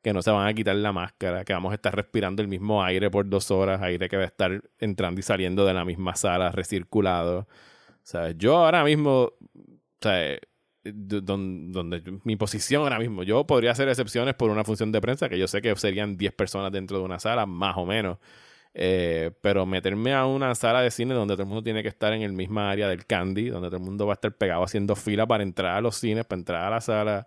que 0.03 0.13
no 0.13 0.23
se 0.23 0.31
van 0.31 0.47
a 0.49 0.55
quitar 0.55 0.77
la 0.77 0.93
máscara, 0.93 1.45
que 1.45 1.53
vamos 1.53 1.73
a 1.73 1.75
estar 1.75 1.95
respirando 1.95 2.43
el 2.43 2.49
mismo 2.49 2.83
aire 2.83 3.11
por 3.11 3.29
dos 3.29 3.51
horas, 3.51 3.83
aire 3.83 4.09
que 4.09 4.17
va 4.17 4.23
a 4.25 4.27
estar 4.27 4.63
entrando 4.79 5.21
y 5.21 5.23
saliendo 5.23 5.65
de 5.67 5.75
la 5.75 5.85
misma 5.85 6.15
sala, 6.17 6.51
recirculado. 6.53 7.47
Sea, 8.03 8.31
yo 8.33 8.57
ahora 8.57 8.83
mismo, 8.85 9.25
o 9.25 9.39
sea, 10.01 10.39
d- 10.85 11.21
don- 11.23 11.73
donde 11.73 12.03
mi 12.25 12.37
posición 12.37 12.83
ahora 12.83 12.99
mismo, 12.99 13.23
yo 13.23 13.47
podría 13.47 13.73
hacer 13.73 13.89
excepciones 13.89 14.35
por 14.35 14.51
una 14.51 14.65
función 14.65 14.91
de 14.93 15.01
prensa, 15.01 15.29
que 15.29 15.39
yo 15.39 15.47
sé 15.49 15.61
que 15.63 15.75
serían 15.77 16.17
10 16.17 16.33
personas 16.33 16.73
dentro 16.73 16.99
de 16.99 17.05
una 17.05 17.19
sala, 17.19 17.47
más 17.47 17.77
o 17.77 17.85
menos. 17.87 18.19
Eh, 18.73 19.33
pero 19.43 19.67
meterme 19.67 20.15
a 20.15 20.27
una 20.27 20.55
sala 20.55 20.81
de 20.81 20.91
cine 20.93 21.13
donde 21.15 21.35
todo 21.35 21.43
el 21.43 21.49
mundo 21.49 21.63
tiene 21.65 21.83
que 21.83 21.89
estar 21.89 22.13
en 22.13 22.23
el 22.23 22.33
misma 22.33 22.71
área 22.71 22.89
del 22.89 23.05
candy, 23.05 23.49
donde 23.51 23.69
todo 23.69 23.79
el 23.79 23.83
mundo 23.83 24.07
va 24.07 24.13
a 24.13 24.15
estar 24.15 24.33
pegado 24.33 24.63
haciendo 24.63 24.95
fila 24.97 25.27
para 25.27 25.43
entrar 25.43 25.77
a 25.77 25.81
los 25.81 25.97
cines, 25.97 26.25
para 26.25 26.39
entrar 26.39 26.65
a 26.65 26.71
la 26.71 26.81
sala, 26.81 27.27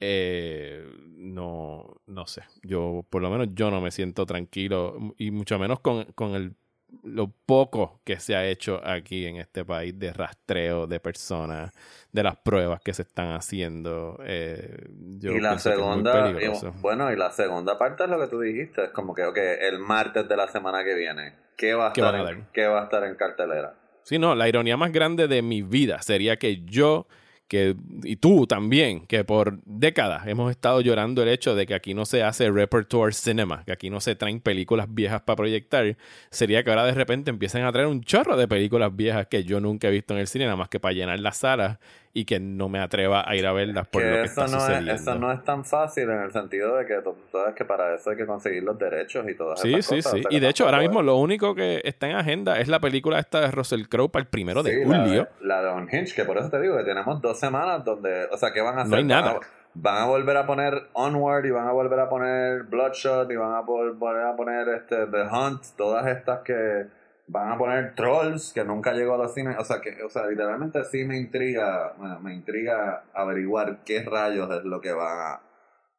eh, 0.00 0.86
no, 1.16 2.00
no 2.06 2.26
sé. 2.26 2.42
Yo, 2.62 3.04
por 3.10 3.22
lo 3.22 3.30
menos, 3.30 3.48
yo 3.54 3.70
no 3.70 3.80
me 3.80 3.90
siento 3.90 4.26
tranquilo 4.26 5.14
y 5.16 5.30
mucho 5.30 5.58
menos 5.58 5.80
con, 5.80 6.04
con 6.14 6.34
el, 6.34 6.54
lo 7.02 7.28
poco 7.28 8.00
que 8.04 8.18
se 8.18 8.34
ha 8.34 8.46
hecho 8.46 8.80
aquí 8.84 9.26
en 9.26 9.36
este 9.36 9.64
país 9.64 9.98
de 9.98 10.12
rastreo 10.12 10.86
de 10.86 11.00
personas, 11.00 11.72
de 12.12 12.22
las 12.22 12.36
pruebas 12.36 12.80
que 12.80 12.94
se 12.94 13.02
están 13.02 13.32
haciendo. 13.32 14.18
Eh, 14.24 14.88
yo 15.18 15.32
y 15.32 15.40
la 15.40 15.50
pienso 15.50 15.70
que 15.70 15.76
es 15.76 15.82
muy 15.82 16.04
segunda, 16.04 16.30
y, 16.40 16.80
bueno, 16.80 17.12
y 17.12 17.16
la 17.16 17.30
segunda 17.30 17.76
parte 17.76 18.04
es 18.04 18.10
lo 18.10 18.18
que 18.18 18.28
tú 18.28 18.40
dijiste, 18.40 18.84
es 18.84 18.90
como 18.90 19.14
que, 19.14 19.24
ok, 19.24 19.36
el 19.36 19.78
martes 19.78 20.28
de 20.28 20.36
la 20.36 20.48
semana 20.48 20.84
que 20.84 20.94
viene, 20.94 21.34
¿qué 21.56 21.74
va 21.74 21.88
a, 21.88 21.92
¿Qué 21.92 22.00
estar, 22.00 22.14
a 22.14 22.30
en? 22.30 22.46
¿qué 22.52 22.66
va 22.66 22.80
a 22.80 22.84
estar 22.84 23.04
en 23.04 23.14
cartelera? 23.16 23.74
Sí, 24.02 24.18
no, 24.18 24.34
la 24.34 24.48
ironía 24.48 24.76
más 24.78 24.90
grande 24.90 25.28
de 25.28 25.42
mi 25.42 25.60
vida 25.60 26.00
sería 26.00 26.38
que 26.38 26.62
yo, 26.64 27.06
que, 27.48 27.74
y 28.04 28.16
tú 28.16 28.46
también, 28.46 29.06
que 29.06 29.24
por 29.24 29.58
décadas 29.64 30.26
hemos 30.26 30.50
estado 30.50 30.80
llorando 30.82 31.22
el 31.22 31.28
hecho 31.28 31.54
de 31.54 31.66
que 31.66 31.74
aquí 31.74 31.94
no 31.94 32.04
se 32.04 32.22
hace 32.22 32.50
repertoire 32.50 33.12
cinema, 33.12 33.64
que 33.64 33.72
aquí 33.72 33.90
no 33.90 34.00
se 34.00 34.14
traen 34.14 34.40
películas 34.40 34.86
viejas 34.90 35.22
para 35.22 35.36
proyectar, 35.36 35.96
sería 36.30 36.62
que 36.62 36.70
ahora 36.70 36.84
de 36.84 36.92
repente 36.92 37.30
empiecen 37.30 37.64
a 37.64 37.72
traer 37.72 37.88
un 37.88 38.02
chorro 38.02 38.36
de 38.36 38.46
películas 38.46 38.94
viejas 38.94 39.26
que 39.26 39.44
yo 39.44 39.60
nunca 39.60 39.88
he 39.88 39.90
visto 39.90 40.14
en 40.14 40.20
el 40.20 40.28
cine, 40.28 40.44
nada 40.44 40.56
más 40.56 40.68
que 40.68 40.78
para 40.78 40.92
llenar 40.92 41.18
las 41.20 41.38
salas 41.38 41.78
y 42.20 42.24
que 42.24 42.40
no 42.40 42.68
me 42.68 42.80
atreva 42.80 43.22
a 43.28 43.36
ir 43.36 43.46
a 43.46 43.52
verlas 43.52 43.86
por 43.88 44.02
que 44.02 44.08
lo 44.08 44.14
que 44.16 44.22
eso, 44.22 44.40
está 44.44 44.54
no 44.56 44.60
sucediendo. 44.60 44.92
es, 44.92 45.00
eso 45.02 45.14
no 45.14 45.32
es 45.32 45.44
tan 45.44 45.64
fácil 45.64 46.10
en 46.10 46.20
el 46.22 46.32
sentido 46.32 46.76
de 46.76 46.86
que 46.86 47.00
tú 47.02 47.14
sabes 47.30 47.54
que 47.54 47.64
para 47.64 47.94
eso 47.94 48.10
hay 48.10 48.16
que 48.16 48.26
conseguir 48.26 48.62
los 48.62 48.78
derechos 48.78 49.28
y 49.28 49.34
todas 49.36 49.60
Sí, 49.60 49.72
esas 49.74 49.84
sí, 49.86 49.96
cosas. 49.96 50.12
sí. 50.12 50.18
sea 50.22 50.28
que 50.30 50.36
Y 50.36 50.40
de 50.40 50.48
hecho, 50.48 50.64
ahora 50.64 50.78
mismo 50.80 51.02
lo 51.02 51.16
único 51.16 51.54
que 51.54 51.80
está 51.84 52.08
en 52.08 52.16
agenda 52.16 52.58
es 52.58 52.68
la 52.68 52.80
película 52.80 53.18
esta 53.18 53.40
de 53.40 53.50
Russell 53.50 53.82
Crowe 53.88 54.08
para 54.10 54.22
el 54.22 54.28
primero 54.28 54.62
de 54.62 54.72
Sí, 54.72 54.84
la 54.88 54.98
julio. 55.04 55.28
La, 55.40 55.62
de 55.62 55.70
Unhinged, 55.72 56.14
que 56.14 56.24
por 56.24 56.38
eso 56.38 56.50
te 56.50 56.60
digo 56.60 56.76
que 56.76 56.84
tenemos 56.84 57.20
dos 57.22 57.38
semanas 57.38 57.84
donde, 57.84 58.26
o 58.32 58.36
sea, 58.36 58.52
¿qué 58.52 58.60
van 58.60 58.78
a 58.78 58.82
hacer? 58.82 58.90
No 58.90 58.96
hay 58.96 59.04
Van 59.04 59.12
a- 59.12 59.20
nada. 59.34 59.40
van 59.74 60.02
a 60.02 60.06
volver 60.06 60.36
a 60.36 60.46
poner 60.46 60.88
Onward 60.94 61.44
y 61.44 61.50
van 61.50 61.68
a 61.68 61.72
volver 61.72 62.00
a 62.00 62.08
poner 62.08 62.62
Bloodshot 62.64 63.30
y 63.30 63.36
van 63.36 63.54
a 63.54 63.60
volver 63.60 64.24
a 64.24 64.34
poner 64.34 64.68
este 64.70 65.06
The 65.06 65.22
Hunt, 65.22 65.62
todas 65.76 66.06
estas 66.08 66.40
que 66.40 66.86
van 67.28 67.52
a 67.52 67.58
poner 67.58 67.94
Trolls, 67.94 68.52
que 68.52 68.64
nunca 68.64 68.92
llegó 68.92 69.14
a 69.14 69.18
los 69.18 69.34
cines. 69.34 69.56
O 69.58 69.64
sea, 69.64 69.80
que, 69.80 70.02
o 70.02 70.08
sea, 70.08 70.26
literalmente 70.26 70.84
sí 70.84 71.04
me 71.04 71.18
intriga, 71.18 71.94
me 72.20 72.34
intriga 72.34 73.04
averiguar 73.14 73.84
qué 73.84 74.02
rayos 74.02 74.50
es 74.50 74.64
lo 74.64 74.80
que 74.80 74.92
van 74.92 75.18
a, 75.18 75.40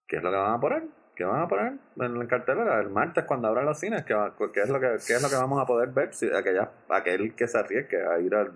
qué 0.08 0.18
es 0.18 0.24
lo 0.24 0.32
que 0.32 0.38
van 0.38 0.54
a 0.54 0.60
poner. 0.60 0.84
¿Qué 1.16 1.26
van 1.26 1.42
a 1.42 1.50
poner 1.50 1.74
en 2.00 2.18
la 2.18 2.28
cartelera 2.28 2.80
el 2.80 2.92
martes 2.92 3.26
cuando 3.26 3.50
abran 3.50 3.66
los 3.66 3.78
cines? 3.78 4.06
¿Qué, 4.06 4.16
qué 4.54 4.62
es, 4.62 4.70
lo 4.70 4.80
que, 4.80 4.88
qué 5.06 5.16
es 5.16 5.22
lo 5.22 5.28
que 5.28 5.36
vamos 5.36 5.62
a 5.62 5.66
poder 5.66 5.90
ver? 5.90 6.14
Si 6.14 6.28
aquella, 6.34 6.72
aquel 6.88 7.36
que 7.36 7.46
se 7.46 7.58
arriesgue 7.58 7.98
a 8.08 8.22
ir 8.22 8.34
al, 8.34 8.54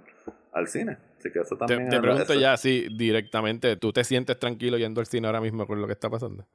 al 0.54 0.68
cine. 0.70 0.98
Así 1.20 1.30
que 1.30 1.40
eso 1.40 1.58
también 1.58 1.90
te, 1.90 1.98
te 1.98 2.02
pregunto 2.02 2.34
ya 2.36 2.54
así 2.54 2.88
directamente, 2.98 3.76
¿tú 3.76 3.92
te 3.92 4.06
sientes 4.06 4.40
tranquilo 4.40 4.78
yendo 4.78 5.02
al 5.02 5.08
cine 5.08 5.28
ahora 5.28 5.42
mismo 5.42 5.68
con 5.68 5.82
lo 5.82 5.88
que 5.88 5.94
está 5.94 6.10
pasando? 6.10 6.48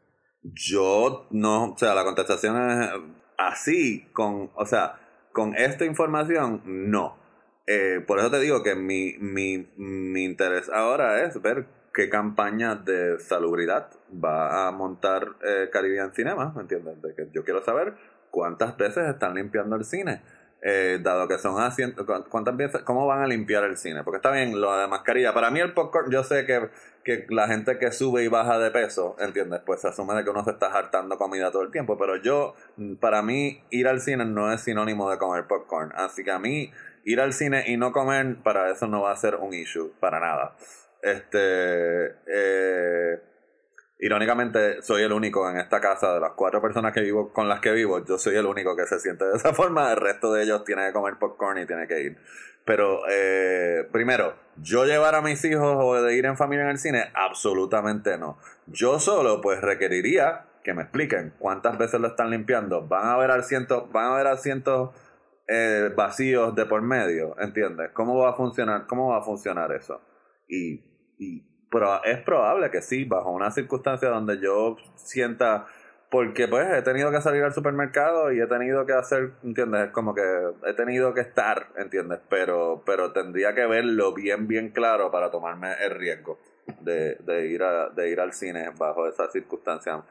Yo 0.43 1.27
no, 1.31 1.73
o 1.73 1.77
sea, 1.77 1.95
la 1.95 2.05
contestación 2.05 2.71
es 2.71 2.91
así, 3.37 4.09
con, 4.15 4.51
o 4.55 4.65
sea, 4.65 4.99
con 5.39 5.55
esta 5.55 5.85
información, 5.85 6.63
no. 6.65 7.17
Eh, 7.65 8.03
por 8.05 8.19
eso 8.19 8.29
te 8.29 8.41
digo 8.41 8.65
que 8.65 8.75
mi, 8.75 9.15
mi, 9.21 9.69
mi 9.77 10.25
interés 10.25 10.69
ahora 10.69 11.23
es 11.23 11.41
ver 11.41 11.67
qué 11.95 12.09
campaña 12.09 12.75
de 12.75 13.21
salubridad 13.21 13.89
va 14.13 14.67
a 14.67 14.73
montar 14.73 15.37
eh, 15.45 15.69
Caribbean 15.73 16.13
Cinema, 16.13 16.53
¿me 16.57 16.63
entiendes? 16.63 17.01
De 17.01 17.15
que 17.15 17.29
yo 17.33 17.45
quiero 17.45 17.63
saber 17.63 17.95
cuántas 18.33 18.77
veces 18.77 19.07
están 19.07 19.37
limpiando 19.37 19.77
el 19.77 19.85
cine. 19.85 20.23
Eh, 20.61 20.99
dado 21.01 21.29
que 21.29 21.39
son 21.39 21.63
asientos, 21.63 22.05
¿cuántas 22.29 22.57
veces, 22.57 22.83
cómo 22.83 23.07
van 23.07 23.23
a 23.23 23.29
limpiar 23.29 23.63
el 23.63 23.77
cine? 23.77 24.03
Porque 24.03 24.17
está 24.17 24.33
bien 24.33 24.61
lo 24.61 24.77
de 24.77 24.89
mascarilla. 24.89 25.33
Para 25.33 25.53
mí 25.53 25.61
el 25.61 25.73
popcorn, 25.73 26.11
yo 26.11 26.25
sé 26.25 26.47
que, 26.47 26.69
que 27.09 27.25
la 27.31 27.49
gente 27.49 27.79
que 27.79 27.91
sube 27.91 28.23
y 28.23 28.29
baja 28.29 28.59
de 28.59 28.71
peso, 28.71 29.17
¿entiendes? 29.19 29.63
Pues 29.65 29.81
se 29.81 29.89
asume 29.89 30.15
de 30.15 30.25
que 30.25 30.31
uno 30.31 30.45
se 30.45 30.51
está 30.51 30.67
hartando 30.67 31.17
comida 31.17 31.51
todo 31.51 31.63
el 31.63 31.71
tiempo. 31.71 31.97
Pero 31.97 32.17
yo, 32.17 32.55
para 33.01 33.23
mí, 33.23 33.63
ir 33.71 33.89
al 33.89 34.03
cine 34.03 34.27
no 34.27 34.53
es 34.53 34.61
sinónimo 34.61 35.11
de 35.11 35.17
comer 35.17 35.47
popcorn. 35.47 35.91
Así 35.95 36.23
que 36.23 36.31
a 36.31 36.39
mí, 36.39 36.71
ir 37.05 37.21
al 37.23 37.33
cine 37.33 37.65
y 37.67 37.79
no 37.79 37.93
comer, 37.93 38.37
para 38.43 38.71
eso 38.71 38.87
no 38.89 39.01
va 39.01 39.13
a 39.13 39.17
ser 39.17 39.37
un 39.37 39.55
issue, 39.55 39.91
para 40.01 40.21
nada. 40.21 40.55
Este, 41.01 42.15
eh, 42.27 43.23
Irónicamente, 44.01 44.81
soy 44.83 45.03
el 45.03 45.13
único 45.13 45.51
en 45.51 45.57
esta 45.57 45.81
casa 45.81 46.15
de 46.15 46.21
las 46.21 46.33
cuatro 46.33 46.63
personas 46.63 46.93
que 46.93 47.01
vivo 47.01 47.33
con 47.33 47.49
las 47.49 47.61
que 47.61 47.73
vivo. 47.73 48.05
Yo 48.05 48.17
soy 48.17 48.37
el 48.37 48.47
único 48.47 48.77
que 48.77 48.87
se 48.87 49.01
siente 49.01 49.25
de 49.25 49.37
esa 49.37 49.53
forma. 49.55 49.91
El 49.91 49.97
resto 49.97 50.33
de 50.33 50.45
ellos 50.45 50.65
tiene 50.65 50.87
que 50.87 50.93
comer 50.93 51.19
popcorn 51.19 51.59
y 51.59 51.67
tiene 51.67 51.89
que 51.89 52.01
ir. 52.03 52.19
Pero, 52.65 53.01
eh, 53.11 53.89
primero, 53.91 54.35
yo 54.57 54.85
llevar 54.85 55.15
a 55.15 55.23
mis 55.23 55.45
hijos 55.45 55.77
o 55.81 56.01
de 56.01 56.15
ir 56.17 56.27
en 56.27 56.37
familia 56.37 56.65
en 56.65 56.71
el 56.71 56.79
cine, 56.79 57.11
absolutamente 57.15 58.19
no. 58.19 58.39
Yo 58.67 59.01
solo, 59.01 59.41
pues, 59.41 59.61
requeriría 59.63 60.45
que 60.63 60.75
me 60.75 60.83
expliquen 60.83 61.35
cuántas 61.39 61.79
veces 61.79 61.99
lo 61.99 62.09
están 62.09 62.31
limpiando. 62.31 62.87
Van 62.87 63.07
a 63.07 63.15
haber 63.15 63.31
asientos, 63.31 63.91
van 63.91 64.05
a 64.05 64.15
haber 64.15 64.27
asientos 64.27 64.91
eh, 65.49 65.91
vacíos 65.97 66.55
de 66.55 66.67
por 66.67 66.83
medio, 66.83 67.35
¿entiendes? 67.41 67.91
¿Cómo 67.95 68.19
va 68.19 68.31
a 68.31 68.35
funcionar? 68.35 68.87
¿Cómo 68.87 69.09
va 69.09 69.19
a 69.19 69.23
funcionar 69.23 69.73
eso? 69.73 70.03
Y, 70.47 70.85
y 71.19 71.48
pero 71.71 72.03
es 72.05 72.19
probable 72.23 72.71
que 72.71 72.83
sí, 72.83 73.05
bajo 73.05 73.31
una 73.31 73.51
circunstancia 73.51 74.09
donde 74.09 74.39
yo 74.41 74.77
sienta, 74.97 75.67
porque 76.11 76.49
pues 76.49 76.67
he 76.73 76.83
tenido 76.83 77.11
que 77.11 77.21
salir 77.21 77.43
al 77.43 77.53
supermercado 77.53 78.33
y 78.33 78.41
he 78.41 78.47
tenido 78.47 78.87
que 78.87 78.95
hacer, 78.95 79.33
¿entiendes? 79.43 79.91
Como 79.91 80.15
que 80.15 80.23
he 80.67 80.73
tenido 80.73 81.13
que 81.13 81.21
estar, 81.21 81.69
¿entiendes? 81.77 82.21
Pero, 82.29 82.83
pero 82.87 83.13
tendría 83.13 83.55
que 83.55 83.67
verlo 83.67 84.15
bien, 84.15 84.47
bien 84.49 84.71
claro 84.71 85.11
para 85.11 85.31
tomarme 85.31 85.75
el 85.85 85.91
riesgo 85.91 86.39
de, 86.81 87.17
de, 87.17 87.47
ir, 87.49 87.63
a, 87.63 87.91
de 87.91 88.11
ir 88.11 88.21
al 88.21 88.33
cine 88.33 88.71
bajo 88.79 89.07
esa 89.07 89.31
circunstancia. 89.31 90.03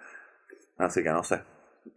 Así 0.78 1.04
que 1.04 1.10
no 1.10 1.24
sé. 1.24 1.42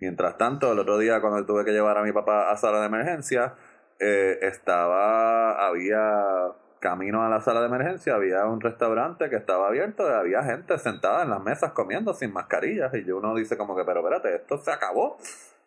Mientras 0.00 0.38
tanto, 0.38 0.72
el 0.72 0.78
otro 0.78 0.98
día 0.98 1.20
cuando 1.20 1.44
tuve 1.44 1.64
que 1.64 1.72
llevar 1.72 1.98
a 1.98 2.02
mi 2.02 2.12
papá 2.12 2.50
a 2.50 2.56
sala 2.56 2.80
de 2.80 2.86
emergencia, 2.86 3.54
eh, 3.98 4.38
estaba, 4.42 5.66
había 5.66 6.52
camino 6.80 7.22
a 7.22 7.28
la 7.28 7.40
sala 7.40 7.60
de 7.60 7.66
emergencia 7.66 8.14
había 8.14 8.46
un 8.46 8.60
restaurante 8.60 9.28
que 9.28 9.36
estaba 9.36 9.68
abierto 9.68 10.08
y 10.08 10.12
había 10.12 10.42
gente 10.42 10.78
sentada 10.78 11.22
en 11.22 11.30
las 11.30 11.42
mesas 11.42 11.72
comiendo 11.72 12.14
sin 12.14 12.32
mascarillas 12.32 12.92
y 12.94 13.08
uno 13.10 13.34
dice 13.34 13.56
como 13.56 13.76
que 13.76 13.84
pero 13.84 14.00
espérate 14.00 14.34
esto 14.34 14.58
se 14.58 14.72
acabó 14.72 15.18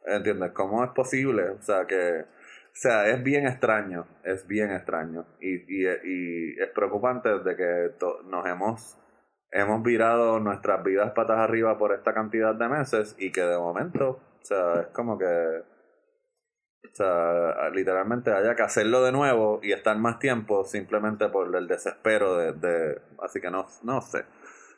¿entiendes? 0.05 0.51
¿cómo 0.51 0.84
es 0.84 0.89
posible? 0.91 1.49
o 1.51 1.61
sea 1.61 1.86
que 1.86 2.22
o 2.22 2.76
sea 2.76 3.07
es 3.07 3.24
bien 3.24 3.45
extraño 3.45 4.07
es 4.24 4.47
bien 4.47 4.72
extraño 4.72 5.26
y, 5.39 5.53
y, 5.53 5.88
y 5.88 6.59
es 6.59 6.70
preocupante 6.70 7.30
de 7.39 7.55
que 7.55 7.91
nos 8.26 8.45
hemos 8.47 8.97
hemos 9.51 9.84
virado 9.84 10.39
nuestras 10.39 10.84
vidas 10.84 11.11
patas 11.11 11.38
arriba 11.38 11.78
por 11.78 11.93
esta 11.93 12.16
cantidad 12.16 12.55
de 12.55 12.68
meses 12.68 13.16
y 13.20 13.32
que 13.32 13.41
de 13.41 13.57
momento 13.57 14.20
o 14.41 14.45
sea 14.45 14.82
es 14.82 14.88
como 14.88 15.20
que 15.20 15.73
o 16.92 16.96
sea, 16.96 17.70
literalmente 17.74 18.32
haya 18.32 18.56
que 18.56 18.62
hacerlo 18.62 19.04
de 19.04 19.12
nuevo 19.12 19.60
y 19.64 19.72
estar 19.72 19.98
más 19.98 20.20
tiempo 20.20 20.64
simplemente 20.64 21.28
por 21.30 21.56
el 21.56 21.68
desespero 21.68 22.38
de... 22.38 22.54
de 22.54 23.02
así 23.22 23.42
que 23.42 23.50
no, 23.50 23.68
no 23.84 24.02
sé. 24.02 24.26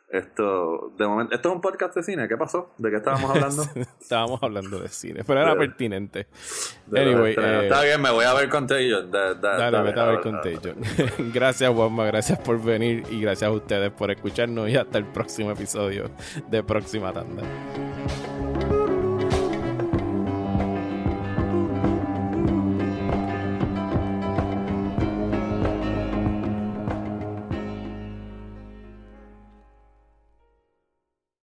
Esto, 0.10 0.94
de 0.98 1.08
momento, 1.08 1.34
esto 1.34 1.50
es 1.50 1.56
un 1.56 1.62
podcast 1.62 1.96
de 1.96 2.04
cine. 2.04 2.28
¿Qué 2.28 2.38
pasó? 2.38 2.72
¿De 2.78 2.92
qué 2.92 2.98
estábamos 2.98 3.32
hablando? 3.32 3.64
estábamos 4.00 4.42
hablando 4.44 4.80
de 4.80 4.88
cine, 4.88 5.24
pero 5.26 5.42
era 5.42 5.58
pertinente. 5.58 6.28
Anyway, 6.96 7.36
eh, 7.38 7.64
está 7.64 7.82
bien, 7.82 8.02
me 8.02 8.12
voy 8.12 8.24
a 8.24 8.34
ver 8.36 8.48
Contagion. 8.48 9.10
dale, 9.10 9.40
dale, 9.40 9.82
vete 9.82 10.00
a 10.00 10.06
ver 10.06 10.22
Contagion. 10.22 10.76
gracias, 11.34 11.74
Juanma, 11.74 12.06
gracias 12.06 12.38
por 12.40 12.62
venir 12.64 13.04
y 13.10 13.20
gracias 13.20 13.50
a 13.50 13.52
ustedes 13.52 13.92
por 13.92 14.12
escucharnos 14.12 14.70
y 14.70 14.78
hasta 14.78 15.00
el 15.00 15.06
próximo 15.06 15.52
episodio 15.52 16.12
de 16.50 16.64
Próxima 16.64 17.12
Tanda. 17.12 17.42